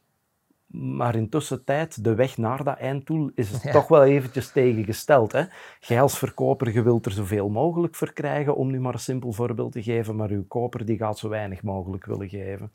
maar 0.66 1.14
intussen 1.14 1.64
tijd, 1.64 2.04
de 2.04 2.14
weg 2.14 2.36
naar 2.36 2.64
dat 2.64 2.78
einddoel 2.78 3.30
is 3.34 3.60
toch 3.72 3.88
wel 3.88 4.04
eventjes 4.04 4.52
tegengesteld. 4.52 5.32
Hè? 5.32 5.44
Jij 5.80 6.02
als 6.02 6.18
verkoper, 6.18 6.72
je 6.72 6.82
wilt 6.82 7.06
er 7.06 7.12
zoveel 7.12 7.48
mogelijk 7.48 7.94
verkrijgen, 7.94 8.56
om 8.56 8.70
nu 8.70 8.80
maar 8.80 8.94
een 8.94 8.98
simpel 8.98 9.32
voorbeeld 9.32 9.72
te 9.72 9.82
geven, 9.82 10.16
maar 10.16 10.30
uw 10.30 10.46
koper 10.46 10.84
die 10.84 10.96
gaat 10.96 11.18
zo 11.18 11.28
weinig 11.28 11.62
mogelijk 11.62 12.04
willen 12.04 12.28
geven. 12.28 12.72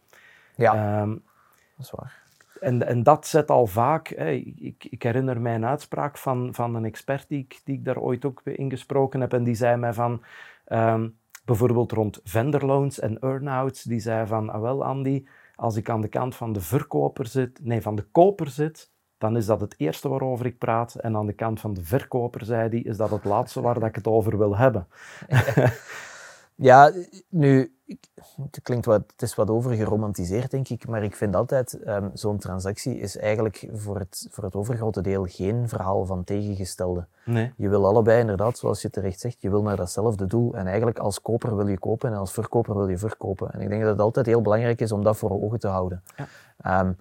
Ja, 0.57 1.01
um, 1.01 1.23
dat 1.75 1.85
is 1.85 1.91
waar. 1.91 2.25
En, 2.59 2.87
en 2.87 3.03
dat 3.03 3.27
zet 3.27 3.49
al 3.49 3.67
vaak, 3.67 4.07
hè, 4.07 4.29
ik, 4.31 4.85
ik, 4.89 5.03
herinner 5.03 5.41
mij 5.41 5.55
een 5.55 5.65
uitspraak 5.65 6.17
van, 6.17 6.49
van 6.53 6.75
een 6.75 6.85
expert 6.85 7.27
die 7.27 7.39
ik, 7.39 7.61
die 7.63 7.75
ik 7.75 7.85
daar 7.85 7.97
ooit 7.97 8.25
ook 8.25 8.41
ingesproken 8.43 9.21
heb, 9.21 9.33
en 9.33 9.43
die 9.43 9.55
zei 9.55 9.77
mij 9.77 9.93
van, 9.93 10.23
um, 10.67 11.17
bijvoorbeeld 11.45 11.91
rond 11.91 12.19
vendorloans 12.23 12.99
en 12.99 13.19
earn-outs, 13.19 13.83
die 13.83 13.99
zei 13.99 14.27
van, 14.27 14.49
ah 14.49 14.61
wel 14.61 14.85
Andy, 14.85 15.25
als 15.55 15.75
ik 15.75 15.89
aan 15.89 16.01
de 16.01 16.07
kant 16.07 16.35
van 16.35 16.53
de 16.53 16.61
verkoper 16.61 17.27
zit, 17.27 17.59
nee, 17.63 17.81
van 17.81 17.95
de 17.95 18.05
koper 18.11 18.49
zit, 18.49 18.91
dan 19.17 19.37
is 19.37 19.45
dat 19.45 19.61
het 19.61 19.75
eerste 19.77 20.09
waarover 20.09 20.45
ik 20.45 20.57
praat. 20.57 20.95
En 20.95 21.15
aan 21.15 21.25
de 21.25 21.33
kant 21.33 21.59
van 21.59 21.73
de 21.73 21.83
verkoper, 21.83 22.45
zei 22.45 22.69
hij, 22.69 22.79
is 22.79 22.97
dat 22.97 23.09
het 23.09 23.23
laatste 23.23 23.61
waar 23.61 23.73
dat 23.73 23.89
ik 23.89 23.95
het 23.95 24.07
over 24.07 24.37
wil 24.37 24.57
hebben. 24.57 24.87
Ja, 26.59 26.91
nu, 27.29 27.75
het, 27.85 28.59
klinkt 28.63 28.85
wat, 28.85 29.03
het 29.11 29.21
is 29.21 29.35
wat 29.35 29.49
overgeromantiseerd, 29.49 30.51
denk 30.51 30.69
ik, 30.69 30.87
maar 30.87 31.03
ik 31.03 31.15
vind 31.15 31.35
altijd, 31.35 31.79
um, 31.87 32.11
zo'n 32.13 32.37
transactie 32.37 32.99
is 32.99 33.17
eigenlijk 33.17 33.67
voor 33.73 33.99
het, 33.99 34.27
voor 34.29 34.43
het 34.43 34.55
overgrote 34.55 35.01
deel 35.01 35.25
geen 35.25 35.69
verhaal 35.69 36.05
van 36.05 36.23
tegengestelde. 36.23 37.05
Nee. 37.25 37.53
Je 37.57 37.69
wil 37.69 37.85
allebei 37.85 38.19
inderdaad, 38.19 38.57
zoals 38.57 38.81
je 38.81 38.89
terecht 38.89 39.19
zegt, 39.19 39.41
je 39.41 39.49
wil 39.49 39.61
naar 39.61 39.75
datzelfde 39.75 40.25
doel. 40.25 40.55
En 40.55 40.67
eigenlijk 40.67 40.99
als 40.99 41.21
koper 41.21 41.55
wil 41.55 41.67
je 41.67 41.79
kopen 41.79 42.11
en 42.11 42.17
als 42.17 42.31
verkoper 42.31 42.75
wil 42.75 42.87
je 42.87 42.97
verkopen. 42.97 43.51
En 43.53 43.61
ik 43.61 43.69
denk 43.69 43.81
dat 43.81 43.91
het 43.91 44.01
altijd 44.01 44.25
heel 44.25 44.41
belangrijk 44.41 44.81
is 44.81 44.91
om 44.91 45.03
dat 45.03 45.17
voor 45.17 45.31
ogen 45.31 45.59
te 45.59 45.67
houden. 45.67 46.03
Ja. 46.15 46.79
Um, 46.79 46.97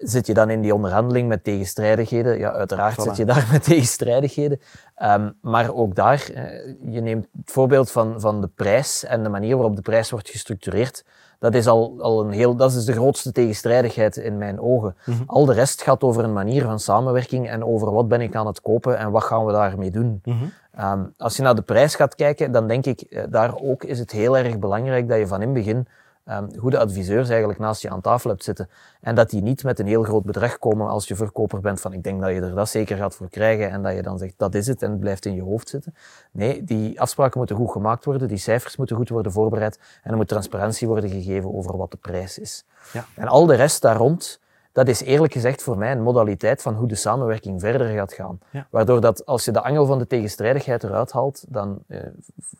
Zit 0.00 0.26
je 0.26 0.34
dan 0.34 0.50
in 0.50 0.60
die 0.60 0.74
onderhandeling 0.74 1.28
met 1.28 1.44
tegenstrijdigheden? 1.44 2.38
Ja, 2.38 2.52
uiteraard 2.52 3.02
zit 3.02 3.16
je 3.16 3.24
daar 3.24 3.48
met 3.52 3.62
tegenstrijdigheden. 3.62 4.60
Um, 5.02 5.36
maar 5.40 5.74
ook 5.74 5.94
daar, 5.94 6.30
eh, 6.34 6.44
je 6.92 7.00
neemt 7.00 7.26
het 7.38 7.50
voorbeeld 7.50 7.90
van, 7.90 8.20
van 8.20 8.40
de 8.40 8.48
prijs 8.48 9.04
en 9.04 9.22
de 9.22 9.28
manier 9.28 9.56
waarop 9.56 9.76
de 9.76 9.82
prijs 9.82 10.10
wordt 10.10 10.30
gestructureerd. 10.30 11.04
Dat 11.38 11.54
is 11.54 11.66
al, 11.66 11.96
al 12.00 12.20
een 12.20 12.30
heel, 12.30 12.56
dat 12.56 12.72
is 12.72 12.84
de 12.84 12.92
grootste 12.92 13.32
tegenstrijdigheid 13.32 14.16
in 14.16 14.38
mijn 14.38 14.60
ogen. 14.60 14.96
Mm 15.04 15.22
Al 15.26 15.44
de 15.44 15.52
rest 15.52 15.82
gaat 15.82 16.02
over 16.02 16.24
een 16.24 16.32
manier 16.32 16.62
van 16.64 16.80
samenwerking 16.80 17.48
en 17.48 17.64
over 17.64 17.92
wat 17.92 18.08
ben 18.08 18.20
ik 18.20 18.34
aan 18.34 18.46
het 18.46 18.60
kopen 18.60 18.98
en 18.98 19.10
wat 19.10 19.24
gaan 19.24 19.44
we 19.44 19.52
daarmee 19.52 19.90
doen. 19.90 20.20
Mm 20.24 20.38
-hmm. 20.38 20.52
um, 20.84 21.14
als 21.16 21.36
je 21.36 21.42
naar 21.42 21.54
de 21.54 21.62
prijs 21.62 21.94
gaat 21.94 22.14
kijken, 22.14 22.52
dan 22.52 22.68
denk 22.68 22.86
ik, 22.86 23.00
eh, 23.00 23.22
daar 23.28 23.60
ook 23.60 23.84
is 23.84 23.98
het 23.98 24.10
heel 24.10 24.36
erg 24.36 24.58
belangrijk 24.58 25.08
dat 25.08 25.18
je 25.18 25.26
van 25.26 25.42
in 25.42 25.52
begin 25.52 25.86
um, 26.24 26.48
goede 26.58 26.78
adviseurs 26.78 27.28
eigenlijk 27.28 27.58
naast 27.58 27.82
je 27.82 27.90
aan 27.90 28.00
tafel 28.00 28.30
hebt 28.30 28.44
zitten. 28.44 28.68
En 29.00 29.14
dat 29.14 29.30
die 29.30 29.42
niet 29.42 29.64
met 29.64 29.78
een 29.78 29.86
heel 29.86 30.02
groot 30.02 30.24
bedrag 30.24 30.58
komen 30.58 30.88
als 30.88 31.08
je 31.08 31.16
verkoper 31.16 31.60
bent 31.60 31.80
van 31.80 31.92
ik 31.92 32.02
denk 32.02 32.20
dat 32.20 32.30
je 32.30 32.40
er 32.40 32.54
dat 32.54 32.68
zeker 32.68 32.96
gaat 32.96 33.14
voor 33.14 33.28
krijgen 33.28 33.70
en 33.70 33.82
dat 33.82 33.94
je 33.94 34.02
dan 34.02 34.18
zegt 34.18 34.34
dat 34.36 34.54
is 34.54 34.66
het 34.66 34.82
en 34.82 34.90
het 34.90 35.00
blijft 35.00 35.26
in 35.26 35.34
je 35.34 35.42
hoofd 35.42 35.68
zitten. 35.68 35.94
Nee, 36.30 36.64
die 36.64 37.00
afspraken 37.00 37.38
moeten 37.38 37.56
goed 37.56 37.70
gemaakt 37.70 38.04
worden, 38.04 38.28
die 38.28 38.36
cijfers 38.36 38.76
moeten 38.76 38.96
goed 38.96 39.08
worden 39.08 39.32
voorbereid 39.32 39.78
en 40.02 40.10
er 40.10 40.16
moet 40.16 40.28
transparantie 40.28 40.88
worden 40.88 41.10
gegeven 41.10 41.54
over 41.54 41.76
wat 41.76 41.90
de 41.90 41.96
prijs 41.96 42.38
is. 42.38 42.64
Ja. 42.92 43.04
En 43.14 43.28
al 43.28 43.46
de 43.46 43.54
rest 43.54 43.82
daar 43.82 43.96
rond, 43.96 44.40
dat 44.72 44.88
is 44.88 45.00
eerlijk 45.00 45.32
gezegd 45.32 45.62
voor 45.62 45.78
mij 45.78 45.92
een 45.92 46.02
modaliteit 46.02 46.62
van 46.62 46.74
hoe 46.74 46.88
de 46.88 46.94
samenwerking 46.94 47.60
verder 47.60 47.86
gaat 47.86 48.12
gaan. 48.12 48.38
Waardoor 48.70 49.00
dat 49.00 49.26
als 49.26 49.44
je 49.44 49.50
de 49.50 49.62
angel 49.62 49.86
van 49.86 49.98
de 49.98 50.06
tegenstrijdigheid 50.06 50.84
eruit 50.84 51.12
haalt, 51.12 51.44
dan 51.48 51.82
eh, 51.86 52.00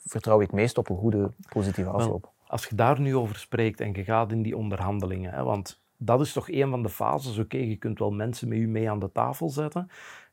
vertrouw 0.07 0.41
ik 0.41 0.53
meest 0.53 0.79
op 0.79 0.89
een 0.89 0.99
goede 0.99 1.31
positieve 1.49 1.91
afloop. 1.91 2.31
Als 2.51 2.67
je 2.67 2.75
daar 2.75 3.01
nu 3.01 3.17
over 3.17 3.37
spreekt 3.37 3.81
en 3.81 3.93
je 3.93 4.05
gaat 4.05 4.33
in 4.33 4.43
die 4.43 4.57
onderhandelingen, 4.57 5.33
hè, 5.33 5.43
want 5.43 5.83
dat 5.97 6.21
is 6.21 6.33
toch 6.33 6.51
een 6.51 6.71
van 6.71 6.83
de 6.83 6.89
fases. 6.89 7.39
Oké, 7.39 7.57
je 7.57 7.77
kunt 7.77 7.99
wel 7.99 8.11
mensen 8.11 8.49
met 8.49 8.59
u 8.59 8.69
mee 8.69 8.91
aan 8.91 8.99
de 8.99 9.13
tafel 9.13 9.49
zetten, 9.49 9.91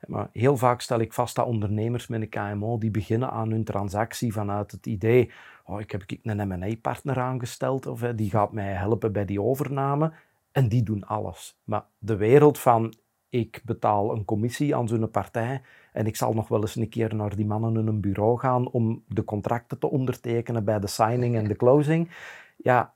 maar 0.08 0.30
heel 0.32 0.58
vaak 0.58 0.82
stel 0.82 1.00
ik 1.00 1.14
vast 1.14 1.36
dat 1.36 1.46
ondernemers 1.46 2.08
met 2.08 2.22
een 2.22 2.30
KMO 2.30 2.78
die 2.78 2.92
beginnen 2.92 3.30
aan 3.30 3.52
hun 3.52 3.64
transactie 3.64 4.34
vanuit 4.34 4.72
het 4.72 4.86
idee, 4.86 5.32
oh, 5.66 5.80
ik 5.80 5.92
heb 5.92 6.04
een 6.24 6.48
M&A-partner 6.48 7.20
aangesteld 7.20 7.88
of 7.88 8.02
hè, 8.02 8.16
die 8.16 8.30
gaat 8.30 8.52
mij 8.52 8.74
helpen 8.74 9.12
bij 9.12 9.26
die 9.26 9.42
overname 9.42 10.12
en 10.52 10.68
die 10.68 10.84
doen 10.84 11.04
alles. 11.04 11.60
Maar 11.64 11.86
de 11.98 12.16
wereld 12.16 12.60
van 12.60 12.94
ik 13.30 13.62
betaal 13.66 14.12
een 14.12 14.26
commissie 14.26 14.76
aan 14.76 14.88
zo'n 14.88 15.10
partij 15.12 15.62
en 15.94 16.06
ik 16.06 16.16
zal 16.16 16.34
nog 16.34 16.48
wel 16.48 16.62
eens 16.62 16.76
een 16.76 16.90
keer 16.90 17.16
naar 17.16 17.36
die 17.36 17.46
mannen 17.46 17.78
in 17.78 17.88
een 17.88 18.02
bureau 18.02 18.38
gaan 18.38 18.70
om 18.70 19.04
de 19.08 19.24
contracten 19.24 19.80
te 19.80 19.90
ondertekenen 19.90 20.64
bij 20.64 20.80
de 20.80 20.88
signing 20.88 21.36
en 21.36 21.48
de 21.48 21.56
closing. 21.64 22.10
Ja, 22.58 22.94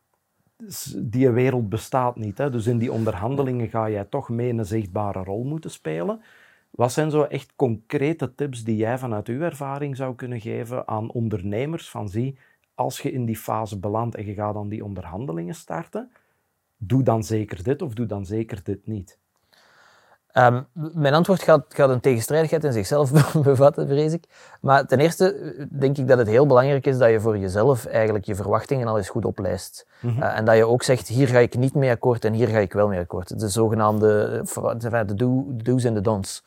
die 0.98 1.30
wereld 1.30 1.70
bestaat 1.70 2.15
niet. 2.15 2.38
Hè? 2.38 2.50
Dus 2.50 2.67
in 2.67 2.78
die 2.78 2.91
onderhandelingen 2.91 3.70
ga 3.70 3.89
jij 3.89 4.06
toch 4.06 4.30
mee 4.30 4.50
een 4.50 4.65
zichtbare 4.65 5.24
rol 5.24 5.44
moeten 5.44 5.72
spelen. 5.72 6.22
Wat 6.70 6.91
zijn 6.91 7.12
zo 7.12 7.24
echt 7.24 7.54
concrete 7.56 8.36
tips 8.36 8.63
die 8.63 8.76
jij 8.76 8.98
vanuit 8.98 9.28
uw 9.28 9.41
ervaring 9.41 9.96
zou 9.96 10.15
kunnen 10.15 10.41
geven 10.41 10.88
aan 10.88 11.12
ondernemers 11.12 11.89
van 11.89 12.10
zie, 12.10 12.38
als 12.76 13.02
je 13.02 13.12
in 13.12 13.26
die 13.26 13.38
fase 13.38 13.80
belandt 13.80 14.15
en 14.15 14.26
je 14.26 14.34
gaat 14.34 14.54
dan 14.54 14.70
die 14.70 14.84
onderhandelingen 14.84 15.56
starten, 15.56 16.12
doe 16.78 17.04
dan 17.04 17.24
zeker 17.24 17.63
dit 17.63 17.82
of 17.82 17.94
doe 17.94 18.06
dan 18.06 18.26
zeker 18.26 18.63
dit 18.63 18.88
niet? 18.88 19.20
Um, 20.34 20.65
mijn 20.74 21.13
antwoord 21.13 21.41
gaat, 21.41 21.65
gaat, 21.70 21.89
een 21.89 22.00
tegenstrijdigheid 22.00 22.63
in 22.63 22.74
zichzelf 22.74 23.12
bevatten, 23.44 23.88
vrees 23.88 24.13
ik. 24.13 24.24
Maar 24.62 24.86
ten 24.86 25.00
eerste 25.00 25.34
eh, 25.34 25.65
denk 25.70 25.98
ik 25.98 26.08
dat 26.08 26.17
het 26.17 26.28
heel 26.28 26.46
belangrijk 26.46 26.86
is 26.86 26.98
dat 26.98 27.10
je 27.10 27.20
voor 27.20 27.38
jezelf 27.38 27.86
eigenlijk 27.86 28.26
je 28.26 28.36
verwachtingen 28.36 28.88
al 28.88 28.98
eens 28.98 29.10
goed 29.10 29.26
oplijst. 29.26 29.88
Mm 30.00 30.22
en 30.22 30.46
dat 30.46 30.56
je 30.56 30.67
ook 30.67 30.84
zegt, 30.84 31.08
hier 31.08 31.28
ga 31.28 31.39
ik 31.39 31.58
niet 31.58 31.74
mee 31.74 31.91
akkoord 31.91 32.26
en 32.26 32.34
hier 32.34 32.48
ga 32.48 32.58
ik 32.58 32.74
wel 32.74 32.88
mee 32.88 33.00
akkoord. 33.00 33.39
De 33.39 33.50
zogenaamde 33.50 34.41
eh, 34.56 35.02
de 35.06 35.13
do, 35.13 35.46
do's 35.48 35.84
en 35.84 35.94
de 35.94 36.02
don'ts. 36.02 36.44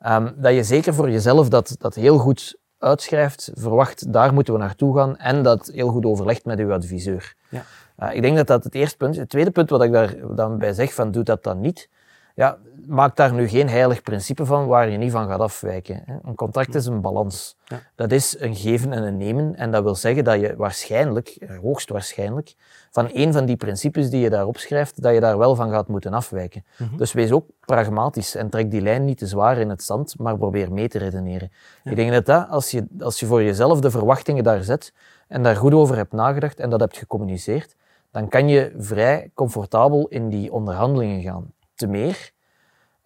Ja. 0.00 0.16
Um, 0.16 0.34
dat 0.36 0.54
je 0.54 0.62
zeker 0.62 0.94
voor 0.94 1.10
jezelf 1.10 1.48
dat, 1.48 1.76
dat 1.78 1.94
heel 1.94 2.18
goed 2.18 2.56
uitschrijft, 2.78 3.50
verwacht, 3.54 4.12
daar 4.12 4.32
moeten 4.32 4.52
we 4.52 4.58
naartoe 4.58 4.96
gaan 4.96 5.16
en 5.16 5.42
dat 5.42 5.70
heel 5.72 5.88
goed 5.88 6.04
overlegt 6.04 6.44
met 6.44 6.58
uw 6.58 6.72
adviseur. 6.72 7.34
Ja. 7.48 7.62
Uh, 7.98 8.14
ik 8.14 8.22
denk 8.22 8.36
dat 8.36 8.46
dat 8.46 8.64
het 8.64 8.74
eerste 8.74 8.96
punt 8.96 9.14
is. 9.14 9.20
Het 9.20 9.28
tweede 9.28 9.50
punt 9.50 9.70
wat 9.70 9.82
ik 9.82 9.92
daar 9.92 10.14
dan 10.34 10.58
bij 10.58 10.72
zeg, 10.72 10.94
van 10.94 11.10
doe 11.10 11.22
dat 11.22 11.42
dan 11.42 11.60
niet, 11.60 11.88
ja, 12.34 12.58
maak 12.86 13.16
daar 13.16 13.32
nu 13.32 13.48
geen 13.48 13.68
heilig 13.68 14.02
principe 14.02 14.44
van 14.44 14.66
waar 14.66 14.88
je 14.88 14.98
niet 14.98 15.12
van 15.12 15.28
gaat 15.28 15.40
afwijken. 15.40 16.20
Een 16.22 16.34
contract 16.34 16.74
is 16.74 16.86
een 16.86 17.00
balans. 17.00 17.56
Ja. 17.64 17.80
Dat 17.94 18.12
is 18.12 18.40
een 18.40 18.56
geven 18.56 18.92
en 18.92 19.02
een 19.02 19.16
nemen. 19.16 19.56
En 19.56 19.70
dat 19.70 19.82
wil 19.82 19.94
zeggen 19.94 20.24
dat 20.24 20.40
je 20.40 20.54
waarschijnlijk, 20.56 21.38
hoogstwaarschijnlijk, 21.62 22.54
van 22.90 23.08
een 23.12 23.32
van 23.32 23.46
die 23.46 23.56
principes 23.56 24.10
die 24.10 24.20
je 24.20 24.30
daarop 24.30 24.56
schrijft, 24.56 25.02
dat 25.02 25.14
je 25.14 25.20
daar 25.20 25.38
wel 25.38 25.54
van 25.54 25.70
gaat 25.70 25.88
moeten 25.88 26.12
afwijken. 26.12 26.64
Mhm. 26.78 26.96
Dus 26.96 27.12
wees 27.12 27.32
ook 27.32 27.46
pragmatisch 27.60 28.34
en 28.34 28.50
trek 28.50 28.70
die 28.70 28.80
lijn 28.80 29.04
niet 29.04 29.18
te 29.18 29.26
zwaar 29.26 29.58
in 29.58 29.68
het 29.68 29.82
zand, 29.82 30.18
maar 30.18 30.36
probeer 30.36 30.72
mee 30.72 30.88
te 30.88 30.98
redeneren. 30.98 31.52
Ik 31.84 31.96
denk 31.96 32.12
dat, 32.12 32.26
dat 32.26 32.48
als, 32.48 32.70
je, 32.70 32.86
als 33.00 33.20
je 33.20 33.26
voor 33.26 33.42
jezelf 33.42 33.80
de 33.80 33.90
verwachtingen 33.90 34.44
daar 34.44 34.62
zet 34.62 34.92
en 35.28 35.42
daar 35.42 35.56
goed 35.56 35.72
over 35.72 35.96
hebt 35.96 36.12
nagedacht 36.12 36.60
en 36.60 36.70
dat 36.70 36.80
hebt 36.80 36.96
gecommuniceerd, 36.96 37.76
dan 38.10 38.28
kan 38.28 38.48
je 38.48 38.74
vrij 38.78 39.30
comfortabel 39.34 40.08
in 40.08 40.28
die 40.28 40.52
onderhandelingen 40.52 41.22
gaan. 41.22 41.52
Te 41.74 41.86
meer, 41.86 42.32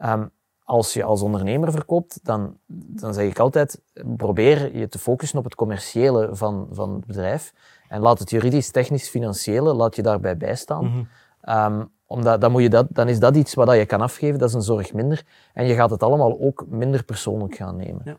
ehm, 0.00 0.26
als 0.64 0.92
je 0.92 1.04
als 1.04 1.22
ondernemer 1.22 1.72
verkoopt, 1.72 2.20
dan, 2.22 2.56
dan 2.66 3.14
zeg 3.14 3.30
ik 3.30 3.38
altijd, 3.38 3.80
probeer 4.16 4.76
je 4.76 4.88
te 4.88 4.98
focussen 4.98 5.38
op 5.38 5.44
het 5.44 5.54
commerciële 5.54 6.28
van, 6.32 6.68
van 6.70 6.94
het 6.94 7.06
bedrijf 7.06 7.52
en 7.88 8.00
laat 8.00 8.18
het 8.18 8.30
juridisch, 8.30 8.70
technisch, 8.70 9.08
financiële, 9.08 9.74
laat 9.74 9.96
je 9.96 10.02
daarbij 10.02 10.36
bijstaan. 10.36 10.84
Mm 10.84 11.08
-hmm. 11.42 11.90
omdat 12.06 12.40
dan, 12.40 12.50
moet 12.52 12.62
je 12.62 12.68
dat, 12.68 12.86
dan 12.90 13.08
is 13.08 13.18
dat 13.18 13.36
iets 13.36 13.54
wat 13.54 13.74
je 13.74 13.86
kan 13.86 14.00
afgeven, 14.00 14.38
dat 14.38 14.48
is 14.48 14.54
een 14.54 14.62
zorg 14.62 14.92
minder. 14.92 15.24
En 15.52 15.66
je 15.66 15.74
gaat 15.74 15.90
het 15.90 16.02
allemaal 16.02 16.40
ook 16.40 16.64
minder 16.68 17.04
persoonlijk 17.04 17.54
gaan 17.54 17.76
nemen. 17.76 18.02
Ja. 18.04 18.16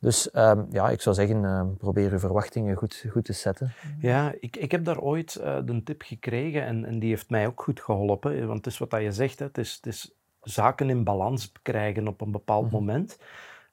Dus 0.00 0.28
um, 0.34 0.66
ja, 0.70 0.90
ik 0.90 1.00
zou 1.00 1.14
zeggen, 1.14 1.42
uh, 1.42 1.62
probeer 1.78 2.12
je 2.12 2.18
verwachtingen 2.18 2.76
goed, 2.76 3.04
goed 3.10 3.24
te 3.24 3.32
zetten. 3.32 3.72
Ja, 3.98 4.34
ik, 4.40 4.56
ik 4.56 4.70
heb 4.70 4.84
daar 4.84 5.00
ooit 5.00 5.40
uh, 5.40 5.56
een 5.66 5.84
tip 5.84 6.02
gekregen 6.02 6.64
en, 6.64 6.84
en 6.84 6.98
die 6.98 7.08
heeft 7.08 7.30
mij 7.30 7.46
ook 7.46 7.62
goed 7.62 7.80
geholpen. 7.80 8.46
Want 8.46 8.64
het 8.64 8.72
is 8.72 8.78
wat 8.78 8.90
je 8.90 9.12
zegt, 9.12 9.38
hè, 9.38 9.44
het, 9.44 9.58
is, 9.58 9.74
het 9.74 9.86
is 9.86 10.14
zaken 10.40 10.90
in 10.90 11.04
balans 11.04 11.52
krijgen 11.62 12.08
op 12.08 12.20
een 12.20 12.30
bepaald 12.30 12.64
mm 12.64 12.70
-hmm. 12.70 12.78
moment. 12.78 13.18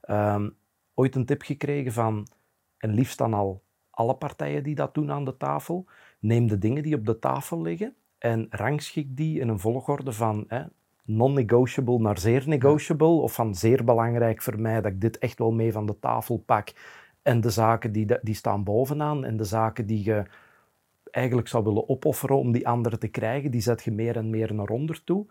Um, 0.10 0.56
ooit 0.94 1.16
een 1.16 1.26
tip 1.26 1.42
gekregen 1.42 1.92
van, 1.92 2.28
en 2.78 2.94
liefst 2.94 3.18
dan 3.18 3.34
al 3.34 3.64
alle 3.90 4.16
partijen 4.16 4.64
die 4.64 4.76
dat 4.76 4.94
doen 4.94 5.12
aan 5.12 5.26
de 5.26 5.38
tafel, 5.38 5.86
neem 6.20 6.48
de 6.48 6.58
dingen 6.58 6.84
die 6.84 6.96
op 6.96 7.06
de 7.06 7.20
tafel 7.20 7.62
liggen 7.62 7.96
en 8.18 8.48
rangschik 8.50 9.18
die 9.18 9.40
in 9.40 9.48
een 9.48 9.60
volgorde 9.60 10.12
van 10.12 10.46
hè, 10.48 10.64
non-negotiable 11.04 12.00
naar 12.00 12.20
zeer 12.20 12.48
negotiable, 12.48 13.08
of 13.08 13.34
van 13.34 13.56
zeer 13.56 13.84
belangrijk 13.84 14.42
voor 14.42 14.60
mij 14.60 14.82
dat 14.82 14.92
ik 14.92 15.02
dit 15.02 15.18
echt 15.18 15.38
wel 15.40 15.52
mee 15.52 15.72
van 15.72 15.86
de 15.86 16.00
tafel 16.00 16.38
pak. 16.38 16.74
En 17.22 17.42
de 17.42 17.50
zaken 17.50 17.92
die, 17.92 18.20
die 18.22 18.36
staan 18.36 18.64
bovenaan 18.64 19.26
en 19.26 19.38
de 19.38 19.44
zaken 19.44 19.86
die 19.86 20.04
je 20.04 20.24
eigenlijk 21.12 21.48
zou 21.48 21.64
willen 21.64 21.90
opofferen 21.90 22.38
om 22.38 22.52
die 22.52 22.68
andere 22.68 22.98
te 22.98 23.08
krijgen, 23.08 23.52
die 23.52 23.62
zet 23.62 23.84
je 23.84 23.92
meer 23.92 24.16
en 24.16 24.30
meer 24.30 24.54
naar 24.54 24.70
onder 24.70 25.04
toe. 25.04 25.26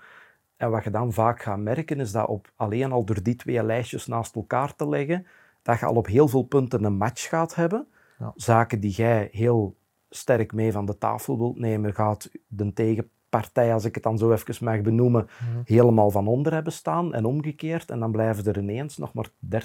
En 0.56 0.70
wat 0.70 0.84
je 0.84 0.90
dan 0.90 1.12
vaak 1.12 1.42
gaat 1.42 1.58
merken, 1.58 2.00
is 2.00 2.12
dat 2.12 2.26
op, 2.26 2.50
alleen 2.56 2.92
al 2.92 3.04
door 3.04 3.22
die 3.22 3.36
twee 3.36 3.62
lijstjes 3.62 4.06
naast 4.06 4.34
elkaar 4.34 4.74
te 4.74 4.88
leggen, 4.88 5.26
dat 5.62 5.78
je 5.78 5.86
al 5.86 5.94
op 5.94 6.06
heel 6.06 6.28
veel 6.28 6.42
punten 6.42 6.84
een 6.84 6.96
match 6.96 7.28
gaat 7.28 7.54
hebben. 7.54 7.86
Ja. 8.18 8.32
Zaken 8.34 8.80
die 8.80 8.90
jij 8.90 9.28
heel 9.32 9.76
sterk 10.10 10.52
mee 10.52 10.72
van 10.72 10.86
de 10.86 10.98
tafel 10.98 11.38
wilt 11.38 11.58
nemen, 11.58 11.94
gaat 11.94 12.30
de 12.46 12.72
tegen, 12.72 13.10
partij, 13.28 13.72
als 13.72 13.84
ik 13.84 13.94
het 13.94 14.02
dan 14.02 14.18
zo 14.18 14.32
even 14.32 14.64
mag 14.64 14.80
benoemen, 14.80 15.28
mhm. 15.40 15.60
helemaal 15.64 16.10
van 16.10 16.26
onder 16.26 16.52
hebben 16.52 16.72
staan 16.72 17.14
en 17.14 17.24
omgekeerd. 17.24 17.90
En 17.90 18.00
dan 18.00 18.12
blijven 18.12 18.44
er 18.44 18.58
ineens 18.58 18.96
nog 18.96 19.12
maar 19.12 19.28
30% 19.28 19.56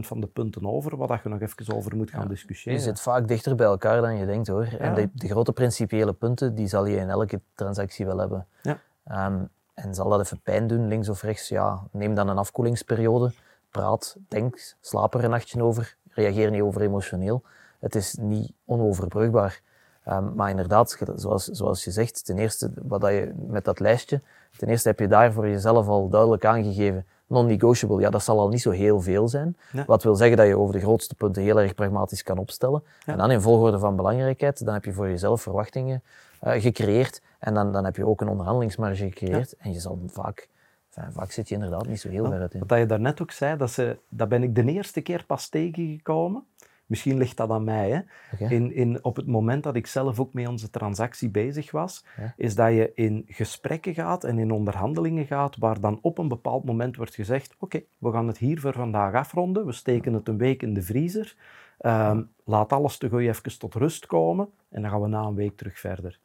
van 0.00 0.20
de 0.20 0.26
punten 0.26 0.66
over, 0.66 0.96
wat 0.96 1.22
je 1.22 1.28
nog 1.28 1.40
even 1.40 1.74
over 1.74 1.96
moet 1.96 2.10
gaan 2.10 2.28
discussiëren. 2.28 2.78
Je 2.78 2.84
zit 2.84 3.00
vaak 3.00 3.28
dichter 3.28 3.54
bij 3.54 3.66
elkaar 3.66 4.00
dan 4.00 4.16
je 4.16 4.26
denkt 4.26 4.48
hoor. 4.48 4.64
En 4.64 4.94
de, 4.94 5.10
de, 5.12 5.28
grote 5.28 5.52
principiële 5.52 6.12
punten, 6.12 6.54
die 6.54 6.66
zal 6.66 6.86
je 6.86 6.96
in 6.96 7.08
elke 7.08 7.40
transactie 7.54 8.06
wel 8.06 8.18
hebben. 8.18 8.46
Ja. 8.62 9.26
Um, 9.26 9.48
en 9.82 9.94
zal 9.94 10.08
dat 10.08 10.20
even 10.20 10.40
pijn 10.40 10.66
doen, 10.66 10.88
links 10.88 11.08
of 11.08 11.22
rechts? 11.22 11.48
Ja, 11.48 11.82
neem 11.90 12.14
dan 12.14 12.28
een 12.28 12.38
afkoelingsperiode. 12.38 13.32
Praat, 13.70 14.16
denk, 14.28 14.74
slaap 14.80 15.14
er 15.14 15.24
een 15.24 15.30
nachtje 15.30 15.62
over. 15.62 15.96
Reageer 16.08 16.50
niet 16.50 16.62
over 16.62 16.80
emotioneel. 16.80 17.42
Het 17.80 17.94
is 17.94 18.16
niet 18.20 18.52
onoverbrugbaar. 18.64 19.60
Um, 20.08 20.34
maar 20.34 20.50
inderdaad, 20.50 20.98
zoals, 21.14 21.44
zoals 21.44 21.84
je 21.84 21.90
zegt, 21.90 22.24
ten 22.24 22.38
eerste 22.38 22.70
wat 22.82 23.00
dat 23.00 23.10
je 23.10 23.32
met 23.46 23.64
dat 23.64 23.80
lijstje, 23.80 24.20
ten 24.56 24.68
eerste 24.68 24.88
heb 24.88 24.98
je 24.98 25.08
daar 25.08 25.32
voor 25.32 25.48
jezelf 25.48 25.88
al 25.88 26.08
duidelijk 26.08 26.44
aangegeven, 26.44 27.06
non-negotiable, 27.26 28.00
ja, 28.00 28.10
dat 28.10 28.22
zal 28.22 28.38
al 28.38 28.48
niet 28.48 28.60
zo 28.60 28.70
heel 28.70 29.00
veel 29.00 29.28
zijn. 29.28 29.56
Wat 29.86 30.02
wil 30.02 30.14
zeggen 30.14 30.36
dat 30.36 30.46
je 30.46 30.58
over 30.58 30.74
de 30.74 30.80
grootste 30.80 31.14
punten 31.14 31.42
heel 31.42 31.60
erg 31.60 31.74
pragmatisch 31.74 32.22
kan 32.22 32.38
opstellen. 32.38 32.82
En 33.06 33.18
dan 33.18 33.30
in 33.30 33.40
volgorde 33.40 33.78
van 33.78 33.96
belangrijkheid, 33.96 34.64
dan 34.64 34.74
heb 34.74 34.84
je 34.84 34.92
voor 34.92 35.08
jezelf 35.08 35.42
verwachtingen 35.42 36.02
gecreëerd 36.40 37.22
en 37.38 37.54
dan, 37.54 37.72
dan 37.72 37.84
heb 37.84 37.96
je 37.96 38.06
ook 38.06 38.20
een 38.20 38.28
onderhandelingsmarge 38.28 39.04
gecreëerd. 39.04 39.56
En 39.56 39.72
je 39.72 39.80
zal 39.80 40.00
vaak, 40.06 40.48
enfin, 40.94 41.12
vaak 41.12 41.30
zit 41.30 41.48
je 41.48 41.54
inderdaad 41.54 41.86
niet 41.86 42.00
zo 42.00 42.08
heel 42.08 42.26
ver 42.26 42.40
uit 42.40 42.54
in. 42.54 42.62
Wat 42.66 42.78
je 42.78 42.86
daarnet 42.86 43.22
ook 43.22 43.30
zei, 43.30 43.56
dat, 43.56 43.70
ze, 43.70 43.98
dat 44.08 44.28
ben 44.28 44.42
ik 44.42 44.54
de 44.54 44.64
eerste 44.64 45.00
keer 45.00 45.24
pas 45.24 45.48
tegengekomen. 45.48 46.44
Misschien 46.88 47.18
ligt 47.18 47.36
dat 47.36 47.50
aan 47.50 47.64
mij. 47.64 47.90
Hè? 47.90 48.46
In, 48.46 48.74
in, 48.74 49.04
op 49.04 49.16
het 49.16 49.26
moment 49.26 49.62
dat 49.62 49.76
ik 49.76 49.86
zelf 49.86 50.20
ook 50.20 50.32
met 50.32 50.48
onze 50.48 50.70
transactie 50.70 51.28
bezig 51.28 51.70
was, 51.70 52.04
is 52.36 52.54
dat 52.54 52.72
je 52.72 52.92
in 52.94 53.24
gesprekken 53.26 53.94
gaat 53.94 54.24
en 54.24 54.38
in 54.38 54.50
onderhandelingen 54.50 55.26
gaat, 55.26 55.56
waar 55.56 55.80
dan 55.80 55.98
op 56.02 56.18
een 56.18 56.28
bepaald 56.28 56.64
moment 56.64 56.96
wordt 56.96 57.14
gezegd: 57.14 57.54
Oké, 57.58 57.82
we 57.98 58.12
gaan 58.12 58.26
het 58.26 58.38
hier 58.38 58.60
voor 58.60 58.72
vandaag 58.72 59.14
afronden, 59.14 59.66
we 59.66 59.72
steken 59.72 60.12
het 60.12 60.28
een 60.28 60.38
week 60.38 60.62
in 60.62 60.74
de 60.74 60.82
vriezer, 60.82 61.36
um, 61.80 62.30
laat 62.44 62.72
alles 62.72 62.98
te 62.98 63.08
gooi 63.08 63.28
even 63.28 63.58
tot 63.58 63.74
rust 63.74 64.06
komen 64.06 64.48
en 64.68 64.82
dan 64.82 64.90
gaan 64.90 65.00
we 65.00 65.08
na 65.08 65.22
een 65.22 65.34
week 65.34 65.56
terug 65.56 65.78
verder. 65.78 66.18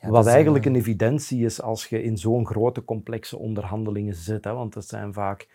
Ja, 0.00 0.08
Wat 0.08 0.26
eigenlijk 0.26 0.64
een... 0.64 0.74
een 0.74 0.80
evidentie 0.80 1.44
is 1.44 1.62
als 1.62 1.86
je 1.86 2.02
in 2.02 2.18
zo'n 2.18 2.46
grote, 2.46 2.84
complexe 2.84 3.38
onderhandelingen 3.38 4.14
zit. 4.14 4.44
Hè? 4.44 4.52
Want 4.52 4.72
dat 4.72 4.86
zijn 4.86 5.12
vaak 5.12 5.48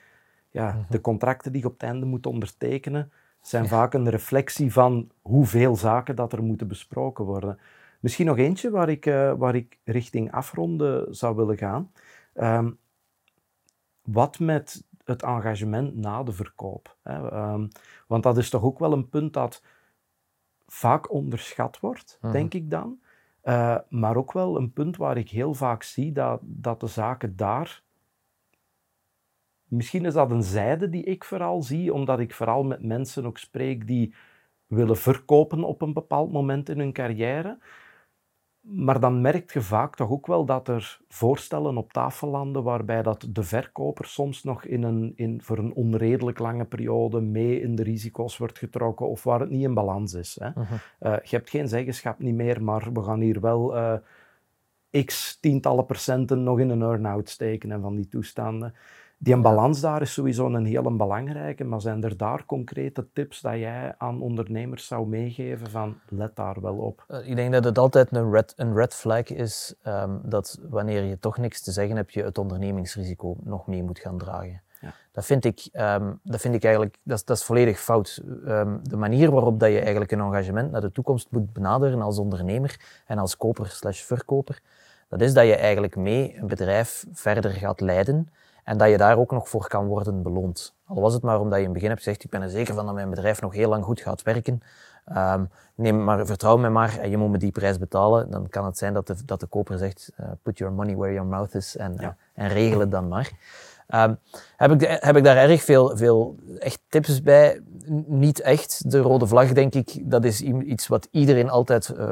ja, 0.49 0.71
mhm. 0.71 0.91
de 0.91 1.01
contracten 1.01 1.51
die 1.51 1.61
je 1.61 1.67
op 1.67 1.73
het 1.73 1.83
einde 1.83 2.05
moet 2.05 2.25
ondertekenen 2.25 3.11
zijn 3.41 3.67
vaak 3.67 3.93
een 3.93 4.09
reflectie 4.09 4.73
van 4.73 5.09
hoeveel 5.21 5.75
zaken 5.75 6.15
dat 6.15 6.33
er 6.33 6.43
moeten 6.43 6.67
besproken 6.67 7.25
worden. 7.25 7.59
Misschien 7.99 8.25
nog 8.25 8.37
eentje 8.37 8.69
waar 8.69 8.89
ik, 8.89 9.05
uh, 9.05 9.33
waar 9.37 9.55
ik 9.55 9.79
richting 9.83 10.31
afronden 10.31 11.15
zou 11.15 11.35
willen 11.35 11.57
gaan. 11.57 11.91
Ehm, 12.33 12.71
wat 14.01 14.39
met 14.39 14.83
het 15.03 15.23
engagement 15.23 15.95
na 15.95 16.23
de 16.23 16.31
verkoop? 16.31 16.97
Hè? 17.01 17.29
Ehm, 17.29 17.67
want 18.07 18.23
dat 18.23 18.37
is 18.37 18.49
toch 18.49 18.63
ook 18.63 18.79
wel 18.79 18.93
een 18.93 19.09
punt 19.09 19.33
dat 19.33 19.63
vaak 20.67 21.11
onderschat 21.11 21.79
wordt, 21.79 22.17
mhm. 22.21 22.31
denk 22.31 22.53
ik 22.53 22.69
dan. 22.69 23.01
Uh, 23.43 23.77
maar 23.89 24.15
ook 24.15 24.31
wel 24.31 24.57
een 24.57 24.73
punt 24.73 24.97
waar 24.97 25.17
ik 25.17 25.29
heel 25.29 25.53
vaak 25.53 25.83
zie 25.83 26.11
dat, 26.11 26.39
dat 26.43 26.79
de 26.79 26.87
zaken 26.87 27.35
daar. 27.35 27.83
Misschien 29.63 30.05
is 30.05 30.13
dat 30.13 30.31
een 30.31 30.43
zijde 30.43 30.89
die 30.89 31.03
ik 31.03 31.23
vooral 31.23 31.61
zie, 31.61 31.93
omdat 31.93 32.19
ik 32.19 32.33
vooral 32.33 32.63
met 32.63 32.83
mensen 32.83 33.25
ook 33.25 33.37
spreek 33.37 33.87
die 33.87 34.15
willen 34.67 34.97
verkopen 34.97 35.63
op 35.63 35.81
een 35.81 35.93
bepaald 35.93 36.31
moment 36.31 36.69
in 36.69 36.79
hun 36.79 36.93
carrière. 36.93 37.59
Maar 38.63 38.99
dan 38.99 39.21
merk 39.21 39.53
je 39.53 39.61
vaak 39.61 39.95
toch 39.95 40.09
ook 40.09 40.27
wel 40.27 40.45
dat 40.45 40.67
er 40.67 40.99
voorstellen 41.07 41.77
op 41.77 41.93
tafel 41.93 42.29
landen 42.29 42.63
waarbij 42.63 43.01
dat 43.01 43.27
de 43.29 43.43
verkoper 43.43 44.05
soms 44.05 44.43
nog 44.43 44.65
in 44.65 44.83
een, 44.83 45.13
in, 45.15 45.41
voor 45.41 45.57
een 45.57 45.73
onredelijk 45.73 46.39
lange 46.39 46.65
periode 46.65 47.21
mee 47.21 47.61
in 47.61 47.75
de 47.75 47.83
risico's 47.83 48.37
wordt 48.37 48.57
getrokken 48.57 49.07
of 49.07 49.23
waar 49.23 49.39
het 49.39 49.49
niet 49.49 49.63
in 49.63 49.73
balans 49.73 50.13
is. 50.13 50.37
Hè. 50.39 50.47
Uh 50.47 51.17
je 51.23 51.35
hebt 51.35 51.49
geen 51.49 51.67
zeggenschap 51.67 52.19
niet 52.19 52.35
meer, 52.35 52.63
maar 52.63 52.93
we 52.93 53.03
gaan 53.03 53.19
hier 53.19 53.41
wel 53.41 53.77
uh, 53.77 53.93
x 55.05 55.37
tientallen 55.39 55.85
procenten 55.85 56.43
nog 56.43 56.59
in 56.59 56.69
een 56.69 56.81
earn-out 56.81 57.29
steken 57.29 57.71
en 57.71 57.81
van 57.81 57.95
die 57.95 58.07
toestanden. 58.07 58.73
Die 59.23 59.37
balans 59.37 59.81
daar 59.81 60.01
is 60.01 60.13
sowieso 60.13 60.45
een 60.45 60.65
hele 60.65 60.91
belangrijke, 60.91 61.63
maar 61.63 61.81
zijn 61.81 62.03
er 62.03 62.17
daar 62.17 62.45
concrete 62.45 63.07
tips 63.13 63.41
dat 63.41 63.53
jij 63.53 63.95
aan 63.97 64.21
ondernemers 64.21 64.87
zou 64.87 65.07
meegeven 65.07 65.69
van 65.69 65.97
let 66.09 66.35
daar 66.35 66.61
wel 66.61 66.75
op? 66.75 67.05
Eh, 67.07 67.29
ik 67.29 67.35
denk 67.35 67.51
dat 67.51 67.63
het 67.63 67.77
altijd 67.77 68.15
een 68.15 68.31
red, 68.31 68.53
een 68.55 68.75
red 68.75 68.93
flag 68.93 69.29
is 69.29 69.75
um, 69.87 70.21
dat 70.23 70.59
wanneer 70.69 71.03
je 71.03 71.19
toch 71.19 71.37
niks 71.37 71.61
te 71.61 71.71
zeggen 71.71 71.95
hebt, 71.95 72.13
je 72.13 72.23
het 72.23 72.37
ondernemingsrisico 72.37 73.35
nog 73.43 73.67
mee 73.67 73.83
moet 73.83 73.99
gaan 73.99 74.17
dragen. 74.17 74.61
Ja. 74.81 74.93
Dat, 75.11 75.25
vind 75.25 75.45
ik, 75.45 75.69
um, 75.73 76.19
dat 76.23 76.41
vind 76.41 76.55
ik 76.55 76.63
eigenlijk, 76.63 76.97
dat 77.03 77.17
is, 77.17 77.25
dat 77.25 77.37
is 77.37 77.43
volledig 77.43 77.79
fout. 77.79 78.23
Um, 78.47 78.79
de 78.83 78.97
manier 78.97 79.31
waarop 79.31 79.59
dat 79.59 79.69
je 79.69 79.79
eigenlijk 79.79 80.11
een 80.11 80.19
engagement 80.19 80.71
naar 80.71 80.81
de 80.81 80.91
toekomst 80.91 81.27
moet 81.31 81.53
benaderen 81.53 82.01
als 82.01 82.17
ondernemer 82.17 82.79
en 83.05 83.17
als 83.17 83.37
koper 83.37 83.67
slash 83.67 84.01
verkoper, 84.01 84.61
dat 85.09 85.21
is 85.21 85.33
dat 85.33 85.45
je 85.45 85.55
eigenlijk 85.55 85.95
mee 85.95 86.37
een 86.37 86.47
bedrijf 86.47 87.05
verder 87.11 87.51
gaat 87.51 87.81
leiden 87.81 88.27
en 88.63 88.77
dat 88.77 88.89
je 88.89 88.97
daar 88.97 89.17
ook 89.17 89.31
nog 89.31 89.49
voor 89.49 89.67
kan 89.67 89.85
worden 89.85 90.21
beloond. 90.21 90.73
Al 90.85 91.01
was 91.01 91.13
het 91.13 91.23
maar 91.23 91.39
omdat 91.39 91.53
je 91.53 91.59
in 91.59 91.63
het 91.63 91.73
begin 91.73 91.89
hebt 91.89 92.01
gezegd, 92.03 92.23
ik 92.23 92.29
ben 92.29 92.41
er 92.41 92.49
zeker 92.49 92.73
van 92.73 92.85
dat 92.85 92.95
mijn 92.95 93.09
bedrijf 93.09 93.41
nog 93.41 93.53
heel 93.53 93.69
lang 93.69 93.83
goed 93.83 94.01
gaat 94.01 94.21
werken. 94.21 94.61
Um, 95.17 95.49
neem 95.75 96.03
maar, 96.03 96.25
vertrouw 96.25 96.57
me 96.57 96.69
maar 96.69 96.97
en 96.97 97.09
je 97.09 97.17
moet 97.17 97.29
me 97.29 97.37
die 97.37 97.51
prijs 97.51 97.77
betalen. 97.77 98.31
Dan 98.31 98.49
kan 98.49 98.65
het 98.65 98.77
zijn 98.77 98.93
dat 98.93 99.07
de, 99.07 99.15
dat 99.25 99.39
de 99.39 99.45
koper 99.45 99.77
zegt, 99.77 100.11
uh, 100.19 100.25
put 100.41 100.57
your 100.57 100.73
money 100.73 100.95
where 100.95 101.13
your 101.13 101.29
mouth 101.29 101.55
is 101.55 101.77
en, 101.77 101.95
uh, 102.01 102.07
en 102.33 102.47
regel 102.47 102.79
het 102.79 102.91
dan 102.91 103.07
maar. 103.07 103.31
Um, 103.87 104.19
heb, 104.55 104.71
ik, 104.71 104.97
heb 104.99 105.15
ik 105.15 105.23
daar 105.23 105.37
erg 105.37 105.63
veel, 105.63 105.97
veel 105.97 106.35
echt 106.59 106.79
tips 106.89 107.21
bij? 107.21 107.61
Niet 108.05 108.41
echt. 108.41 108.91
De 108.91 108.99
rode 108.99 109.27
vlag, 109.27 109.53
denk 109.53 109.73
ik, 109.73 109.99
dat 110.03 110.23
is 110.23 110.41
iets 110.41 110.87
wat 110.87 111.07
iedereen 111.11 111.49
altijd 111.49 111.93
uh, 111.97 112.09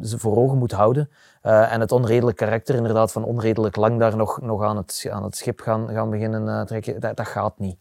voor 0.00 0.36
ogen 0.36 0.58
moet 0.58 0.72
houden. 0.72 1.10
Uh, 1.42 1.72
en 1.72 1.80
het 1.80 1.92
onredelijk 1.92 2.36
karakter, 2.36 2.74
inderdaad, 2.74 3.12
van 3.12 3.24
onredelijk 3.24 3.76
lang 3.76 3.98
daar 3.98 4.16
nog, 4.16 4.40
nog 4.40 4.62
aan, 4.62 4.76
het, 4.76 5.06
aan 5.10 5.24
het 5.24 5.36
schip 5.36 5.60
gaan, 5.60 5.88
gaan 5.88 6.10
beginnen 6.10 6.46
uh, 6.46 6.60
trekken, 6.60 7.00
dat, 7.00 7.16
dat 7.16 7.26
gaat 7.26 7.58
niet. 7.58 7.76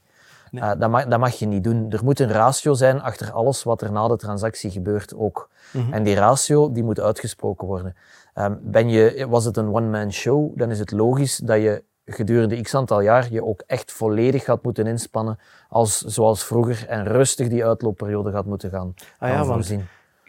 Nee. 0.51 0.77
dat, 0.77 0.89
mag, 0.89 1.05
dat 1.05 1.19
mag 1.19 1.33
je 1.33 1.45
niet 1.45 1.63
doen. 1.63 1.91
Er 1.91 2.03
moet 2.03 2.19
een 2.19 2.31
ratio 2.31 2.73
zijn 2.73 3.01
achter 3.01 3.31
alles 3.31 3.63
wat 3.63 3.81
er 3.81 3.91
na 3.91 4.07
de 4.07 4.17
transactie 4.17 4.71
gebeurt 4.71 5.15
ook. 5.15 5.49
Mm 5.71 5.81
-hmm. 5.81 5.93
En 5.93 6.03
die 6.03 6.15
ratio 6.15 6.71
die 6.71 6.83
moet 6.83 6.99
uitgesproken 6.99 7.67
worden. 7.67 7.95
Um, 8.35 8.59
ben 8.61 8.89
je, 8.89 9.25
was 9.29 9.45
het 9.45 9.57
een 9.57 9.73
one-man 9.73 10.11
show, 10.11 10.57
dan 10.57 10.71
is 10.71 10.79
het 10.79 10.91
logisch 10.91 11.37
dat 11.37 11.61
je 11.61 11.83
gedurende 12.05 12.61
x 12.61 12.75
aantal 12.75 13.01
jaar 13.01 13.31
je 13.31 13.45
ook 13.45 13.63
echt 13.67 13.91
volledig 13.91 14.43
gaat 14.43 14.63
moeten 14.63 14.87
inspannen 14.87 15.39
als 15.69 15.99
zoals 15.99 16.45
vroeger 16.45 16.87
en 16.87 17.05
rustig 17.05 17.47
die 17.47 17.65
uitloopperiode 17.65 18.31
gaat 18.31 18.45
moeten 18.45 18.69
gaan, 18.69 18.93
ah, 19.19 19.29
ja, 19.29 19.45
voorzien. 19.45 19.85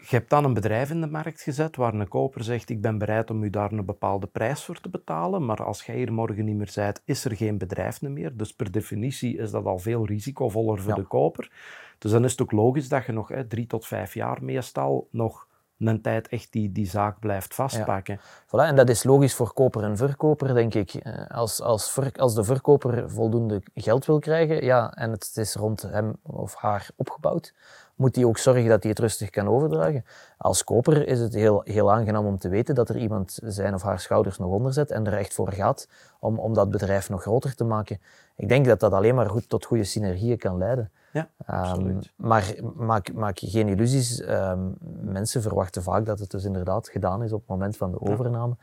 Je 0.09 0.15
hebt 0.15 0.29
dan 0.29 0.43
een 0.43 0.53
bedrijf 0.53 0.89
in 0.89 1.01
de 1.01 1.07
markt 1.07 1.41
gezet 1.41 1.75
waar 1.75 1.93
een 1.93 2.07
koper 2.07 2.43
zegt 2.43 2.69
ik 2.69 2.81
ben 2.81 2.97
bereid 2.97 3.29
om 3.29 3.43
u 3.43 3.49
daar 3.49 3.71
een 3.71 3.85
bepaalde 3.85 4.27
prijs 4.27 4.63
voor 4.63 4.79
te 4.79 4.89
betalen, 4.89 5.45
maar 5.45 5.63
als 5.63 5.83
jij 5.83 5.95
hier 5.95 6.13
morgen 6.13 6.45
niet 6.45 6.55
meer 6.55 6.71
bent, 6.75 7.01
is 7.05 7.25
er 7.25 7.35
geen 7.35 7.57
bedrijf 7.57 8.01
meer. 8.01 8.37
Dus 8.37 8.53
per 8.53 8.71
definitie 8.71 9.37
is 9.37 9.51
dat 9.51 9.65
al 9.65 9.79
veel 9.79 10.05
risicovoller 10.05 10.81
voor 10.81 10.95
de 10.95 11.03
koper. 11.03 11.51
Dus 11.97 12.11
dan 12.11 12.23
is 12.23 12.31
het 12.31 12.41
ook 12.41 12.51
logisch 12.51 12.89
dat 12.89 13.05
je 13.05 13.11
nog 13.11 13.27
hè, 13.27 13.47
drie 13.47 13.67
tot 13.67 13.85
vijf 13.85 14.13
jaar 14.13 14.43
meestal 14.43 15.07
nog 15.11 15.44
een 15.77 16.01
tijd 16.01 16.27
echt 16.27 16.51
die, 16.51 16.71
die 16.71 16.87
zaak 16.87 17.19
blijft 17.19 17.55
vastpakken. 17.55 18.19
Voilà, 18.19 18.67
en 18.67 18.75
dat 18.75 18.89
is 18.89 19.03
logisch 19.03 19.33
voor 19.33 19.53
koper 19.53 19.83
en 19.83 19.97
verkoper, 19.97 20.53
denk 20.53 20.73
ik. 20.73 20.93
Eh, 20.93 21.27
als, 21.27 21.61
als, 21.61 21.91
ver, 21.91 22.11
als 22.15 22.35
de 22.35 22.43
verkoper 22.43 23.09
voldoende 23.11 23.61
geld 23.73 24.05
wil 24.05 24.19
krijgen 24.19 24.63
ja, 24.63 24.93
en 24.93 25.11
het 25.11 25.31
is 25.35 25.55
rond 25.55 25.81
hem 25.81 26.15
of 26.21 26.55
haar 26.55 26.89
opgebouwd, 26.95 27.53
moet 27.95 28.15
hij 28.15 28.25
ook 28.25 28.37
zorgen 28.37 28.67
dat 28.67 28.81
hij 28.81 28.91
het 28.91 28.99
rustig 28.99 29.29
kan 29.29 29.47
overdragen. 29.47 30.05
Als 30.37 30.63
koper 30.63 31.07
is 31.07 31.19
het 31.19 31.33
heel, 31.33 31.61
heel 31.63 31.91
aangenaam 31.91 32.25
om 32.25 32.37
te 32.37 32.49
weten 32.49 32.75
dat 32.75 32.89
er 32.89 32.97
iemand 32.97 33.39
zijn 33.43 33.73
of 33.73 33.81
haar 33.81 33.99
schouders 33.99 34.37
nog 34.37 34.49
onder 34.49 34.73
zet 34.73 34.91
en 34.91 35.07
er 35.07 35.17
echt 35.17 35.33
voor 35.33 35.51
gaat 35.51 35.87
om, 36.19 36.39
om 36.39 36.53
dat 36.53 36.69
bedrijf 36.69 37.09
nog 37.09 37.21
groter 37.21 37.55
te 37.55 37.63
maken. 37.63 38.01
Ik 38.35 38.49
denk 38.49 38.65
dat 38.65 38.79
dat 38.79 38.93
alleen 38.93 39.15
maar 39.15 39.29
goed 39.29 39.49
tot 39.49 39.65
goede 39.65 39.83
synergieën 39.83 40.37
kan 40.37 40.57
leiden. 40.57 40.91
Ja, 41.11 41.29
um, 41.75 41.99
maar 42.15 42.53
maak, 42.75 43.13
maak 43.13 43.37
je 43.37 43.49
geen 43.49 43.67
illusies. 43.67 44.21
Um, 44.21 44.75
mensen 45.01 45.41
verwachten 45.41 45.83
vaak 45.83 46.05
dat 46.05 46.19
het 46.19 46.31
dus 46.31 46.43
inderdaad 46.43 46.89
gedaan 46.89 47.23
is 47.23 47.31
op 47.31 47.39
het 47.39 47.49
moment 47.49 47.77
van 47.77 47.91
de 47.91 48.01
overname. 48.01 48.55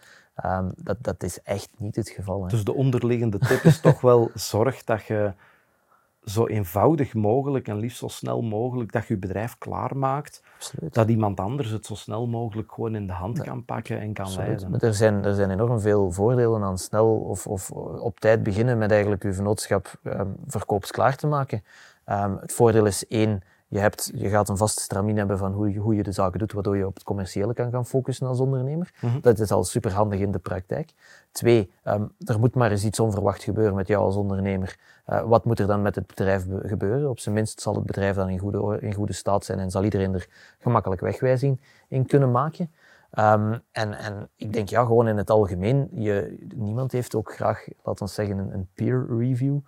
Um, 0.44 0.72
dat, 0.76 0.96
dat 1.00 1.22
is 1.22 1.42
echt 1.42 1.68
niet 1.76 1.96
het 1.96 2.08
geval. 2.08 2.42
Hè. 2.42 2.48
Dus 2.48 2.64
de 2.64 2.74
onderliggende 2.74 3.38
tip 3.38 3.62
is 3.62 3.80
toch 3.80 4.00
wel 4.00 4.30
zorg 4.34 4.84
dat 4.84 5.02
je 5.02 5.32
zo 6.24 6.46
eenvoudig 6.46 7.14
mogelijk 7.14 7.68
en 7.68 7.78
liefst 7.78 7.98
zo 7.98 8.08
snel 8.08 8.42
mogelijk 8.42 8.92
dat 8.92 9.06
je 9.06 9.14
je 9.14 9.20
bedrijf 9.20 9.58
klaarmaakt. 9.58 10.42
Absoluut. 10.54 10.94
Dat 10.94 11.08
iemand 11.08 11.40
anders 11.40 11.70
het 11.70 11.86
zo 11.86 11.94
snel 11.94 12.26
mogelijk 12.26 12.72
gewoon 12.72 12.94
in 12.94 13.06
de 13.06 13.12
hand 13.12 13.42
kan 13.42 13.64
pakken 13.64 14.00
en 14.00 14.12
kan 14.12 14.24
Absoluut. 14.24 14.60
leiden. 14.60 14.80
er 14.80 14.94
zijn, 14.94 15.24
er 15.24 15.34
zijn 15.34 15.50
enorm 15.50 15.80
veel 15.80 16.10
voordelen 16.10 16.62
aan 16.62 16.78
snel 16.78 17.16
of, 17.16 17.46
of 17.46 17.70
op 17.70 18.20
tijd 18.20 18.42
beginnen 18.42 18.78
met 18.78 18.90
eigenlijk 18.90 19.22
je 19.22 19.32
vennootschap 19.32 19.94
um, 20.04 20.36
verkoopsklaar 20.46 21.16
te 21.16 21.26
maken. 21.26 21.64
Um, 22.06 22.38
het 22.40 22.52
voordeel 22.52 22.86
is 22.86 23.06
één, 23.06 23.42
je, 23.72 23.78
hebt, 23.78 24.10
je 24.14 24.28
gaat 24.28 24.48
een 24.48 24.56
vaste 24.56 24.82
stramine 24.82 25.18
hebben 25.18 25.38
van 25.38 25.52
hoe 25.52 25.72
je, 25.72 25.78
hoe 25.78 25.94
je 25.94 26.02
de 26.02 26.12
zaken 26.12 26.38
doet, 26.38 26.52
waardoor 26.52 26.76
je 26.76 26.86
op 26.86 26.94
het 26.94 27.02
commerciële 27.02 27.54
kan 27.54 27.70
gaan 27.70 27.86
focussen 27.86 28.26
als 28.26 28.40
ondernemer. 28.40 28.94
Mm 29.00 29.20
Dat 29.20 29.38
is 29.38 29.50
al 29.50 29.64
superhandig 29.64 30.20
in 30.20 30.30
de 30.30 30.38
praktijk. 30.38 30.92
Twee, 31.30 31.72
um, 31.84 32.12
er 32.18 32.38
moet 32.38 32.54
maar 32.54 32.70
eens 32.70 32.84
iets 32.84 33.00
onverwacht 33.00 33.42
gebeuren 33.42 33.74
met 33.74 33.88
jou 33.88 34.04
als 34.04 34.16
ondernemer. 34.16 34.78
Uh, 35.08 35.22
wat 35.22 35.44
moet 35.44 35.58
er 35.58 35.66
dan 35.66 35.82
met 35.82 35.94
het 35.94 36.06
bedrijf 36.06 36.46
gebeuren? 36.62 37.10
Op 37.10 37.18
zijn 37.18 37.34
minst 37.34 37.60
zal 37.60 37.74
het 37.74 37.86
bedrijf 37.86 38.16
dan 38.16 38.28
in 38.28 38.38
goede, 38.38 38.80
in 38.80 38.94
goede 38.94 39.12
staat 39.12 39.44
zijn 39.44 39.58
en 39.58 39.70
zal 39.70 39.84
iedereen 39.84 40.14
er 40.14 40.28
gemakkelijk 40.58 41.00
wegwijzing 41.00 41.60
in 41.88 42.06
kunnen 42.06 42.30
maken. 42.30 42.70
Um, 43.18 43.60
en, 43.72 43.98
en 43.98 44.28
ik 44.36 44.52
denk 44.52 44.68
ja, 44.68 44.84
gewoon 44.84 45.08
in 45.08 45.16
het 45.16 45.30
algemeen, 45.30 45.88
je, 45.92 46.46
niemand 46.54 46.92
heeft 46.92 47.14
ook 47.14 47.34
graag, 47.34 47.66
laten 47.82 48.06
we 48.06 48.12
zeggen, 48.12 48.38
een, 48.38 48.54
een 48.54 48.68
peer 48.74 49.06
review. 49.18 49.58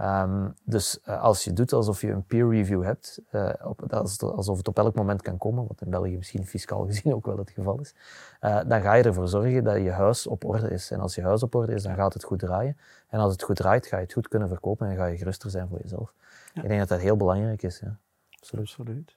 Um, 0.00 0.54
dus 0.64 0.98
uh, 1.08 1.22
als 1.22 1.44
je 1.44 1.52
doet 1.52 1.72
alsof 1.72 2.00
je 2.00 2.10
een 2.10 2.24
peer 2.24 2.48
review 2.48 2.82
hebt, 2.82 3.20
uh, 3.32 3.50
op, 3.62 3.92
alsof 4.22 4.56
het 4.56 4.68
op 4.68 4.78
elk 4.78 4.94
moment 4.94 5.22
kan 5.22 5.38
komen, 5.38 5.66
wat 5.66 5.80
in 5.80 5.90
België 5.90 6.16
misschien 6.16 6.46
fiscaal 6.46 6.86
gezien 6.86 7.14
ook 7.14 7.26
wel 7.26 7.38
het 7.38 7.50
geval 7.50 7.80
is, 7.80 7.94
uh, 8.40 8.60
dan 8.66 8.80
ga 8.80 8.94
je 8.94 9.02
ervoor 9.02 9.28
zorgen 9.28 9.64
dat 9.64 9.76
je 9.76 9.90
huis 9.90 10.26
op 10.26 10.44
orde 10.44 10.70
is. 10.70 10.90
En 10.90 11.00
als 11.00 11.14
je 11.14 11.22
huis 11.22 11.42
op 11.42 11.54
orde 11.54 11.74
is, 11.74 11.82
dan 11.82 11.94
gaat 11.94 12.14
het 12.14 12.24
goed 12.24 12.38
draaien. 12.38 12.76
En 13.08 13.20
als 13.20 13.32
het 13.32 13.42
goed 13.42 13.56
draait, 13.56 13.86
ga 13.86 13.96
je 13.96 14.02
het 14.02 14.12
goed 14.12 14.28
kunnen 14.28 14.48
verkopen 14.48 14.88
en 14.88 14.96
ga 14.96 15.06
je 15.06 15.16
geruster 15.16 15.50
zijn 15.50 15.68
voor 15.68 15.78
jezelf. 15.82 16.14
Ja. 16.54 16.62
Ik 16.62 16.68
denk 16.68 16.80
dat 16.80 16.88
dat 16.88 17.00
heel 17.00 17.16
belangrijk 17.16 17.62
is. 17.62 17.78
Ja. 17.78 17.96
Absoluut. 18.30 18.68
Absoluut. 18.68 19.16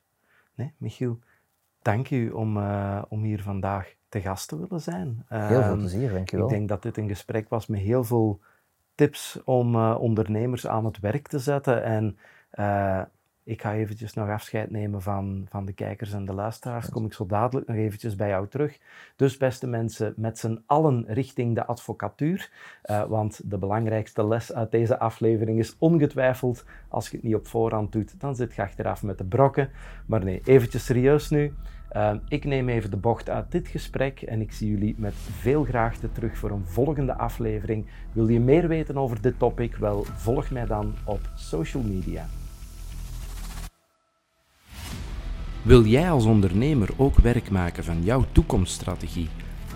Nee, 0.54 0.74
Michiel, 0.78 1.20
dank 1.82 2.10
u 2.10 2.30
om, 2.30 2.58
om 3.08 3.24
hier 3.24 3.42
vandaag 3.42 3.96
te 4.10 4.22
gast 4.22 4.48
te 4.48 4.60
willen 4.60 4.82
zijn. 4.82 5.26
Heel 5.28 5.48
veel 5.48 5.62
ehm, 5.62 5.78
plezier, 5.78 6.12
dank 6.12 6.30
je 6.30 6.38
wel. 6.38 6.46
Ik 6.46 6.52
denk 6.52 6.70
dat 6.70 6.82
dit 6.82 6.98
een 6.98 7.08
gesprek 7.08 7.50
was 7.50 7.68
met 7.68 7.80
heel 7.80 8.04
veel 8.04 8.40
tips 8.98 9.40
om 9.46 9.76
uh, 9.76 9.98
ondernemers 10.00 10.68
aan 10.68 10.86
het 10.86 11.00
werk 11.00 11.28
te 11.28 11.40
zetten. 11.40 11.84
En 11.84 12.18
uh, 12.54 13.02
ik 13.48 13.62
ga 13.62 13.74
eventjes 13.74 14.14
nog 14.14 14.30
afscheid 14.30 14.72
nemen 14.72 15.02
van, 15.02 15.46
van 15.50 15.66
de 15.66 15.74
kijkers 15.74 16.14
en 16.14 16.26
de 16.26 16.34
luisteraars. 16.34 16.90
Kom 16.90 17.06
ik 17.06 17.14
zo 17.14 17.26
dadelijk 17.26 17.68
nog 17.68 17.78
eventjes 17.78 18.16
bij 18.16 18.28
jou 18.28 18.48
terug. 18.48 18.78
Dus 19.16 19.38
beste 19.38 19.68
mensen, 19.68 20.14
met 20.18 20.40
z'n 20.40 20.64
allen 20.66 21.06
richting 21.08 21.56
de 21.56 21.66
advocatuur. 21.66 22.50
Uh, 22.86 23.04
want 23.04 23.42
de 23.50 23.58
belangrijkste 23.58 24.28
les 24.28 24.54
uit 24.54 24.72
deze 24.72 25.00
aflevering 25.00 25.60
is 25.60 25.76
ongetwijfeld, 25.80 26.66
als 26.88 27.10
je 27.10 27.16
het 27.16 27.26
niet 27.26 27.36
op 27.36 27.48
voorhand 27.48 27.92
doet, 27.92 28.20
dan 28.20 28.36
zit 28.36 28.56
je 28.56 28.62
achteraf 28.62 29.04
met 29.04 29.18
de 29.18 29.26
brokken. 29.26 29.70
Maar 30.06 30.24
nee, 30.24 30.42
eventjes 30.44 30.86
serieus 30.86 31.30
nu. 31.30 31.54
Uh, 31.92 32.14
ik 32.28 32.46
neem 32.46 32.70
even 32.70 32.92
de 32.92 32.98
bocht 32.98 33.30
uit 33.30 33.52
dit 33.52 33.68
gesprek 33.68 34.22
en 34.22 34.42
ik 34.42 34.52
zie 34.52 34.70
jullie 34.70 34.96
met 34.98 35.14
veel 35.16 35.64
graagte 35.64 36.12
terug 36.12 36.38
voor 36.38 36.52
een 36.52 36.66
volgende 36.66 37.14
aflevering. 37.14 37.86
Wil 38.12 38.28
je 38.28 38.40
meer 38.40 38.68
weten 38.68 38.98
over 38.98 39.22
dit 39.22 39.40
topic? 39.40 39.76
Wel, 39.76 40.04
volg 40.04 40.50
mij 40.50 40.66
dan 40.66 40.94
op 41.06 41.20
social 41.36 41.84
media. 41.84 42.26
Wil 45.68 45.86
jij 45.86 46.12
als 46.12 46.26
ondernemer 46.26 46.90
ook 46.98 47.20
werk 47.20 47.50
maken 47.50 47.84
van 47.84 48.04
jouw 48.04 48.26
toekomststrategie 48.32 49.30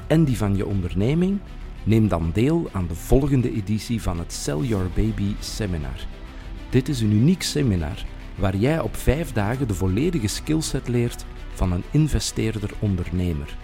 en 0.08 0.24
die 0.24 0.38
van 0.38 0.56
je 0.56 0.66
onderneming? 0.66 1.40
Neem 1.84 2.08
dan 2.08 2.32
deel 2.34 2.70
aan 2.72 2.88
de 2.88 2.96
volgende 2.96 3.54
editie 3.54 4.02
van 4.02 4.20
het 4.20 4.34
Sell 4.34 4.58
Your 4.58 4.90
Baby 4.96 5.36
Seminar. 5.40 6.06
Dit 6.70 6.90
is 6.90 7.02
een 7.02 7.12
uniek 7.12 7.42
seminar 7.42 8.06
waar 8.36 8.56
jij 8.56 8.80
op 8.80 8.96
vijf 8.96 9.34
dagen 9.34 9.68
de 9.68 9.74
volledige 9.74 10.28
skillset 10.28 10.88
leert 10.88 11.26
van 11.54 11.72
een 11.72 11.84
investeerder-ondernemer. 11.92 13.58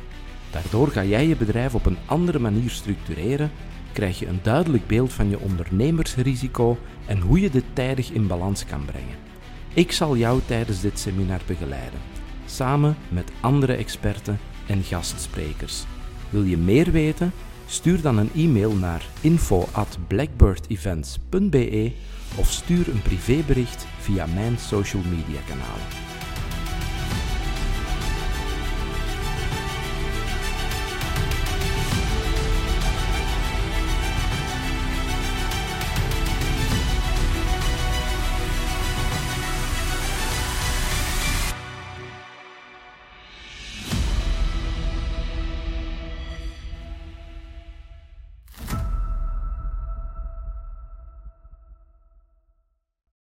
Daardoor 0.51 0.87
ga 0.87 1.03
jij 1.03 1.27
je 1.27 1.35
bedrijf 1.35 1.75
op 1.75 1.85
een 1.85 1.97
andere 2.05 2.39
manier 2.39 2.69
structureren, 2.69 3.51
krijg 3.93 4.19
je 4.19 4.27
een 4.27 4.39
duidelijk 4.41 4.87
beeld 4.87 5.13
van 5.13 5.29
je 5.29 5.39
ondernemersrisico 5.39 6.77
en 7.05 7.19
hoe 7.19 7.39
je 7.39 7.49
dit 7.49 7.65
tijdig 7.73 8.11
in 8.11 8.27
balans 8.27 8.65
kan 8.65 8.85
brengen. 8.85 9.25
Ik 9.73 9.91
zal 9.91 10.17
jou 10.17 10.41
tijdens 10.45 10.81
dit 10.81 10.99
seminar 10.99 11.41
begeleiden, 11.47 11.99
samen 12.49 12.97
met 13.09 13.31
andere 13.39 13.73
experten 13.73 14.39
en 14.67 14.83
gastsprekers. 14.83 15.83
Wil 16.29 16.43
je 16.43 16.57
meer 16.57 16.91
weten? 16.91 17.31
Stuur 17.65 18.01
dan 18.01 18.17
een 18.17 18.31
e-mail 18.35 18.75
naar 18.75 19.05
info@blackbirdevents.be 19.21 21.91
of 22.35 22.51
stuur 22.51 22.89
een 22.89 23.01
privébericht 23.01 23.87
via 23.99 24.25
mijn 24.25 24.57
social 24.57 25.03
media 25.03 25.39
kanalen. 25.47 26.06